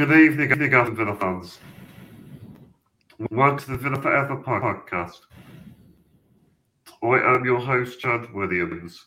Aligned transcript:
Good 0.00 0.12
evening, 0.18 0.50
evening, 0.50 0.72
Aston 0.72 0.96
Villa 0.96 1.14
fans. 1.14 1.58
Welcome 3.30 3.58
to 3.58 3.70
the 3.72 3.76
Villa 3.76 4.00
Forever 4.00 4.38
podcast. 4.38 5.18
I 7.02 7.34
am 7.34 7.44
your 7.44 7.60
host, 7.60 8.00
Chad 8.00 8.32
Williams. 8.32 9.04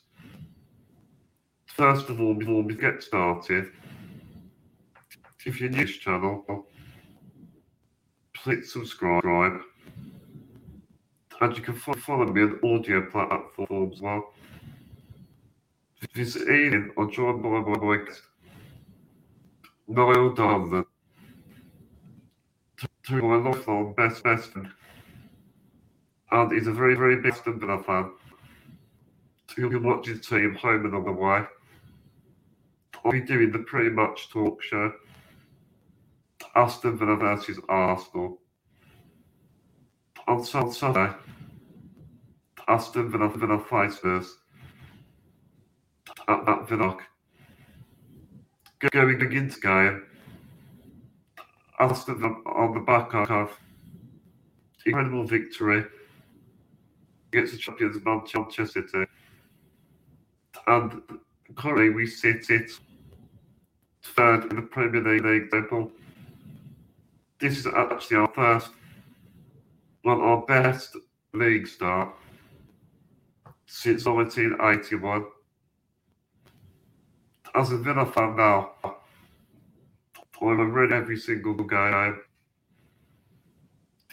First 1.66 2.09
of 2.09 2.21
all, 2.21 2.36
before 2.36 2.62
we 2.62 2.76
get 2.76 3.02
started, 3.02 3.71
if 5.48 5.59
you're 5.59 5.71
new 5.71 5.80
to 5.80 5.86
this 5.88 5.98
channel, 5.98 6.68
please 8.36 8.71
subscribe. 8.71 9.62
And 11.41 11.57
you 11.57 11.64
can 11.64 11.73
follow 11.73 12.25
me 12.32 12.44
on 12.44 12.60
audio 12.64 13.10
platforms 13.10 13.96
as 13.96 14.02
well. 14.04 14.32
This 16.13 16.38
evening, 16.38 16.91
I'm 16.99 17.12
joined 17.12 17.41
by 17.41 17.49
my 17.49 17.98
guest, 18.05 18.21
Niall 19.88 20.34
Donlan, 20.34 20.86
to 23.04 23.22
my 23.22 23.36
lifelong 23.36 23.94
best 23.94 24.24
best 24.24 24.52
friend. 24.52 24.70
And 26.32 26.52
he's 26.52 26.68
a 26.68 26.72
very, 26.72 26.96
very 26.96 27.18
big 27.18 27.34
Aston 27.34 27.60
Villa 27.60 27.84
fan. 27.84 28.12
Who 29.55 29.70
can 29.70 29.84
watch 29.84 30.08
his 30.08 30.26
team 30.26 30.55
home 30.55 30.86
and 30.86 30.96
on 30.96 31.04
the 31.04 31.12
way. 31.12 31.44
I'll 33.05 33.12
be 33.12 33.22
doing 33.22 33.52
the 33.52 33.60
pretty 33.60 33.90
much 33.90 34.30
talk 34.30 34.64
show. 34.64 34.94
Aston 36.55 36.98
Villa 36.98 37.18
versus 37.18 37.60
Arsenal. 37.68 38.40
On 40.27 40.44
Saturday, 40.44 41.13
Aston 42.68 43.12
Villa 43.12 43.30
Villa 43.30 43.60
fights 43.60 43.98
first 43.98 44.38
at 46.27 46.46
that 46.46 46.70
Villa. 46.70 46.98
Going 48.91 49.17
game, 49.62 50.03
Aston 51.79 52.20
Villa 52.20 52.35
on 52.45 52.73
the 52.73 52.81
back 52.81 53.13
of 53.13 53.57
incredible 54.85 55.23
victory 55.23 55.85
against 57.31 57.54
the 57.54 57.59
champions 57.59 57.95
of 57.95 58.05
Manchester 58.05 58.67
City. 58.67 59.05
And 60.67 61.01
currently 61.55 61.91
we 61.91 62.05
sit 62.05 62.49
it 62.49 62.71
third 64.03 64.51
in 64.51 64.57
the 64.57 64.61
Premier 64.63 65.01
League 65.01 65.50
table. 65.50 65.89
This 67.39 67.59
is 67.59 67.67
actually 67.67 68.17
our 68.17 68.31
first, 68.34 68.69
well, 70.03 70.19
our 70.19 70.41
best 70.41 70.97
league 71.34 71.67
start 71.67 72.13
since 73.66 74.06
1981. 74.06 75.23
As 77.56 77.72
a 77.72 77.78
Villa 77.78 78.06
fan 78.06 78.35
now, 78.35 78.72
I'm 80.41 80.72
read 80.72 80.91
every 80.91 81.18
single 81.18 81.53
game. 81.53 82.19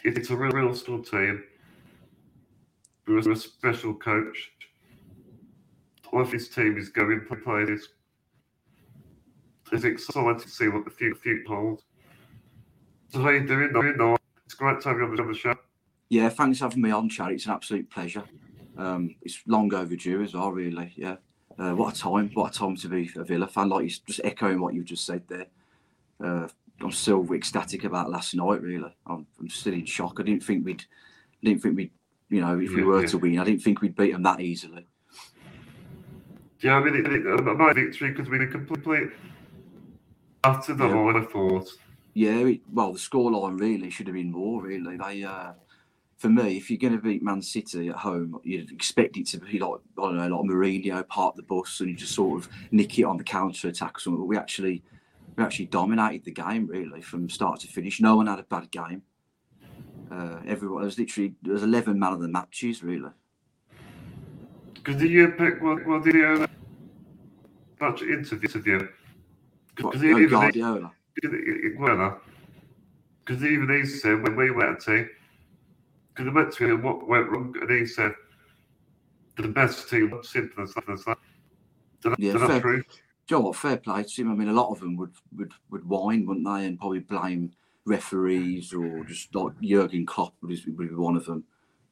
It's 0.04 0.30
a 0.30 0.36
real, 0.36 0.52
real 0.52 0.74
strong 0.74 1.02
team. 1.02 1.42
We're 3.06 3.18
a 3.18 3.36
special 3.36 3.94
coach. 3.94 4.52
All 6.12 6.20
of 6.20 6.30
his 6.30 6.48
team 6.48 6.76
is 6.78 6.90
going 6.90 7.24
to 7.28 7.36
play 7.36 7.64
this. 7.64 7.88
It's 9.72 9.84
exciting 9.84 10.38
to 10.38 10.48
see 10.48 10.68
what 10.68 10.84
the 10.84 10.90
future 10.90 11.42
holds. 11.48 11.84
So 13.08 13.22
how 13.22 13.30
you 13.30 13.46
doing? 13.46 13.72
Know, 13.72 14.16
it's 14.44 14.54
great 14.54 14.80
to 14.82 14.88
have 14.88 14.98
you 14.98 15.04
on 15.04 15.28
the 15.32 15.34
show. 15.34 15.54
Yeah, 16.10 16.28
thanks 16.28 16.58
for 16.58 16.64
having 16.64 16.82
me 16.82 16.90
on, 16.90 17.08
Chad. 17.08 17.32
It's 17.32 17.46
an 17.46 17.52
absolute 17.52 17.90
pleasure. 17.90 18.24
Um, 18.76 19.14
it's 19.22 19.42
long 19.46 19.72
overdue 19.72 20.22
as 20.22 20.34
well, 20.34 20.52
really. 20.52 20.92
Yeah. 20.96 21.16
Uh, 21.60 21.74
what 21.74 21.94
a 21.94 22.00
time! 22.00 22.30
What 22.32 22.56
a 22.56 22.58
time 22.58 22.74
to 22.76 22.88
be 22.88 23.10
a 23.16 23.24
Villa 23.24 23.46
fan. 23.46 23.68
Like 23.68 23.86
just 23.86 24.20
echoing 24.24 24.60
what 24.60 24.72
you 24.72 24.82
just 24.82 25.04
said 25.04 25.22
there. 25.28 25.46
Uh, 26.22 26.48
I'm 26.80 26.90
still 26.90 27.30
ecstatic 27.34 27.84
about 27.84 28.10
last 28.10 28.34
night. 28.34 28.62
Really, 28.62 28.96
I'm, 29.06 29.26
I'm, 29.38 29.50
still 29.50 29.74
in 29.74 29.84
shock. 29.84 30.16
I 30.18 30.22
didn't 30.22 30.42
think 30.42 30.64
we'd, 30.64 30.82
didn't 31.44 31.60
think 31.60 31.76
we'd, 31.76 31.90
you 32.30 32.40
know, 32.40 32.58
if 32.58 32.70
we 32.70 32.82
were 32.82 33.02
yeah. 33.02 33.08
to 33.08 33.18
win, 33.18 33.38
I 33.38 33.44
didn't 33.44 33.60
think 33.60 33.82
we'd 33.82 33.94
beat 33.94 34.12
them 34.12 34.22
that 34.22 34.40
easily. 34.40 34.86
Yeah, 36.60 36.76
I 36.76 36.84
mean, 36.84 36.96
it, 36.96 37.12
it, 37.12 37.26
uh, 37.26 37.42
my 37.42 37.74
victory 37.74 38.10
because 38.12 38.30
we 38.30 38.38
did 38.38 38.52
complete 38.52 39.10
after 40.44 40.74
the 40.74 40.88
yeah. 40.88 41.22
I 41.22 41.24
thought. 41.26 41.68
Yeah, 42.14 42.38
it, 42.38 42.60
well, 42.72 42.94
the 42.94 42.98
scoreline 42.98 43.60
really 43.60 43.90
should 43.90 44.06
have 44.06 44.14
been 44.14 44.32
more. 44.32 44.62
Really, 44.62 44.96
they. 44.96 45.24
Uh, 45.24 45.52
for 46.20 46.28
me, 46.28 46.56
if 46.58 46.70
you're 46.70 46.78
going 46.78 46.92
to 46.92 47.00
beat 47.00 47.22
Man 47.22 47.40
City 47.40 47.88
at 47.88 47.96
home, 47.96 48.38
you'd 48.44 48.70
expect 48.70 49.16
it 49.16 49.26
to 49.28 49.38
be 49.38 49.58
like 49.58 49.80
I 49.98 50.02
don't 50.02 50.18
know, 50.18 50.36
like 50.36 50.50
Mourinho 50.50 51.08
park 51.08 51.34
the 51.34 51.42
bus 51.42 51.80
and 51.80 51.88
you 51.88 51.96
just 51.96 52.14
sort 52.14 52.38
of 52.38 52.46
nick 52.70 52.98
it 52.98 53.04
on 53.04 53.16
the 53.16 53.24
counter 53.24 53.68
attack 53.68 53.96
or 53.96 54.00
something. 54.00 54.20
But 54.20 54.26
we 54.26 54.36
actually, 54.36 54.82
we 55.36 55.42
actually 55.42 55.64
dominated 55.66 56.26
the 56.26 56.32
game 56.32 56.66
really 56.66 57.00
from 57.00 57.30
start 57.30 57.60
to 57.60 57.68
finish. 57.68 58.02
No 58.02 58.16
one 58.16 58.26
had 58.26 58.38
a 58.38 58.42
bad 58.42 58.70
game. 58.70 59.00
Uh, 60.12 60.40
everyone, 60.46 60.82
there 60.82 60.88
was 60.88 60.98
literally 60.98 61.32
there 61.40 61.54
was 61.54 61.62
11 61.62 61.98
man 61.98 62.12
of 62.12 62.20
the 62.20 62.28
matches 62.28 62.82
really. 62.82 63.12
Because 64.74 64.96
did 64.96 65.10
you 65.10 65.28
pick 65.28 65.62
what, 65.62 65.86
what 65.86 66.04
did 66.04 66.16
you 66.16 66.46
match 67.80 68.02
interview? 68.02 68.88
Because 69.74 70.04
even 70.04 70.28
Guardiola. 70.28 70.92
Because 71.14 71.32
even 73.42 73.70
he 73.70 73.86
said 73.86 74.22
when 74.22 74.36
we 74.36 74.50
went 74.50 74.80
to 74.80 75.08
because 76.20 76.32
I 76.32 76.34
went 76.34 76.52
to 76.54 76.70
him 76.70 76.82
what 76.82 77.08
went 77.08 77.30
wrong, 77.30 77.54
and 77.60 77.70
he 77.70 77.86
said 77.86 78.12
the 79.36 79.48
best 79.48 79.88
team, 79.88 80.12
simple 80.22 80.64
as 80.64 80.74
that. 80.74 81.18
Did 82.02 82.14
yeah, 82.18 82.32
that 82.32 82.48
fair, 82.48 82.60
true? 82.60 82.76
you 82.76 82.82
know 83.30 83.40
what? 83.40 83.56
Fair 83.56 83.76
play 83.76 84.02
to 84.02 84.22
him. 84.22 84.30
I 84.30 84.34
mean, 84.34 84.48
a 84.48 84.52
lot 84.52 84.70
of 84.70 84.80
them 84.80 84.96
would 84.96 85.12
would 85.36 85.52
would 85.70 85.88
whine, 85.88 86.26
wouldn't 86.26 86.46
they, 86.46 86.66
and 86.66 86.78
probably 86.78 87.00
blame 87.00 87.52
referees 87.86 88.72
or 88.72 89.04
just 89.04 89.34
like 89.34 89.58
Jurgen 89.62 90.06
Klopp 90.06 90.34
would 90.42 90.50
be 90.50 90.86
one 90.94 91.16
of 91.16 91.24
them, 91.24 91.44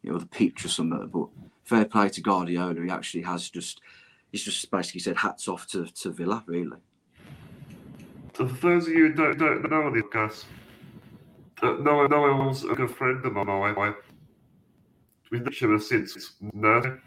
you 0.02 0.12
know, 0.12 0.18
the 0.18 0.26
pitch 0.26 0.64
or 0.64 0.68
something. 0.68 1.08
But 1.08 1.28
fair 1.64 1.84
play 1.84 2.08
to 2.10 2.20
Guardiola. 2.20 2.82
He 2.82 2.90
actually 2.90 3.22
has 3.22 3.48
just 3.50 3.80
he's 4.30 4.44
just 4.44 4.70
basically 4.70 5.00
said 5.00 5.16
hats 5.16 5.48
off 5.48 5.66
to, 5.68 5.86
to 5.86 6.10
Villa, 6.10 6.44
really. 6.46 6.78
So 8.36 8.46
for 8.46 8.68
those 8.68 8.86
of 8.86 8.92
you 8.92 9.08
who 9.08 9.14
don't, 9.14 9.38
don't 9.38 9.70
know 9.70 9.90
this, 9.92 10.04
guys, 10.12 10.44
no, 11.62 12.06
no 12.06 12.20
one 12.20 12.46
was 12.46 12.64
a 12.64 12.74
good 12.74 12.90
friend 12.90 13.24
of 13.24 13.32
mine. 13.32 13.94
We've 15.30 15.42
known 15.42 15.52
each 15.52 15.62
other 15.62 15.78
since 15.78 16.32
nursing. 16.52 17.00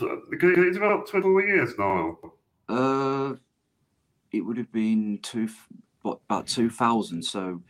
It's 0.00 0.76
about 0.76 1.06
20 1.08 1.46
years 1.46 1.74
now. 1.78 2.18
Uh, 2.68 3.34
it 4.30 4.40
would 4.40 4.56
have 4.56 4.72
been 4.72 5.18
two, 5.22 5.48
what, 6.02 6.20
about 6.28 6.46
2000. 6.46 7.22
So, 7.22 7.62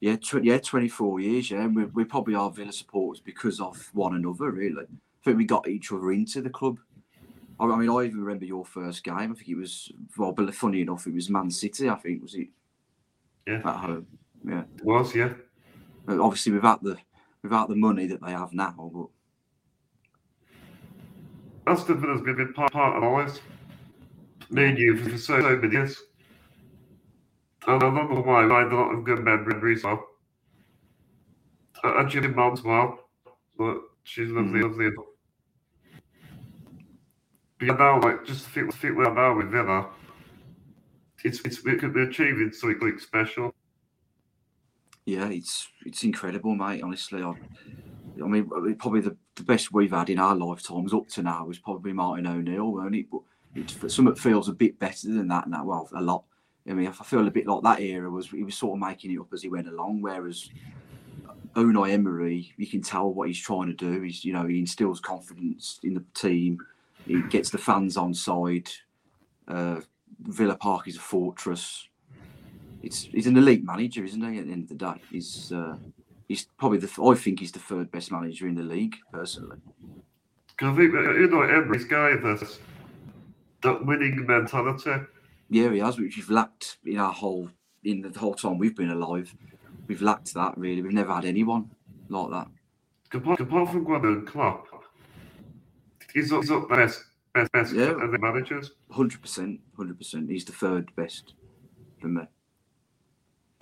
yeah, 0.00 0.16
tw- 0.16 0.44
yeah, 0.44 0.58
24 0.58 1.20
years. 1.20 1.50
Yeah, 1.50 1.66
we, 1.66 1.84
we 1.86 2.04
probably 2.04 2.34
are 2.34 2.50
Villa 2.50 2.72
supporters 2.72 3.20
because 3.20 3.60
of 3.60 3.90
one 3.94 4.14
another. 4.14 4.50
Really, 4.50 4.82
I 4.82 5.24
think 5.24 5.38
we 5.38 5.44
got 5.44 5.68
each 5.68 5.92
other 5.92 6.12
into 6.12 6.42
the 6.42 6.50
club. 6.50 6.78
I, 7.58 7.64
I 7.66 7.76
mean, 7.76 7.88
I 7.88 8.04
even 8.04 8.22
remember 8.22 8.44
your 8.44 8.64
first 8.64 9.04
game. 9.04 9.14
I 9.14 9.26
think 9.26 9.48
it 9.48 9.56
was 9.56 9.90
well, 10.16 10.32
but 10.32 10.54
funny 10.54 10.82
enough, 10.82 11.06
it 11.06 11.14
was 11.14 11.30
Man 11.30 11.50
City. 11.50 11.88
I 11.88 11.94
think 11.96 12.22
was 12.22 12.34
it? 12.34 12.48
Yeah. 13.46 13.60
At 13.64 13.76
home. 13.76 14.06
Yeah. 14.44 14.64
It 14.76 14.84
was 14.84 15.14
yeah. 15.14 15.32
obviously, 16.08 16.52
without 16.52 16.82
the 16.82 16.96
without 17.42 17.68
the 17.68 17.76
money 17.76 18.06
that 18.06 18.22
they 18.22 18.30
have 18.30 18.52
now. 18.52 18.90
But 18.92 19.08
Aston 21.72 22.00
Villa's 22.00 22.22
been 22.22 22.52
part, 22.54 22.72
part 22.72 22.96
of 22.96 23.02
our 23.02 23.22
lives. 23.22 23.40
Me 24.50 24.64
and 24.66 24.78
you 24.78 24.96
for 24.96 25.10
so, 25.16 25.40
so 25.40 25.56
many 25.56 25.72
years. 25.72 26.02
And 27.66 27.76
I 27.76 27.78
don't 27.78 27.94
know 27.94 28.22
why 28.22 28.44
I 28.44 28.62
had 28.62 28.72
a 28.72 28.76
lot 28.76 28.94
of 28.94 29.04
good 29.04 29.24
memories 29.24 29.84
of. 29.84 30.00
And 31.84 32.08
Jimmy 32.10 32.28
Mom's 32.28 32.62
well, 32.62 32.98
but 33.56 33.78
she's 34.04 34.28
lovely, 34.28 34.60
mm. 34.60 34.62
lovely. 34.62 34.90
But 37.58 37.66
yeah, 37.66 37.74
now, 37.74 38.00
like, 38.00 38.24
just 38.24 38.46
fit, 38.46 38.72
fit 38.74 38.94
where 38.94 39.12
now 39.12 39.36
with 39.36 39.50
Villa, 39.50 39.88
it's, 41.24 41.40
it's, 41.40 41.64
we 41.64 41.76
could 41.76 41.94
be 41.94 42.02
achieving 42.02 42.52
something 42.52 42.98
special 42.98 43.54
yeah, 45.04 45.28
it's 45.28 45.68
it's 45.84 46.04
incredible, 46.04 46.54
mate. 46.54 46.82
Honestly, 46.82 47.22
I, 47.22 47.34
I 48.22 48.26
mean, 48.26 48.76
probably 48.76 49.00
the, 49.00 49.16
the 49.34 49.42
best 49.42 49.72
we've 49.72 49.90
had 49.90 50.10
in 50.10 50.18
our 50.18 50.34
lifetimes 50.34 50.94
up 50.94 51.08
to 51.08 51.22
now 51.22 51.46
was 51.46 51.58
probably 51.58 51.92
Martin 51.92 52.26
O'Neill, 52.26 52.72
weren't 52.72 52.94
it? 52.94 53.06
But 53.10 53.22
it, 53.54 53.90
something 53.90 54.14
feels 54.14 54.48
a 54.48 54.52
bit 54.52 54.78
better 54.78 55.08
than 55.08 55.28
that 55.28 55.48
now. 55.48 55.64
Well, 55.64 55.88
a 55.94 56.00
lot. 56.00 56.24
I 56.68 56.74
mean, 56.74 56.86
I 56.86 56.92
feel 56.92 57.26
a 57.26 57.30
bit 57.30 57.46
like 57.46 57.62
that 57.64 57.80
era 57.80 58.08
was 58.08 58.30
he 58.30 58.44
was 58.44 58.56
sort 58.56 58.76
of 58.76 58.86
making 58.86 59.12
it 59.12 59.18
up 59.18 59.32
as 59.32 59.42
he 59.42 59.48
went 59.48 59.68
along, 59.68 60.02
whereas 60.02 60.48
Unai 61.56 61.90
Emery, 61.90 62.52
you 62.56 62.66
can 62.66 62.80
tell 62.80 63.12
what 63.12 63.26
he's 63.26 63.40
trying 63.40 63.66
to 63.66 63.74
do. 63.74 64.00
He's 64.02 64.24
you 64.24 64.32
know 64.32 64.46
he 64.46 64.58
instills 64.58 65.00
confidence 65.00 65.80
in 65.82 65.94
the 65.94 66.04
team. 66.14 66.58
He 67.06 67.20
gets 67.22 67.50
the 67.50 67.58
fans 67.58 67.96
on 67.96 68.14
side. 68.14 68.70
Uh, 69.48 69.80
Villa 70.20 70.54
Park 70.54 70.86
is 70.86 70.96
a 70.96 71.00
fortress 71.00 71.88
it's 72.82 73.04
he's 73.04 73.26
an 73.26 73.36
elite 73.36 73.64
manager, 73.64 74.04
isn't 74.04 74.32
he? 74.32 74.38
At 74.38 74.46
the 74.46 74.52
end 74.52 74.62
of 74.64 74.68
the 74.68 74.74
day, 74.74 75.00
he's 75.10 75.52
uh, 75.52 75.76
he's 76.28 76.46
probably 76.58 76.78
the 76.78 76.90
I 77.02 77.14
think 77.14 77.40
he's 77.40 77.52
the 77.52 77.58
third 77.58 77.90
best 77.90 78.10
manager 78.12 78.46
in 78.46 78.54
the 78.54 78.62
league 78.62 78.96
personally. 79.12 79.58
Because 80.48 80.74
I 80.74 80.76
think 80.76 80.92
you 80.92 81.28
know 81.28 81.42
Emery's 81.42 81.84
guy 81.84 82.16
this 82.16 82.58
that 83.62 83.84
winning 83.86 84.26
mentality. 84.26 85.06
Yeah, 85.48 85.70
he 85.70 85.78
has, 85.80 85.98
which 85.98 86.16
we've 86.16 86.30
lacked 86.30 86.78
in 86.84 86.98
our 86.98 87.12
whole 87.12 87.48
in 87.84 88.02
the 88.02 88.18
whole 88.18 88.34
time 88.34 88.58
we've 88.58 88.76
been 88.76 88.90
alive, 88.90 89.34
we've 89.86 90.02
lacked 90.02 90.34
that 90.34 90.56
really. 90.56 90.82
We've 90.82 90.92
never 90.92 91.14
had 91.14 91.24
anyone 91.24 91.70
like 92.08 92.30
that. 92.30 92.48
Apart, 93.14 93.40
apart 93.40 93.70
from 93.70 93.84
Jurgen 93.84 94.24
Klopp, 94.24 94.66
he's 96.14 96.32
up 96.32 96.42
the 96.44 96.60
best, 96.70 97.04
best, 97.34 97.52
best 97.52 97.74
Yeah. 97.74 98.02
of 98.02 98.10
the 98.12 98.18
managers. 98.18 98.72
Hundred 98.90 99.20
percent, 99.20 99.60
hundred 99.76 99.98
percent. 99.98 100.30
He's 100.30 100.44
the 100.44 100.52
third 100.52 100.90
best 100.96 101.34
for 102.00 102.08
me. 102.08 102.22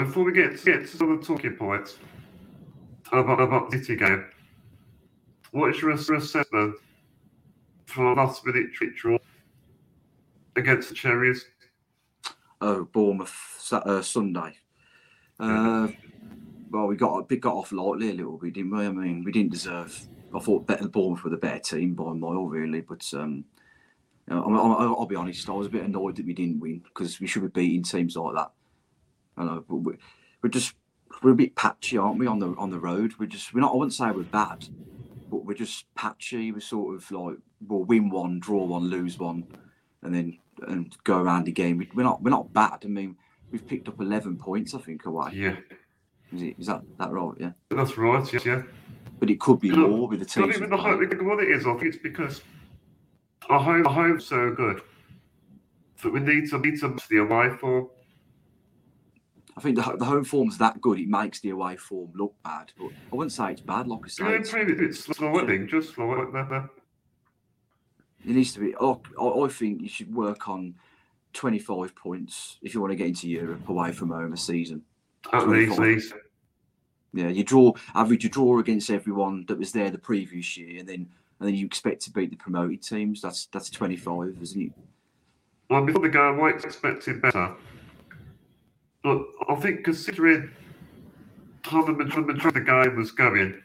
Before 0.01 0.25
we 0.25 0.33
get, 0.33 0.65
get 0.65 0.81
to 0.81 0.87
some 0.87 1.13
of 1.13 1.21
the 1.21 1.27
talking 1.27 1.57
points 1.57 1.99
about, 3.13 3.39
about 3.39 3.71
the 3.71 3.77
City 3.77 3.97
game, 3.97 4.25
what 5.51 5.75
is 5.75 5.83
your 5.83 5.91
assessment 5.91 6.77
for 7.85 8.15
last 8.15 8.47
minute 8.47 8.71
draw 8.97 9.19
against 10.57 10.89
the 10.89 10.95
Cherries? 10.95 11.45
Oh, 12.63 12.85
Bournemouth 12.85 13.73
uh, 13.73 14.01
Sunday. 14.01 14.57
Uh, 15.39 15.89
well, 16.71 16.87
we 16.87 16.97
got 16.97 17.29
we 17.29 17.37
got 17.37 17.55
off 17.55 17.71
lightly 17.71 18.09
a 18.09 18.15
little 18.15 18.39
bit, 18.39 18.55
didn't 18.55 18.75
we? 18.75 18.87
I 18.87 18.89
mean, 18.89 19.23
we 19.23 19.33
didn't 19.33 19.53
deserve. 19.53 20.09
I 20.35 20.39
thought 20.39 20.67
better 20.67 20.89
Bournemouth 20.89 21.25
were 21.25 21.31
the 21.31 21.37
better 21.37 21.77
team 21.77 21.93
by 21.93 22.11
a 22.11 22.15
mile, 22.15 22.47
really. 22.47 22.81
But 22.81 23.07
um, 23.13 23.45
you 24.27 24.35
know, 24.35 24.45
I'm, 24.45 24.55
I'm, 24.57 24.95
I'll 24.95 25.05
be 25.05 25.17
honest, 25.17 25.47
I 25.51 25.53
was 25.53 25.67
a 25.67 25.71
bit 25.71 25.85
annoyed 25.85 26.17
that 26.17 26.27
we 26.27 26.33
didn't 26.33 26.61
win 26.61 26.79
because 26.79 27.21
we 27.21 27.27
should 27.27 27.43
be 27.43 27.49
beating 27.49 27.83
teams 27.83 28.17
like 28.17 28.35
that. 28.35 28.51
I 29.37 29.45
know, 29.45 29.65
but 29.69 29.77
we, 29.77 29.95
we're 30.43 30.51
just 30.51 30.75
we're 31.23 31.33
a 31.33 31.35
bit 31.35 31.55
patchy, 31.57 31.97
aren't 31.97 32.19
we? 32.19 32.27
On 32.27 32.39
the 32.39 32.55
on 32.57 32.71
the 32.71 32.79
road, 32.79 33.15
we're 33.19 33.27
just 33.27 33.53
we're 33.55 33.61
not. 33.61 33.73
I 33.73 33.77
wouldn't 33.77 33.95
say 33.95 34.11
we're 34.11 34.23
bad, 34.23 34.69
but 35.31 35.45
we're 35.45 35.55
just 35.55 35.93
patchy. 35.95 36.53
We're 36.53 36.61
sort 36.61 36.95
of 36.95 37.11
like 37.11 37.37
we'll 37.67 37.85
win 37.85 38.11
one, 38.11 38.41
draw 38.41 38.65
one, 38.65 38.85
lose 38.85 39.19
one, 39.19 39.47
and 40.03 40.15
then 40.15 40.39
and 40.67 40.97
go 41.05 41.19
around 41.19 41.45
the 41.45 41.53
game. 41.53 41.79
We, 41.79 41.89
we're 41.95 42.03
not 42.03 42.23
we're 42.23 42.31
not 42.31 42.53
bad. 42.53 42.81
I 42.85 42.89
mean, 42.89 43.17
we've 43.51 43.67
picked 43.67 43.89
up 43.89 44.01
eleven 44.01 44.37
points, 44.37 44.75
I 44.75 44.79
think, 44.79 45.07
away. 45.07 45.31
Yeah, 45.35 45.57
Is, 46.33 46.43
it, 46.43 46.57
is 46.59 46.67
that 46.67 46.83
that 46.99 47.11
right? 47.11 47.35
Yeah, 47.39 47.53
that's 47.71 47.97
right. 47.97 48.33
Yeah, 48.33 48.41
yeah. 48.45 48.63
but 49.19 49.31
it 49.31 49.41
could 49.41 49.61
be 49.61 49.71
more 49.71 50.09
with 50.09 50.21
the 50.21 50.27
team. 50.27 50.47
Not 50.47 50.57
even 50.57 50.71
the 50.71 50.77
home. 50.77 51.27
What 51.27 51.43
it 51.43 51.51
is, 51.51 51.67
I 51.67 51.73
think 51.75 51.95
it's 51.95 52.03
because 52.03 52.41
our 53.49 53.61
home, 53.61 53.87
our 53.87 53.93
home's 53.93 54.27
so 54.27 54.53
good 54.53 54.83
that 56.03 56.13
we 56.13 56.21
need 56.21 56.49
to 56.51 56.59
need 56.59 56.81
to 56.81 56.97
the 57.09 57.19
away 57.19 57.51
form. 57.57 57.89
I 59.61 59.63
think 59.63 59.77
the, 59.77 59.95
the 59.99 60.07
home 60.07 60.25
form's 60.25 60.57
that 60.57 60.81
good. 60.81 60.99
It 60.99 61.09
makes 61.09 61.41
the 61.41 61.51
away 61.51 61.77
form 61.77 62.13
look 62.15 62.35
bad, 62.43 62.73
but 62.79 62.93
I 63.13 63.17
wouldn't 63.17 63.33
say 63.33 63.53
it's 63.53 63.61
bad. 63.61 63.87
Like 63.89 64.01
I 64.07 64.09
say, 64.09 64.25
Yeah, 64.25 64.31
it's, 64.31 64.53
maybe 64.55 64.73
it's 64.73 65.05
just 65.05 65.19
slowing. 65.19 65.51
It 65.51 65.69
it 68.25 68.35
needs 68.35 68.55
to 68.55 68.61
be. 68.61 68.75
I, 68.75 68.97
I 69.23 69.49
think 69.49 69.83
you 69.83 69.89
should 69.91 70.15
work 70.15 70.49
on 70.49 70.77
twenty-five 71.35 71.95
points 71.95 72.57
if 72.63 72.73
you 72.73 72.81
want 72.81 72.93
to 72.93 72.97
get 72.97 73.09
into 73.09 73.29
Europe 73.29 73.69
away 73.69 73.93
from 73.93 74.09
home 74.09 74.33
a 74.33 74.37
season. 74.39 74.81
At 75.31 75.47
least, 75.47 75.79
least. 75.79 76.15
Yeah, 77.13 77.29
you 77.29 77.45
draw 77.45 77.75
average. 77.95 78.25
You 78.25 78.31
draw 78.31 78.61
against 78.61 78.89
everyone 78.89 79.45
that 79.49 79.59
was 79.59 79.73
there 79.73 79.91
the 79.91 79.99
previous 79.99 80.57
year, 80.57 80.79
and 80.79 80.89
then 80.89 81.07
and 81.39 81.49
then 81.49 81.55
you 81.55 81.67
expect 81.67 82.01
to 82.05 82.11
beat 82.11 82.31
the 82.31 82.37
promoted 82.37 82.83
teams. 82.83 83.21
That's 83.21 83.45
that's 83.53 83.69
twenty-five, 83.69 84.39
isn't 84.41 84.63
it? 84.63 84.73
Well, 85.69 85.85
before 85.85 86.01
the 86.01 86.09
game, 86.09 86.41
I 86.41 86.49
expected 86.49 87.21
better. 87.21 87.55
But 89.03 89.23
I 89.49 89.55
think 89.57 89.85
considering 89.85 90.51
how 91.63 91.85
the 91.85 91.93
majority 91.93 92.49
of 92.49 92.55
the 92.55 92.61
game 92.61 92.97
was 92.97 93.11
going, 93.13 93.61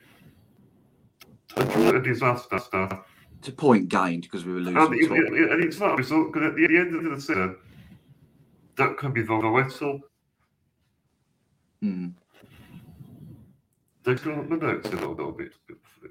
a 1.58 2.00
disaster 2.02 2.60
stuff. 2.60 3.02
It's 3.40 3.48
a 3.50 3.52
point 3.52 3.90
gained 3.90 4.24
because 4.24 4.46
we 4.46 4.54
were 4.54 4.60
losing. 4.60 4.78
And, 4.78 4.94
it, 4.96 5.12
it- 5.12 5.52
and 5.52 5.64
it's 5.64 5.80
not 5.80 5.94
a 5.94 5.96
result, 5.96 6.32
because 6.34 6.50
at 6.50 6.56
the, 6.56 6.66
end 6.66 6.96
of 6.96 7.04
the 7.16 7.22
season, 7.22 7.56
that 8.78 8.98
could 8.98 9.14
be 9.14 9.22
the 9.22 9.36
whistle. 9.38 10.00
Hmm. 11.82 12.08
They've 14.04 14.24
got 14.24 14.50
the 14.50 14.56
notes 14.58 14.88
a 14.90 14.92
little, 14.92 15.32
bit. 15.32 15.52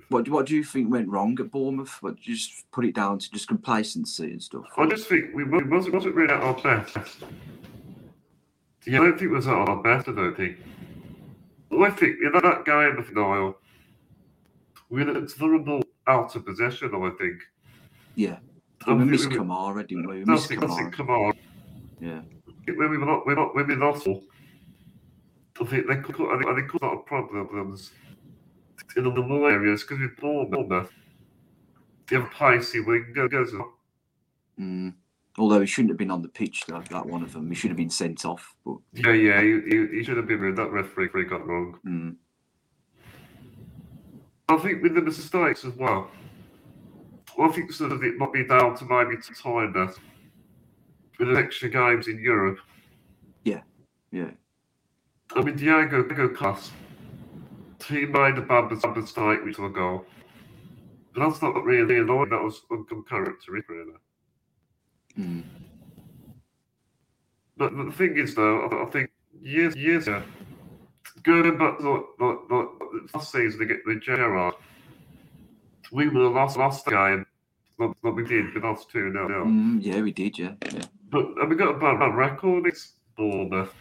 What 0.08 0.28
what 0.28 0.46
do 0.46 0.56
you 0.56 0.64
think 0.64 0.90
went 0.90 1.08
wrong 1.08 1.38
at 1.40 1.50
Bournemouth? 1.50 1.96
What 2.00 2.16
do 2.16 2.22
you 2.24 2.36
just 2.36 2.70
put 2.72 2.84
it 2.84 2.94
down 2.94 3.20
to 3.20 3.30
just 3.30 3.46
complacency 3.46 4.32
and 4.32 4.42
stuff? 4.42 4.64
I 4.76 4.86
just 4.86 5.08
think 5.08 5.26
we 5.32 5.44
wa- 5.44 5.62
wasn't, 5.68 5.94
wasn't 5.94 6.14
really 6.16 6.34
at 6.34 6.40
our 6.42 6.54
best. 6.60 6.96
Yeah, 8.86 9.00
I 9.00 9.04
don't 9.04 9.18
think 9.18 9.30
it 9.30 9.34
was 9.34 9.46
our 9.46 9.82
best, 9.82 10.08
I 10.08 10.12
don't 10.12 10.36
think. 10.36 10.58
I 11.72 11.90
think 11.90 12.16
in 12.22 12.32
that 12.32 12.64
game 12.64 12.96
with 12.96 13.12
Niall, 13.14 13.56
we 14.90 15.04
looked 15.04 15.36
vulnerable 15.36 15.82
out 16.06 16.34
of 16.36 16.44
possession, 16.44 16.94
I 16.94 17.10
think. 17.18 17.40
yeah, 18.14 18.38
I 18.86 18.92
we 18.92 19.04
missed 19.04 19.30
we 19.30 19.36
Kamara, 19.36 19.86
didn't 19.86 20.06
we? 20.06 20.18
We 20.20 20.24
missed 20.24 20.50
Kamara. 20.50 20.92
come 20.92 21.10
on. 21.10 21.32
Yeah, 22.00 22.20
When 22.66 22.90
we 22.90 22.98
were 22.98 23.06
not, 23.06 23.26
we're 23.26 23.34
not, 23.34 23.54
when 23.54 23.66
we 23.66 23.76
lost, 23.76 24.06
I 24.06 25.64
think 25.64 25.86
they 25.86 25.96
could, 25.96 26.16
I 26.16 26.38
think, 26.38 26.50
I 26.50 26.54
think 26.54 26.68
caused 26.68 26.82
a 26.82 26.86
lot 26.86 26.98
of 26.98 27.06
problems 27.06 27.92
in 28.96 29.04
the 29.04 29.10
low 29.10 29.46
areas 29.46 29.82
because 29.82 29.98
with 30.00 30.16
Bournemouth, 30.16 30.90
they 32.08 32.16
have 32.16 32.30
pacey 32.30 32.80
wingers. 32.80 33.52
mm. 34.60 34.94
Although 35.36 35.60
he 35.60 35.66
shouldn't 35.66 35.90
have 35.90 35.98
been 35.98 36.10
on 36.10 36.22
the 36.22 36.28
pitch. 36.28 36.64
That, 36.68 36.88
that 36.90 37.06
one 37.06 37.22
of 37.22 37.32
them, 37.32 37.48
he 37.48 37.54
should 37.54 37.70
have 37.70 37.76
been 37.76 37.90
sent 37.90 38.24
off. 38.24 38.54
But 38.64 38.76
Yeah, 38.92 39.12
yeah, 39.12 39.40
he, 39.40 39.60
he, 39.68 39.86
he 39.96 40.04
should 40.04 40.16
have 40.16 40.28
been 40.28 40.40
with 40.40 40.56
that 40.56 40.70
referee 40.70 41.24
got 41.24 41.46
wrong. 41.46 41.78
mm, 41.84 42.14
I 44.48 44.56
think 44.58 44.82
with 44.82 44.94
the 44.94 45.02
mistakes 45.02 45.64
as 45.64 45.74
well. 45.74 46.10
I 47.40 47.48
think 47.48 47.72
sort 47.72 47.90
of 47.90 48.04
it 48.04 48.16
might 48.16 48.32
be 48.32 48.46
down 48.46 48.76
to 48.76 48.84
maybe 48.84 49.20
to 49.20 49.34
tiredness 49.34 49.96
with 51.18 51.28
the 51.28 51.36
extra 51.36 51.68
games 51.68 52.06
in 52.06 52.20
Europe. 52.20 52.58
yeah, 53.44 53.62
yeah. 54.12 54.30
I 55.34 55.42
mean, 55.42 55.56
Diego 55.56 56.04
Diego 56.04 56.28
Carlos, 56.28 56.70
he 57.88 58.06
made 58.06 58.38
a 58.38 58.42
bad 58.42 58.70
mistake, 58.70 59.44
which 59.44 59.58
was 59.58 59.70
a 59.70 59.74
goal. 59.74 60.04
But 61.12 61.28
that's 61.28 61.42
not 61.42 61.54
really 61.64 61.98
annoying. 61.98 62.30
That 62.30 62.42
was 62.42 62.62
uncharacteristic, 62.70 63.68
really. 63.68 63.94
Mm, 65.18 65.42
But 67.56 67.76
the 67.76 67.92
thing 67.92 68.18
is, 68.18 68.34
though, 68.34 68.84
I, 68.86 68.90
think 68.90 69.10
years 69.40 69.76
years 69.76 70.08
ago, 70.08 70.22
going 71.22 71.58
back 71.58 71.78
to 71.78 71.90
like, 71.90 72.02
like, 72.20 72.38
like 72.50 73.14
last 73.14 73.32
season 73.32 73.60
to 73.60 73.66
get 73.66 73.78
with 73.86 74.02
Gerrard, 74.02 74.54
we 75.92 76.08
were 76.08 76.24
the 76.24 76.28
last 76.28 76.56
last 76.56 76.86
game 76.86 77.26
that, 77.78 77.92
that 78.02 78.10
we 78.10 78.24
did. 78.24 78.54
We 78.54 78.60
lost 78.60 78.90
two 78.90 79.12
0 79.12 79.46
mm, 79.46 79.78
yeah, 79.80 80.00
we 80.00 80.12
did. 80.12 80.38
Yeah, 80.38 80.54
yeah. 80.72 80.84
But 81.10 81.26
and 81.40 81.48
we 81.48 81.56
got 81.56 81.76
a 81.76 81.78
bad, 81.78 81.98
bad 81.98 82.14
record 82.14 82.66
against 82.66 82.94
Bournemouth. 83.16 83.72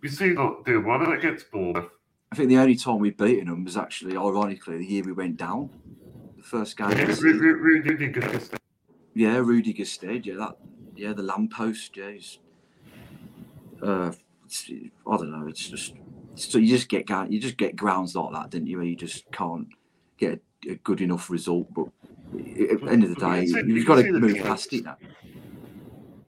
We 0.00 0.08
seem 0.08 0.34
not 0.34 0.64
doing 0.64 0.84
well 0.84 1.12
against 1.12 1.50
Bournemouth. 1.50 1.90
I 2.30 2.36
think 2.36 2.48
the 2.50 2.58
only 2.58 2.76
time 2.76 2.98
we've 2.98 3.16
beaten 3.16 3.48
them 3.48 3.64
was 3.64 3.76
actually, 3.76 4.16
ironically, 4.16 4.78
the 4.78 4.86
year 4.86 5.02
we 5.02 5.12
went 5.12 5.38
down. 5.38 5.70
The 6.36 6.42
first 6.42 6.76
game. 6.76 6.90
of 6.90 6.96
the 6.96 7.14
season. 7.14 7.38
Really, 7.38 7.90
really 7.90 8.08
good. 8.08 8.48
Yeah, 9.18 9.38
Rudy 9.38 9.74
Gestede. 9.74 10.26
Yeah, 10.26 10.36
that. 10.36 10.56
Yeah, 10.94 11.12
the 11.12 11.24
lamppost. 11.24 11.96
Yeah, 11.96 12.12
he's. 12.12 12.38
Uh, 13.82 14.12
it's, 14.46 14.70
I 14.70 15.16
don't 15.16 15.32
know. 15.32 15.48
It's 15.48 15.68
just. 15.68 15.94
So 16.36 16.58
you 16.58 16.68
just 16.68 16.88
get 16.88 17.10
you 17.28 17.40
just 17.40 17.56
get 17.56 17.74
grounds 17.74 18.14
like 18.14 18.32
that, 18.32 18.50
didn't 18.50 18.68
you? 18.68 18.76
Where 18.76 18.86
you 18.86 18.94
just 18.94 19.28
can't 19.32 19.66
get 20.18 20.40
a, 20.68 20.70
a 20.70 20.74
good 20.76 21.00
enough 21.00 21.30
result. 21.30 21.66
But 21.74 21.88
at 22.32 22.80
the 22.80 22.88
end 22.88 23.02
of 23.02 23.10
the 23.10 23.16
day, 23.16 23.44
you've 23.44 23.86
got 23.86 23.96
to 23.96 24.12
move 24.12 24.36
past 24.36 24.72
it 24.72 24.84
now. 24.84 24.96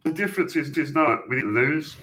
The 0.03 0.13
difference 0.13 0.57
is, 0.57 0.77
is 0.77 0.93
not 0.93 1.29
we 1.29 1.37
didn't 1.37 1.55
lose. 1.55 1.97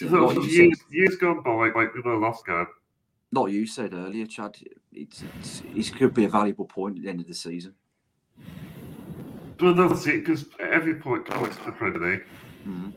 Yeah, 0.00 0.08
So 0.08 0.26
like 0.26 0.36
you 0.42 0.42
years, 0.42 0.80
years 0.90 1.16
gone 1.16 1.44
by, 1.44 1.70
like 1.70 1.94
we 1.94 2.00
were 2.00 2.18
last 2.18 2.44
game. 2.44 2.66
Like 3.30 3.52
you 3.52 3.64
said 3.64 3.94
earlier, 3.94 4.26
Chad, 4.26 4.56
it's, 4.92 5.22
it's 5.38 5.62
it 5.92 5.96
could 5.96 6.14
be 6.14 6.24
a 6.24 6.28
valuable 6.28 6.64
point 6.64 6.96
at 6.96 7.04
the 7.04 7.10
end 7.10 7.20
of 7.20 7.28
the 7.28 7.34
season. 7.34 7.74
But 9.58 9.74
that's 9.74 10.06
it, 10.06 10.24
because 10.24 10.46
every 10.60 10.94
point 10.94 11.26
counts 11.26 11.56
to 11.56 11.64
the 11.66 11.72
Premier 11.72 12.00
League. 12.12 12.24
Mhm. 12.66 12.92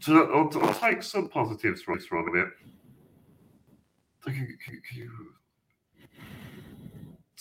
So 0.00 0.32
I'll, 0.32 0.62
I'll 0.64 0.74
take 0.74 1.02
some 1.02 1.28
positives 1.28 1.82
from 1.82 1.98
from 2.00 2.36
it. 2.36 2.48
Can- 4.24 4.58
can- 4.64 4.80
can 4.88 4.98
you- 4.98 5.32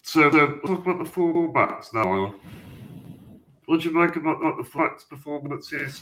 So, 0.03 0.29
so 0.31 0.57
talk 0.59 0.85
about 0.85 0.99
the 0.99 1.09
four 1.09 1.51
backs 1.51 1.93
now. 1.93 2.35
What 3.65 3.81
do 3.81 3.89
you 3.89 3.95
make 3.95 4.15
about 4.15 4.41
like, 4.41 4.57
the 4.57 4.63
flex 4.63 5.03
performances? 5.03 6.01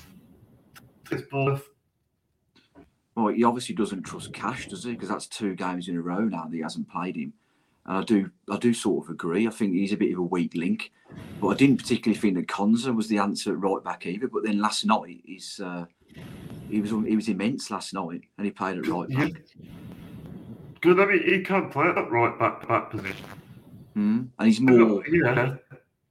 This 1.09 1.21
Bournemouth. 1.23 1.69
Well, 3.15 3.27
he 3.27 3.43
obviously 3.43 3.75
doesn't 3.75 4.03
trust 4.03 4.33
Cash, 4.33 4.67
does 4.67 4.83
he? 4.83 4.91
Because 4.93 5.09
that's 5.09 5.27
two 5.27 5.55
games 5.55 5.87
in 5.87 5.95
a 5.95 6.01
row 6.01 6.19
now 6.25 6.45
that 6.45 6.53
he 6.55 6.61
hasn't 6.61 6.89
played 6.89 7.15
him. 7.15 7.33
And 7.85 7.97
I 7.97 8.03
do, 8.03 8.31
I 8.49 8.57
do 8.57 8.73
sort 8.73 9.05
of 9.05 9.11
agree. 9.11 9.47
I 9.47 9.51
think 9.51 9.73
he's 9.73 9.91
a 9.91 9.97
bit 9.97 10.13
of 10.13 10.19
a 10.19 10.23
weak 10.23 10.55
link, 10.55 10.91
but 11.41 11.49
I 11.49 11.55
didn't 11.55 11.77
particularly 11.77 12.19
think 12.19 12.35
that 12.35 12.47
Konsa 12.47 12.95
was 12.95 13.07
the 13.07 13.17
answer 13.17 13.51
at 13.51 13.59
right 13.59 13.83
back 13.83 14.05
either. 14.05 14.27
But 14.27 14.43
then 14.43 14.59
last 14.59 14.85
night, 14.85 15.21
he's, 15.25 15.59
uh, 15.59 15.85
he 16.69 16.79
was, 16.79 16.91
he 16.91 17.15
was 17.15 17.27
immense 17.27 17.69
last 17.71 17.93
night, 17.93 18.21
and 18.37 18.45
he 18.45 18.51
played 18.51 18.77
at 18.77 18.87
right 18.87 19.09
back. 19.09 19.31
Good, 20.79 20.99
I 20.99 21.05
mean, 21.05 21.23
he 21.23 21.41
can't 21.41 21.71
play 21.71 21.87
at 21.87 21.95
that 21.95 22.11
right 22.11 22.37
back 22.39 22.67
back 22.67 22.89
position. 22.89 23.25
Mm. 23.95 24.27
And 24.39 24.47
he's 24.47 24.59
more, 24.59 25.05
Yeah, 25.07 25.55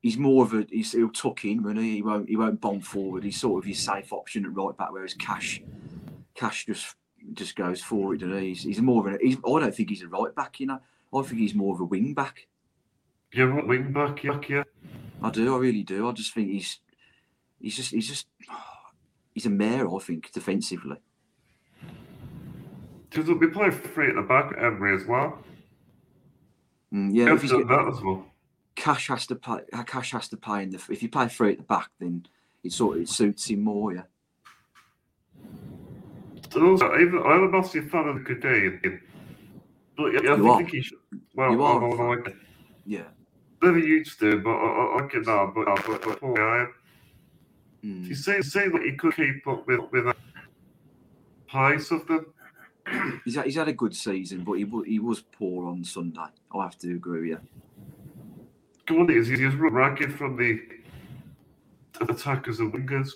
he's 0.03 0.17
more 0.17 0.45
of 0.45 0.55
a, 0.55 0.67
he's, 0.71 0.93
he'll 0.93 1.11
tuck 1.11 1.45
in, 1.45 1.63
won't 1.63 1.79
he? 1.79 1.97
He 1.97 2.03
won't, 2.03 2.29
he 2.29 2.37
won't 2.37 2.61
bomb 2.61 2.81
forward. 2.81 3.25
He's 3.25 3.41
sort 3.41 3.63
of 3.63 3.69
his 3.69 3.81
safe 3.81 4.13
option 4.13 4.45
at 4.45 4.55
right 4.55 4.77
back, 4.77 4.93
whereas 4.93 5.15
Cash, 5.15 5.63
Cash 6.35 6.67
just 6.67 6.97
just 7.35 7.57
goes 7.57 7.81
for 7.81 8.15
it. 8.15 8.21
he? 8.21 8.49
He's, 8.49 8.63
he's 8.63 8.81
more 8.81 9.07
of 9.07 9.15
a. 9.15 9.19
He's, 9.21 9.37
I 9.37 9.61
don't 9.61 9.75
think 9.75 9.91
he's 9.91 10.03
a 10.03 10.09
right 10.09 10.35
back. 10.35 10.61
You 10.61 10.67
know, 10.67 10.81
I 11.15 11.23
think 11.23 11.41
he's 11.41 11.55
more 11.55 11.75
of 11.75 11.81
a 11.81 11.85
wing 11.85 12.15
back. 12.15 12.47
Yeah, 13.33 13.45
right 13.45 13.67
wing 13.67 13.93
back, 13.93 14.23
yeah, 14.25 14.39
yeah. 14.49 14.65
I 15.23 15.31
do. 15.31 15.55
I 15.55 15.59
really 15.59 15.83
do. 15.83 16.09
I 16.09 16.13
just 16.13 16.35
think 16.35 16.51
he's 16.51 16.79
he's 17.61 17.77
just 17.77 17.91
he's 17.93 18.09
just 18.09 18.27
he's 19.35 19.47
a 19.47 19.51
mare. 19.51 19.93
I 19.93 19.99
think 19.99 20.33
defensively. 20.33 20.99
Because 23.09 23.29
we 23.29 23.47
play 23.49 23.71
three 23.71 24.09
at 24.09 24.15
the 24.15 24.23
back 24.23 24.55
Emery 24.59 24.97
as 24.97 25.07
well. 25.07 25.39
Mm, 26.93 27.11
yeah, 27.13 27.35
if 27.35 27.43
he's 27.43 27.53
get, 27.53 27.69
that 27.69 27.93
as 27.95 28.03
well. 28.03 28.27
Cash 28.75 29.09
has 29.09 29.27
to 29.27 29.35
play. 29.35 29.61
Cash 29.87 30.13
has 30.13 30.29
to 30.29 30.37
play 30.37 30.63
in 30.63 30.71
the. 30.71 30.83
If 30.91 31.03
you 31.03 31.09
play 31.09 31.29
three 31.29 31.53
at 31.53 31.59
the 31.59 31.65
back, 31.65 31.91
then 32.01 32.27
it 32.65 32.73
sort 32.73 32.97
of 32.97 33.03
it 33.03 33.09
suits 33.09 33.51
him 33.51 33.63
more. 33.65 33.95
Yeah. 33.95 34.03
And 36.55 36.65
also, 36.65 36.91
I'm 36.91 37.45
a 37.45 37.49
massive 37.49 37.91
fan 37.91 38.09
of. 38.09 38.25
But 38.25 38.93
yeah, 40.09 40.33
I 40.33 40.37
You 40.37 40.57
think 40.59 40.71
he 40.71 40.83
should. 40.83 40.99
Well, 41.35 41.53
You 41.53 41.63
are 41.63 41.83
I, 41.83 41.89
a 41.89 41.93
I, 41.93 41.97
fan. 41.97 42.09
like. 42.09 42.37
Yeah. 42.85 43.05
Never 43.63 43.79
used 43.79 44.19
to, 44.21 44.41
but 44.41 44.51
I, 44.51 44.99
I, 44.99 45.05
I 45.05 45.09
can 45.09 45.23
now. 45.23 45.53
But, 45.55 45.67
but, 45.87 46.03
but 46.03 46.21
poor 46.21 46.35
guy. 46.35 46.67
Mm. 47.85 48.07
He 48.07 48.15
say, 48.15 48.41
say 48.41 48.69
that 48.69 48.83
he 48.83 48.93
could 48.93 49.15
keep 49.15 49.47
up 49.47 49.67
with 49.67 49.81
with 49.93 50.05
the 50.05 50.15
pace 51.49 51.91
of 51.91 52.07
them. 52.07 52.27
He's 53.25 53.37
had, 53.37 53.45
he's 53.45 53.55
had 53.55 53.69
a 53.69 53.73
good 53.73 53.95
season, 53.95 54.43
but 54.43 54.55
he 54.55 54.67
he 54.87 54.99
was 54.99 55.21
poor 55.21 55.69
on 55.69 55.85
Sunday. 55.85 56.21
I 56.53 56.63
have 56.65 56.77
to 56.79 56.93
agree 56.97 57.31
with 57.31 57.41
you. 58.89 59.09
Is 59.09 59.29
he's 59.29 59.39
just 59.39 59.57
ragged 59.57 60.13
from 60.13 60.37
the 60.37 60.61
attackers 62.01 62.59
and 62.59 62.73
wingers. 62.73 63.11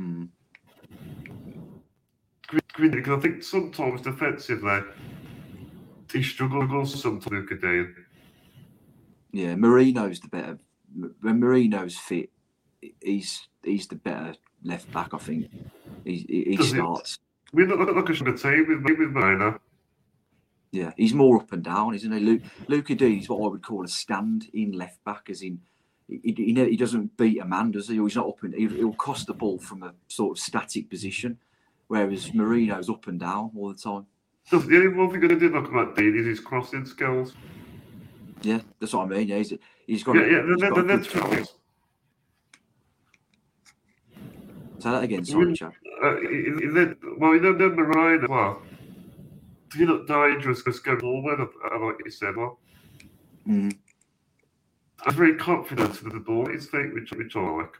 Mm. 0.00 0.28
Green, 2.72 2.90
because 2.90 3.18
I 3.18 3.20
think 3.20 3.42
sometimes 3.42 4.02
defensively 4.02 4.80
he 6.10 6.22
struggles 6.22 7.00
sometimes 7.00 7.32
Luka 7.32 7.56
Digne. 7.56 7.94
Yeah, 9.32 9.56
Moreno's 9.56 10.20
the 10.20 10.28
better. 10.28 10.58
When 11.20 11.40
Moreno's 11.40 11.96
fit, 11.96 12.30
he's 13.00 13.48
he's 13.62 13.86
the 13.86 13.96
better 13.96 14.34
left 14.62 14.92
back. 14.92 15.14
I 15.14 15.18
think 15.18 15.50
he 16.04 16.26
he, 16.28 16.56
he 16.56 16.62
starts. 16.62 17.18
We 17.52 17.66
look 17.66 17.94
like 17.94 18.08
a 18.08 18.14
sugar 18.14 18.36
team 18.36 18.66
with 18.68 18.98
with 18.98 19.10
Minor. 19.10 19.58
Yeah, 20.70 20.92
he's 20.96 21.12
more 21.12 21.36
up 21.36 21.52
and 21.52 21.62
down, 21.62 21.94
isn't 21.94 22.12
he? 22.12 22.20
Luke 22.20 22.42
Luca 22.68 22.94
Digne 22.94 23.20
is 23.20 23.28
what 23.28 23.44
I 23.44 23.48
would 23.48 23.62
call 23.62 23.84
a 23.84 23.88
stand-in 23.88 24.72
left 24.72 25.04
back, 25.04 25.28
as 25.28 25.42
in 25.42 25.60
he, 26.08 26.20
he, 26.24 26.32
he 26.32 26.70
he 26.70 26.76
doesn't 26.76 27.16
beat 27.16 27.40
a 27.40 27.44
man, 27.44 27.70
does 27.70 27.88
he? 27.88 27.98
Or 27.98 28.08
he's 28.08 28.16
not 28.16 28.28
up 28.28 28.42
and 28.42 28.54
he, 28.54 28.66
he'll 28.68 28.94
cost 28.94 29.26
the 29.26 29.34
ball 29.34 29.58
from 29.58 29.82
a 29.82 29.94
sort 30.08 30.36
of 30.36 30.42
static 30.42 30.88
position, 30.90 31.38
whereas 31.88 32.32
Moreno's 32.34 32.88
up 32.90 33.06
and 33.06 33.20
down 33.20 33.50
all 33.56 33.68
the 33.72 33.78
time. 33.78 34.06
The 34.50 34.56
only 34.58 34.88
one 34.88 35.10
thing 35.10 35.24
I 35.24 35.34
did 35.34 35.52
look 35.52 35.68
about 35.68 35.94
Digne 35.96 36.18
is 36.18 36.26
his 36.26 36.40
crossing 36.40 36.84
skills. 36.84 37.34
Yeah, 38.42 38.60
that's 38.80 38.92
what 38.92 39.04
I 39.04 39.08
mean. 39.08 39.28
Yeah, 39.28 39.38
he's 39.38 39.52
he's 39.86 40.02
got. 40.02 40.16
Yeah, 40.16 40.22
yeah, 40.22 40.46
he's 40.46 40.60
the, 40.60 40.68
got 40.68 40.74
the, 40.74 40.82
good. 40.82 41.46
Say 44.80 44.90
that 44.90 45.04
again, 45.04 45.24
sorry, 45.24 45.54
chap. 45.54 45.74
uh, 46.02 46.16
in, 46.18 46.58
in 46.60 46.74
the, 46.74 46.96
well, 47.18 47.34
you 47.34 47.40
know, 47.40 47.56
the 47.56 47.68
Marine 47.68 48.24
as 48.24 48.28
well. 48.28 48.60
He 49.76 49.86
looked 49.86 50.08
dangerous 50.08 50.60
because 50.60 50.80
going 50.80 50.98
forward, 50.98 51.38
like 51.38 51.96
you 52.04 52.10
said. 52.10 52.36
Well, 52.36 52.58
Mm, 53.48 53.76
I'm 55.04 55.14
very 55.14 55.34
confident 55.36 56.00
with 56.02 56.12
the 56.12 56.20
ball 56.20 56.46
his 56.46 56.68
feet, 56.68 56.94
which, 56.94 57.10
which 57.12 57.34
I 57.34 57.40
like. 57.40 57.74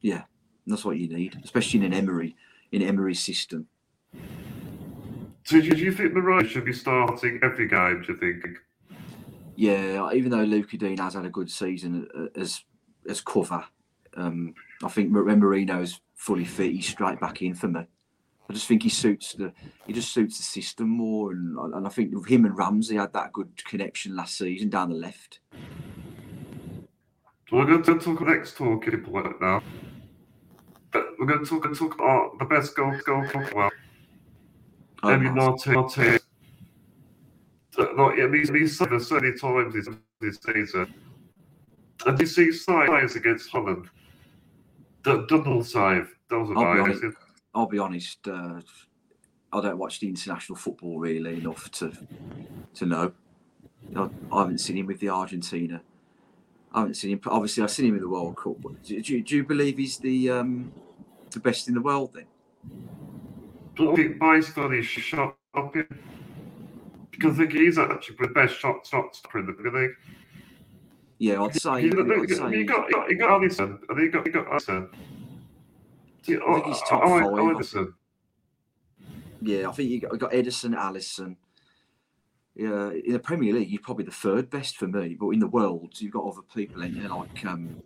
yeah, 0.00 0.22
that's 0.66 0.84
what 0.84 0.96
you 0.96 1.08
need, 1.08 1.36
especially 1.44 1.80
in 1.80 1.86
an 1.86 1.94
Emery 1.94 2.36
in 2.72 2.82
Emery's 2.82 3.20
system. 3.20 3.66
So, 5.44 5.60
do 5.60 5.76
you 5.76 5.92
think 5.92 6.12
Marine 6.12 6.46
should 6.46 6.64
be 6.66 6.72
starting 6.72 7.40
every 7.42 7.68
game? 7.68 8.02
Do 8.06 8.12
you 8.12 8.18
think? 8.18 8.58
Yeah, 9.56 10.10
even 10.12 10.30
though 10.30 10.44
Luca 10.44 10.76
Digne 10.76 11.02
has 11.02 11.14
had 11.14 11.24
a 11.24 11.30
good 11.30 11.50
season 11.50 12.06
uh, 12.16 12.38
as 12.38 12.62
as 13.08 13.20
cover, 13.20 13.64
um, 14.16 14.54
I 14.84 14.88
think 14.88 15.14
when 15.14 15.40
Moreno's 15.40 16.00
fully 16.14 16.44
fit, 16.44 16.72
he's 16.72 16.88
straight 16.88 17.18
back 17.18 17.40
in 17.42 17.54
for 17.54 17.68
me. 17.68 17.80
I 18.50 18.52
just 18.52 18.66
think 18.66 18.82
he 18.82 18.88
suits 18.88 19.32
the 19.34 19.52
he 19.86 19.92
just 19.92 20.12
suits 20.12 20.36
the 20.36 20.42
system 20.42 20.88
more, 20.88 21.32
and 21.32 21.56
and 21.58 21.86
I 21.86 21.90
think 21.90 22.28
him 22.28 22.44
and 22.44 22.56
Ramsey 22.56 22.96
had 22.96 23.12
that 23.14 23.32
good 23.32 23.64
connection 23.64 24.16
last 24.16 24.38
season 24.38 24.68
down 24.68 24.90
the 24.90 24.96
left. 24.96 25.40
We're 27.50 27.64
going 27.64 27.82
to 27.82 27.98
talk 27.98 28.20
next 28.20 28.56
talking 28.56 29.00
point 29.00 29.40
now. 29.40 29.62
We're 31.18 31.26
going 31.26 31.44
to 31.44 31.46
talk, 31.46 31.64
talk 31.76 31.94
about 31.94 32.38
the 32.38 32.44
best 32.44 32.74
goal 32.76 32.94
goal. 33.04 33.24
Well, 33.54 33.70
Oh, 35.02 35.08
Emi 35.08 35.32
not. 35.34 35.64
Martin. 35.66 36.18
Uh, 37.78 37.86
Like, 37.96 38.18
yeah, 38.18 38.26
these 38.26 38.50
these 38.50 38.80
many 38.80 39.32
times 39.38 39.74
this, 39.74 39.88
this 40.20 40.38
season. 40.44 40.92
And 42.06 42.18
you 42.20 42.26
see 42.26 42.50
size 42.52 43.14
against 43.16 43.48
Holland. 43.50 43.88
The 45.04 45.24
double 45.28 45.62
save. 45.62 46.08
That 46.30 46.38
was 46.40 46.50
I'll 46.56 46.74
be 46.74 46.80
honest. 46.80 47.04
I'll 47.54 47.66
be 47.66 47.78
honest. 47.78 48.18
Uh, 48.26 48.60
I 49.52 49.60
don't 49.60 49.78
watch 49.78 50.00
the 50.00 50.08
international 50.08 50.56
football 50.56 50.98
really 50.98 51.34
enough 51.38 51.70
to 51.72 51.92
to 52.74 52.86
know. 52.86 53.12
I, 53.96 54.08
I 54.32 54.40
haven't 54.40 54.58
seen 54.58 54.76
him 54.78 54.86
with 54.86 54.98
the 55.00 55.08
Argentina. 55.10 55.80
I 56.72 56.80
haven't 56.80 56.94
seen 56.94 57.12
him. 57.12 57.20
Obviously, 57.26 57.62
I've 57.62 57.70
seen 57.70 57.86
him 57.86 57.94
in 57.94 58.00
the 58.00 58.08
World 58.08 58.36
Cup. 58.36 58.56
But 58.60 58.82
do, 58.82 59.00
do, 59.00 59.14
you- 59.16 59.22
do 59.22 59.36
you 59.36 59.44
believe 59.44 59.78
he's 59.78 59.98
the 59.98 60.30
um, 60.30 60.72
the 61.30 61.40
best 61.40 61.68
in 61.68 61.74
the 61.74 61.80
world? 61.80 62.12
Then 62.14 62.26
But 63.76 63.92
I 63.92 63.94
think 63.96 64.18
based 64.18 64.58
on 64.58 64.72
his 64.72 64.86
shot 64.86 65.36
up 65.54 65.74
in, 65.76 65.86
because 67.10 67.34
I 67.34 67.38
think 67.38 67.52
he's 67.52 67.78
actually 67.78 68.16
the 68.20 68.28
best 68.28 68.58
shot 68.58 68.86
shot 68.86 69.14
stopper 69.14 69.40
in 69.40 69.46
the 69.46 69.70
League. 69.70 69.90
yeah, 71.18 71.42
I'd 71.42 71.54
say. 71.54 71.82
You, 71.82 71.90
I'd 71.90 72.28
you, 72.28 72.34
say 72.36 72.50
you 72.56 72.64
got 72.64 72.88
you 72.88 72.92
got 72.92 73.10
you 73.10 73.18
got 73.18 73.40
Alisson. 73.40 73.78
I 73.90 73.94
think 73.94 74.00
you 74.00 74.10
got 74.10 74.26
you 74.26 74.32
got 74.32 74.46
Alisson. 74.46 74.88
Yeah, 76.24 76.38
I 76.46 76.54
think 76.54 76.66
he's 76.66 76.80
top 76.82 77.02
I 77.02 77.06
five. 77.08 77.22
Alisson. 77.22 77.94
yeah, 79.40 79.68
I 79.68 79.72
think 79.72 79.90
you 79.90 80.00
got, 80.00 80.12
you 80.12 80.18
got 80.18 80.32
Ederson, 80.32 80.74
Alisson. 80.76 81.36
Yeah, 82.54 82.90
in 82.90 83.12
the 83.12 83.20
Premier 83.20 83.54
League, 83.54 83.70
you're 83.70 83.80
probably 83.80 84.04
the 84.04 84.10
third 84.10 84.50
best 84.50 84.76
for 84.76 84.88
me. 84.88 85.16
But 85.18 85.30
in 85.30 85.38
the 85.38 85.46
world, 85.46 85.92
you've 86.00 86.12
got 86.12 86.26
other 86.26 86.42
people 86.54 86.82
in 86.82 87.00
there 87.00 87.08
like 87.08 87.44
um, 87.46 87.82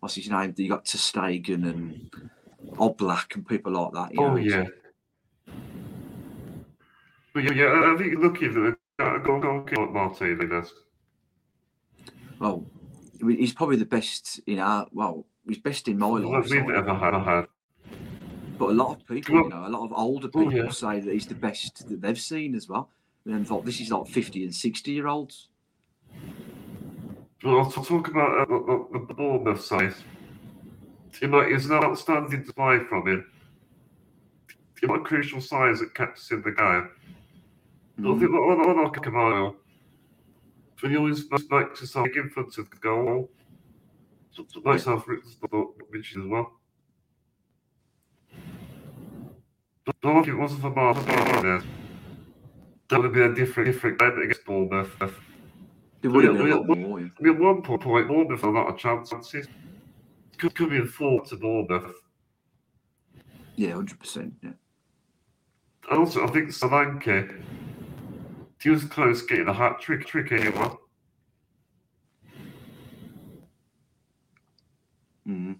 what's 0.00 0.14
his 0.14 0.28
name? 0.28 0.54
You 0.56 0.68
got 0.68 0.84
ter 0.84 0.98
Stegen 0.98 1.68
and 1.68 2.10
Oblak 2.72 3.34
and 3.34 3.46
people 3.46 3.72
like 3.72 3.92
that. 3.92 4.18
Oh 4.18 4.28
know, 4.28 4.36
yeah. 4.36 4.64
But 7.32 7.44
yeah, 7.44 7.52
yeah, 7.52 7.92
I 7.92 7.96
think 7.96 8.12
you're 8.12 8.22
lucky 8.22 8.48
that 8.48 8.76
a 8.98 9.18
goal 9.20 9.40
goal 9.40 9.62
kick 9.62 9.78
like 9.78 9.92
Martinez. 9.92 10.72
Well, 12.38 12.64
he's 13.20 13.52
probably 13.52 13.76
the 13.76 13.86
best 13.86 14.40
in 14.46 14.58
our. 14.58 14.86
Well, 14.92 15.26
he's 15.46 15.58
best 15.58 15.88
in 15.88 15.98
my 15.98 16.08
life. 16.08 16.48
we've 16.50 16.70
ever 16.70 16.94
had. 16.94 17.14
had. 17.14 17.46
But 18.56 18.70
a 18.70 18.72
lot 18.72 19.00
of 19.00 19.06
people, 19.06 19.34
you 19.34 19.48
know, 19.48 19.66
a 19.66 19.68
lot 19.68 19.84
of 19.84 19.92
older 19.92 20.28
Oh, 20.32 20.44
people 20.44 20.64
yeah. 20.66 20.70
say 20.70 21.00
that 21.00 21.12
he's 21.12 21.26
the 21.26 21.34
best 21.34 21.88
that 21.88 22.00
they've 22.00 22.20
seen 22.20 22.54
as 22.54 22.68
well. 22.68 22.88
And 23.26 23.46
thought 23.46 23.64
this 23.64 23.80
is 23.80 23.90
like 23.90 24.06
fifty 24.06 24.44
and 24.44 24.54
sixty 24.54 24.92
year 24.92 25.08
olds. 25.08 25.48
Well, 27.42 27.58
I'll 27.58 27.70
talk 27.70 28.08
about 28.08 28.48
uh, 28.48 28.54
uh, 28.54 28.58
uh 28.58 28.66
the, 28.92 28.98
the, 28.98 29.06
the 29.06 29.14
Bournemouth 29.14 29.64
side. 29.64 29.94
You 31.20 31.28
know, 31.28 31.38
it's 31.40 31.66
an 31.66 31.72
outstanding 31.72 32.42
display 32.42 32.80
from 32.88 33.06
him. 33.06 33.30
You 34.82 34.88
know, 34.88 34.98
crucial 35.00 35.40
size 35.40 35.80
that 35.80 35.94
catches 35.94 36.30
in 36.30 36.42
the 36.42 36.52
game. 36.52 36.88
I 37.98 38.02
think 38.18 38.30
Mm. 38.30 38.82
like 38.84 38.92
Kamara, 39.00 39.54
when 40.80 40.92
he 40.92 40.98
always 40.98 41.30
makes 41.30 41.78
himself 41.78 42.08
in 42.14 42.28
front 42.30 42.58
of 42.58 42.68
the 42.68 42.76
goal, 42.76 43.30
so- 44.30 44.44
so 44.48 44.60
makes 44.64 44.84
himself 44.84 45.06
which 45.06 46.16
as 46.16 46.24
well. 46.26 46.60
But 49.86 49.96
I 50.02 50.12
think 50.14 50.28
it 50.28 50.34
wasn't 50.34 50.62
for 50.62 50.70
Martinez. 50.70 51.64
That 52.88 53.00
would 53.00 53.12
been 53.12 53.32
a 53.32 53.34
different, 53.34 53.72
different 53.72 53.98
game 53.98 54.18
against 54.18 54.44
Bournemouth. 54.44 54.90
There 56.00 56.10
would 56.10 56.24
have 56.24 56.36
been 56.36 56.50
a 56.50 56.56
lot 56.56 56.78
more. 56.78 56.98
I 56.98 57.02
mean, 57.22 57.34
at 57.34 57.40
one 57.40 57.62
point, 57.62 58.08
Bournemouth 58.08 58.40
had 58.40 58.48
a 58.48 58.50
lot 58.50 58.68
of 58.68 58.76
chances. 58.78 59.48
Could, 60.38 60.54
could 60.54 60.70
be 60.70 60.78
a 60.78 60.84
four 60.84 61.24
to 61.26 61.36
Bournemouth. 61.36 61.94
Yeah, 63.56 63.74
hundred 63.74 64.00
percent. 64.00 64.34
Yeah. 64.42 64.50
And 65.90 65.98
also, 65.98 66.24
I 66.24 66.30
think 66.30 66.48
Solanke, 66.48 67.42
he 68.60 68.70
was 68.70 68.84
close 68.84 69.22
getting 69.22 69.48
a 69.48 69.52
hat 69.52 69.80
trick, 69.80 70.06
trick 70.06 70.32
anyone. 70.32 70.76
Mm. 75.28 75.56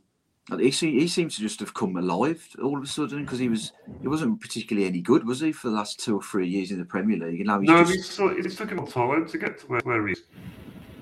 And 0.50 0.60
he, 0.60 0.70
he 0.70 1.08
seems 1.08 1.36
to 1.36 1.40
just 1.42 1.60
have 1.60 1.72
come 1.72 1.96
alive 1.96 2.46
all 2.62 2.76
of 2.76 2.84
a 2.84 2.86
sudden 2.86 3.24
because 3.24 3.38
he 3.38 3.48
was 3.48 3.72
he 4.02 4.08
wasn't 4.08 4.40
particularly 4.40 4.86
any 4.86 5.00
good, 5.00 5.26
was 5.26 5.40
he, 5.40 5.52
for 5.52 5.70
the 5.70 5.74
last 5.74 6.00
two 6.00 6.16
or 6.16 6.22
three 6.22 6.48
years 6.48 6.70
in 6.70 6.78
the 6.78 6.84
Premier 6.84 7.16
League? 7.16 7.40
And 7.40 7.46
now 7.46 7.60
he's 7.60 7.68
No, 7.70 7.84
just 7.84 8.18
he's 8.18 8.46
it 8.46 8.56
took 8.58 8.70
him 8.70 8.78
a 8.80 8.86
time 8.86 9.26
to 9.26 9.38
get 9.38 9.58
to 9.60 9.66
where, 9.66 9.80
where 9.84 10.06
he's. 10.06 10.24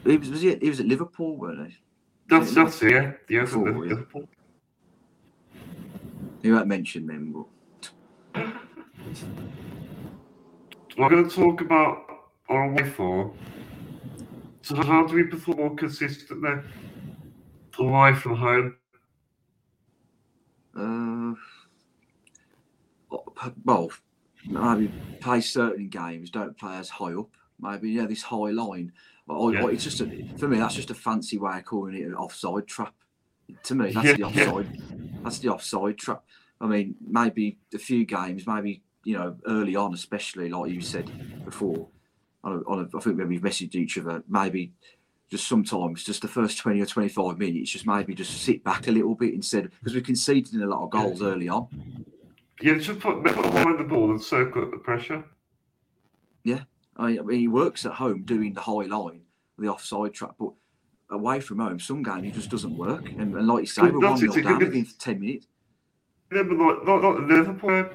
he 0.04 0.16
was, 0.16 0.30
was 0.30 0.40
he, 0.42 0.54
he 0.56 0.68
was 0.68 0.78
at 0.78 0.86
Liverpool, 0.86 1.36
weren't 1.36 1.70
he? 1.70 1.76
That's, 2.32 2.54
that's 2.54 2.80
yeah. 2.80 3.12
Yeah, 3.28 3.42
Liverpool. 3.42 4.26
yeah. 5.52 5.60
You 6.42 6.54
won't 6.54 6.66
mention 6.66 7.06
them, 7.06 7.46
but 8.34 8.50
We're 10.96 11.10
going 11.10 11.28
to 11.28 11.36
talk 11.36 11.60
about 11.60 12.06
our 12.48 12.86
form. 12.86 13.36
So 14.62 14.76
how 14.76 15.06
do 15.06 15.14
we 15.14 15.24
perform 15.24 15.58
more 15.58 15.74
consistently 15.74 16.54
away 17.78 18.14
from 18.14 18.36
home? 18.36 18.76
Uh, 20.74 21.34
well, 23.66 23.92
maybe 24.46 24.90
play 25.20 25.42
certain 25.42 25.90
games, 25.90 26.30
don't 26.30 26.56
play 26.56 26.78
as 26.78 26.88
high 26.88 27.12
up. 27.12 27.28
Maybe 27.60 27.90
yeah, 27.90 28.06
this 28.06 28.22
high 28.22 28.52
line. 28.52 28.90
Or, 29.28 29.52
Yeah. 29.52 29.66
it's 29.68 29.84
just 29.84 30.00
a, 30.00 30.28
for 30.36 30.48
me. 30.48 30.58
That's 30.58 30.74
just 30.74 30.90
a 30.90 30.94
fancy 30.94 31.38
way 31.38 31.58
of 31.58 31.64
calling 31.64 31.94
it 31.96 32.06
an 32.06 32.14
offside 32.14 32.66
trap. 32.66 32.94
To 33.64 33.74
me, 33.74 33.92
that's 33.92 34.06
Yeah, 34.06 34.12
the 34.12 34.18
yeah. 34.18 34.50
offside. 34.50 34.82
That's 35.22 35.38
the 35.38 35.48
offside 35.50 35.98
trap. 35.98 36.24
I 36.60 36.66
mean, 36.66 36.94
maybe 37.06 37.58
a 37.74 37.78
few 37.78 38.04
games, 38.04 38.46
maybe 38.46 38.82
you 39.04 39.16
know, 39.18 39.36
early 39.48 39.74
on, 39.74 39.92
especially 39.94 40.48
like 40.48 40.70
you 40.70 40.80
said 40.80 41.10
before. 41.44 41.88
On 42.44 42.52
a, 42.52 42.70
on 42.70 42.78
a, 42.92 42.96
I 42.96 43.00
think 43.00 43.18
when 43.18 43.28
we've 43.28 43.40
messaged 43.40 43.74
each 43.74 43.98
other, 43.98 44.22
maybe 44.28 44.72
just 45.30 45.48
sometimes 45.48 46.04
just 46.04 46.22
the 46.22 46.28
first 46.28 46.58
20 46.58 46.80
or 46.80 46.86
25 46.86 47.38
minutes, 47.38 47.70
just 47.70 47.86
maybe 47.86 48.14
just 48.14 48.42
sit 48.42 48.62
back 48.62 48.86
a 48.86 48.92
little 48.92 49.14
bit 49.14 49.34
instead 49.34 49.70
because 49.78 49.94
we 49.94 50.00
conceded 50.02 50.54
in 50.54 50.62
a 50.62 50.66
lot 50.66 50.84
of 50.84 50.90
goals 50.90 51.22
early 51.22 51.48
on. 51.48 51.66
Yeah, 52.60 52.78
just 52.78 53.00
put 53.00 53.24
put 53.24 53.34
behind 53.52 53.78
the 53.78 53.84
ball 53.84 54.10
and 54.10 54.20
soak 54.22 54.56
up 54.56 54.70
the 54.70 54.76
pressure. 54.76 55.24
Mean, 56.44 56.66
I 56.96 57.12
mean, 57.12 57.38
he 57.40 57.48
works 57.48 57.84
at 57.86 57.92
home 57.92 58.22
doing 58.22 58.52
the 58.52 58.60
high 58.60 58.84
line, 58.86 59.22
the 59.58 59.68
offside 59.68 60.12
trap, 60.14 60.34
but 60.38 60.52
away 61.10 61.40
from 61.40 61.58
home, 61.58 61.80
some 61.80 62.02
game 62.02 62.24
he 62.24 62.30
just 62.30 62.50
doesn't 62.50 62.76
work. 62.76 63.08
And, 63.08 63.34
and 63.34 63.46
like 63.46 63.60
you 63.60 63.66
say, 63.66 63.82
we're 63.82 63.98
one 63.98 64.14
it, 64.14 64.18
0 64.18 64.34
it 64.34 64.42
down 64.42 64.58
within 64.58 64.86
10 64.98 65.20
minutes. 65.20 65.46
Yeah, 66.32 66.42
but 66.42 66.56
like, 66.56 66.84
not, 66.84 67.02
not 67.02 67.20
Liverpool. 67.24 67.88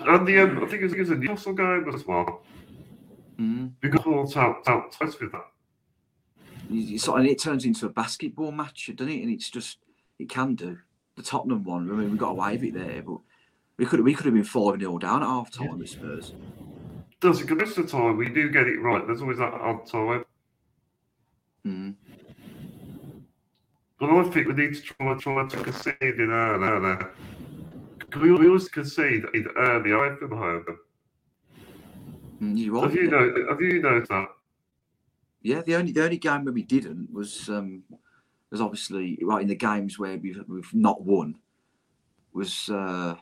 And 0.00 0.26
the, 0.26 0.38
um, 0.40 0.56
I 0.64 0.66
think 0.66 0.82
it 0.82 0.84
was, 0.84 0.92
it 0.94 0.98
was 1.00 1.10
a 1.10 1.14
Newcastle 1.14 1.54
game 1.54 1.88
as 1.94 2.06
well. 2.06 2.42
Mm. 3.38 3.72
We 3.82 3.88
got 3.88 4.02
caught 4.02 4.36
out, 4.36 4.62
out 4.66 4.92
twice 4.92 5.18
with 5.20 5.32
that. 5.32 5.46
You- 6.68 6.80
you 6.80 6.98
sort 6.98 7.18
of- 7.18 7.24
and 7.24 7.30
it 7.32 7.40
turns 7.40 7.64
into 7.64 7.86
a 7.86 7.90
basketball 7.90 8.52
match, 8.52 8.90
doesn't 8.94 9.12
it? 9.12 9.22
And 9.22 9.30
it's 9.30 9.50
just, 9.50 9.78
it 10.18 10.28
can 10.28 10.54
do. 10.54 10.78
The 11.16 11.22
Tottenham 11.22 11.62
one, 11.64 11.90
I 11.90 11.94
mean, 11.94 12.10
we 12.10 12.18
got 12.18 12.30
away 12.30 12.52
with 12.56 12.64
it 12.64 12.74
there, 12.74 13.02
but 13.02 13.18
we 13.76 13.84
could 13.86 14.00
we 14.00 14.14
could 14.14 14.24
have 14.24 14.34
been 14.34 14.44
5 14.44 14.78
0 14.80 14.98
down 14.98 15.22
at 15.22 15.28
half 15.28 15.50
time 15.50 15.78
with 15.78 15.90
Spurs. 15.90 16.32
Does 17.22 17.40
it? 17.40 17.48
most 17.56 17.78
of 17.78 17.86
the 17.86 17.92
time 17.92 18.16
we 18.16 18.28
do 18.28 18.50
get 18.50 18.66
it 18.66 18.80
right. 18.80 19.06
There's 19.06 19.22
always 19.22 19.38
that 19.38 19.54
odd 19.54 19.86
time. 19.86 20.24
Mm. 21.64 21.94
But 24.00 24.10
I 24.10 24.24
think 24.24 24.48
we 24.48 24.54
need 24.54 24.74
to 24.74 24.80
try, 24.80 25.14
try 25.16 25.46
to 25.46 25.56
concede 25.62 25.94
in 26.00 26.30
early. 26.30 26.98
We, 28.20 28.32
we 28.32 28.48
always 28.48 28.68
concede 28.68 29.24
in 29.34 29.46
early 29.56 29.92
away 29.92 30.16
from 30.18 30.36
home. 30.36 30.64
Mm, 32.42 32.58
you're. 32.58 32.82
Have 32.82 32.94
you 32.96 33.04
yeah. 33.04 33.10
know? 33.10 33.46
Have 33.50 33.60
you 33.60 33.80
noticed 33.80 34.10
that? 34.10 34.26
Yeah, 35.42 35.62
the 35.62 35.76
only 35.76 35.92
the 35.92 36.02
only 36.02 36.18
game 36.18 36.44
where 36.44 36.52
we 36.52 36.64
didn't 36.64 37.08
was 37.12 37.48
um 37.48 37.84
was 38.50 38.60
obviously 38.60 39.16
right 39.22 39.42
in 39.42 39.48
the 39.48 39.54
games 39.54 39.96
where 39.96 40.18
we've 40.18 40.42
we've 40.48 40.74
not 40.74 41.04
won 41.04 41.36
was 42.32 42.68
uh 42.68 43.14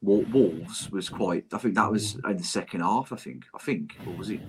Wolves 0.00 0.90
was 0.90 1.08
quite 1.08 1.46
I 1.52 1.58
think 1.58 1.74
that 1.74 1.90
was 1.90 2.14
in 2.14 2.36
the 2.36 2.44
second 2.44 2.80
half 2.80 3.12
I 3.12 3.16
think 3.16 3.46
I 3.54 3.58
think 3.58 3.96
or 4.06 4.14
was 4.14 4.30
it 4.30 4.40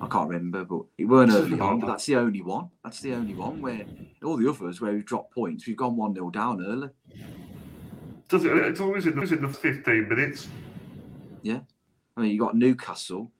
I 0.00 0.06
can't 0.06 0.28
remember 0.28 0.64
but 0.64 0.82
it 0.98 1.06
weren't 1.06 1.32
early 1.32 1.58
on 1.58 1.80
but 1.80 1.86
that's 1.86 2.04
the 2.04 2.16
only 2.16 2.42
one 2.42 2.68
that's 2.82 3.00
the 3.00 3.14
only 3.14 3.34
one 3.34 3.62
where 3.62 3.86
all 4.22 4.36
the 4.36 4.48
others 4.48 4.80
where 4.80 4.92
we've 4.92 5.04
dropped 5.04 5.34
points 5.34 5.66
we've 5.66 5.76
gone 5.76 5.96
one 5.96 6.14
0 6.14 6.30
down 6.30 6.62
early 6.62 6.90
Does 8.28 8.44
it? 8.44 8.54
It's 8.56 8.80
always 8.80 9.06
in 9.06 9.16
the, 9.16 9.22
in 9.22 9.42
the 9.42 9.48
15 9.48 10.08
minutes. 10.08 10.48
Yeah, 11.42 11.60
I 12.16 12.20
mean 12.20 12.30
you 12.30 12.38
got 12.38 12.54
Newcastle 12.54 13.32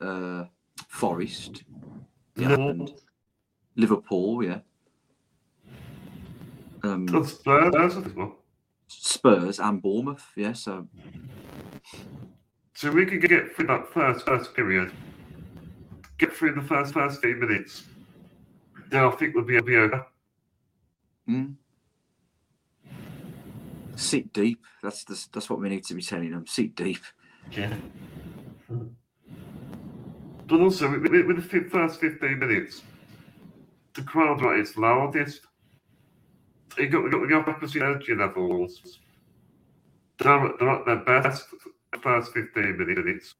uh 0.00 0.44
Forest 0.88 1.64
and 2.36 2.92
Liverpool 3.76 4.44
yeah 4.44 4.58
um 6.82 7.06
That's 7.06 7.32
Spurs 7.32 7.96
as 7.96 8.14
well. 8.14 8.36
Spurs 8.88 9.58
and 9.60 9.82
Bournemouth. 9.82 10.24
Yeah, 10.36 10.52
so 10.52 10.86
So 12.74 12.90
we 12.90 13.06
could 13.06 13.20
get 13.22 13.54
through 13.54 13.66
that 13.68 13.92
first 13.92 14.24
first 14.26 14.54
period, 14.54 14.92
get 16.18 16.32
through 16.32 16.54
the 16.54 16.62
first 16.62 16.94
first 16.94 17.20
few 17.20 17.36
minutes. 17.36 17.84
Then 18.90 19.04
I 19.04 19.10
think 19.10 19.34
we'll 19.34 19.44
be, 19.44 19.60
be 19.60 19.76
okay. 19.76 19.98
mm. 21.28 21.54
sit 23.96 24.32
deep. 24.32 24.64
That's 24.82 25.04
the, 25.04 25.26
that's 25.32 25.50
what 25.50 25.60
we 25.60 25.68
need 25.68 25.84
to 25.86 25.94
be 25.94 26.02
telling 26.02 26.30
them. 26.30 26.46
Sit 26.46 26.76
deep. 26.76 27.02
Yeah. 27.50 27.74
But 30.46 30.60
also, 30.60 30.88
with, 30.90 31.02
the 31.50 31.68
first 31.70 32.00
15 32.00 32.38
minutes, 32.38 32.82
the 33.94 34.02
crowd 34.02 34.44
at 34.44 34.60
is 34.60 34.76
loudest. 34.76 35.40
You 36.78 36.88
got, 36.88 37.10
got 37.10 37.28
the 37.28 37.52
opposite 37.52 37.82
energy 37.82 38.14
levels. 38.14 38.98
They're, 40.18 40.52
they're 40.58 40.70
at 40.70 40.86
their 40.86 40.96
best 40.96 41.46
first 42.02 42.32
15 42.32 42.76
minutes. 42.76 43.34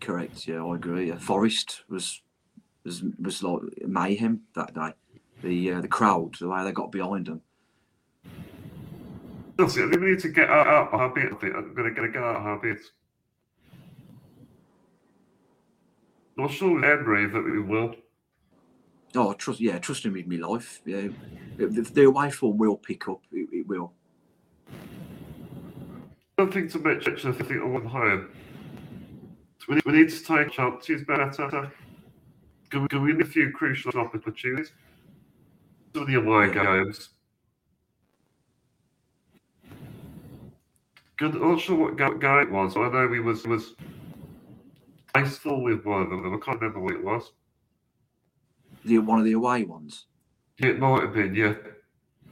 Correct. 0.00 0.46
Yeah, 0.46 0.64
I 0.64 0.74
agree. 0.74 1.08
Yeah. 1.08 1.18
Forest 1.18 1.82
was 1.88 2.22
was 2.84 3.02
was 3.20 3.42
like 3.42 3.60
mayhem 3.86 4.42
that 4.54 4.74
day. 4.74 4.92
The 5.42 5.72
uh, 5.72 5.80
the 5.80 5.88
crowd, 5.88 6.34
the 6.38 6.48
way 6.48 6.64
they 6.64 6.72
got 6.72 6.92
behind 6.92 7.26
them. 7.26 7.40
That's 9.56 9.76
it. 9.76 9.88
We 9.88 10.10
need 10.10 10.18
to 10.20 10.28
get 10.28 10.50
out, 10.50 10.66
out 10.66 10.88
of 10.88 11.00
our 11.00 11.08
bit. 11.10 11.32
I 11.32 11.36
think. 11.36 11.54
I'm 11.54 11.74
going 11.74 11.94
to 11.94 12.10
get 12.10 12.22
out 12.22 12.36
of 12.36 12.42
our 12.42 12.58
bit. 12.60 12.80
Not 16.36 16.50
sure 16.50 16.84
Emery 16.84 17.26
that 17.26 17.44
we 17.44 17.60
will. 17.60 17.94
Oh, 19.16 19.32
trust 19.34 19.60
yeah, 19.60 19.78
trust 19.78 20.04
him 20.04 20.14
with 20.14 20.26
my 20.26 20.36
life. 20.36 20.82
Yeah, 20.84 21.08
the, 21.56 21.66
the 21.68 22.04
away 22.04 22.30
form 22.30 22.58
will 22.58 22.76
pick 22.76 23.08
up. 23.08 23.20
It, 23.30 23.48
it 23.52 23.66
will. 23.66 23.92
I 24.70 26.42
don't 26.42 26.52
think 26.52 26.72
to 26.72 26.78
mention 26.80 27.14
I 27.14 27.32
think 27.32 27.62
on 27.62 27.86
home. 27.86 28.28
We 29.68 29.76
need, 29.76 29.84
we 29.84 29.92
need 29.92 30.08
to 30.10 30.24
take 30.24 30.50
chances 30.50 31.04
better. 31.04 31.70
Go, 32.70 32.86
go 32.88 33.04
in 33.06 33.22
a 33.22 33.24
few 33.24 33.52
crucial 33.52 33.92
opportunities. 33.92 34.72
Some 35.94 36.02
of 36.02 36.08
the 36.08 36.16
away 36.16 36.52
games. 36.52 37.10
Good. 41.16 41.36
I'm 41.36 41.52
not 41.52 41.60
sure 41.60 41.76
what 41.76 41.96
game 41.96 42.38
it 42.40 42.50
was. 42.50 42.76
I 42.76 42.88
know 42.88 43.06
we 43.06 43.20
was 43.20 43.46
was 43.46 43.74
tasteful 45.14 45.62
with 45.62 45.84
one 45.84 46.02
of 46.02 46.10
them. 46.10 46.34
I 46.34 46.44
can't 46.44 46.60
remember 46.60 46.80
what 46.80 46.94
it 46.94 47.04
was. 47.04 47.30
The 48.84 48.98
one 48.98 49.18
of 49.18 49.24
the 49.24 49.32
away 49.32 49.64
ones. 49.64 50.06
It 50.58 50.78
might 50.78 51.02
have 51.02 51.14
been. 51.14 51.34
Yeah. 51.34 51.54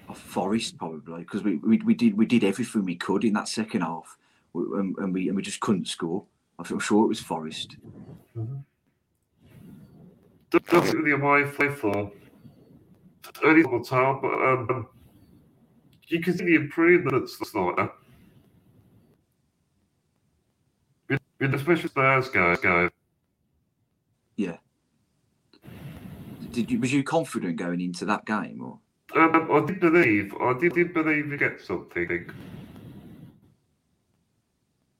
of 0.09 0.19
Forest 0.19 0.79
probably 0.79 1.21
because 1.23 1.43
we, 1.45 1.57
we 1.59 1.79
we 1.79 1.95
did 1.95 2.17
we 2.17 2.27
did 2.27 2.45
everything 2.45 2.85
we 2.85 2.97
could 2.97 3.25
in 3.25 3.35
that 3.35 3.49
second 3.49 3.83
half, 3.83 4.19
We- 4.53 4.79
and, 4.81 4.97
and 4.99 5.15
we 5.15 5.29
and 5.29 5.37
we 5.37 5.43
just 5.43 5.61
couldn't 5.61 5.89
score. 5.89 6.25
I'm 6.59 6.79
sure 6.81 7.05
it 7.05 7.09
was 7.09 7.21
Forest. 7.21 7.77
That- 10.51 10.67
That's 10.67 10.95
really 10.95 11.17
my 11.19 11.45
play 11.51 11.71
for. 11.71 12.13
Only 13.45 13.63
double 13.63 13.85
time, 13.85 14.21
but 14.23 14.33
um, 14.35 14.89
you 16.09 16.21
can 16.21 16.37
see 16.39 16.45
the 16.45 16.55
improvements 16.57 17.39
like 17.55 17.77
that. 17.77 17.93
With, 21.09 21.21
with 21.41 21.55
especially 21.55 21.89
Spurs 21.91 22.29
guys, 22.31 22.59
guys. 22.61 22.91
Did 26.53 26.71
you 26.71 26.79
was 26.79 26.93
you 26.93 27.03
confident 27.03 27.57
going 27.57 27.81
into 27.81 28.05
that 28.05 28.27
game 28.27 28.63
or? 28.63 28.79
Um, 29.15 29.51
I 29.53 29.67
did 29.67 29.81
believe, 29.81 30.35
I 30.41 30.59
did, 30.59 30.73
did 30.73 30.95
believe 30.95 31.29
we 31.29 31.37
get 31.37 31.61
something. 31.61 32.31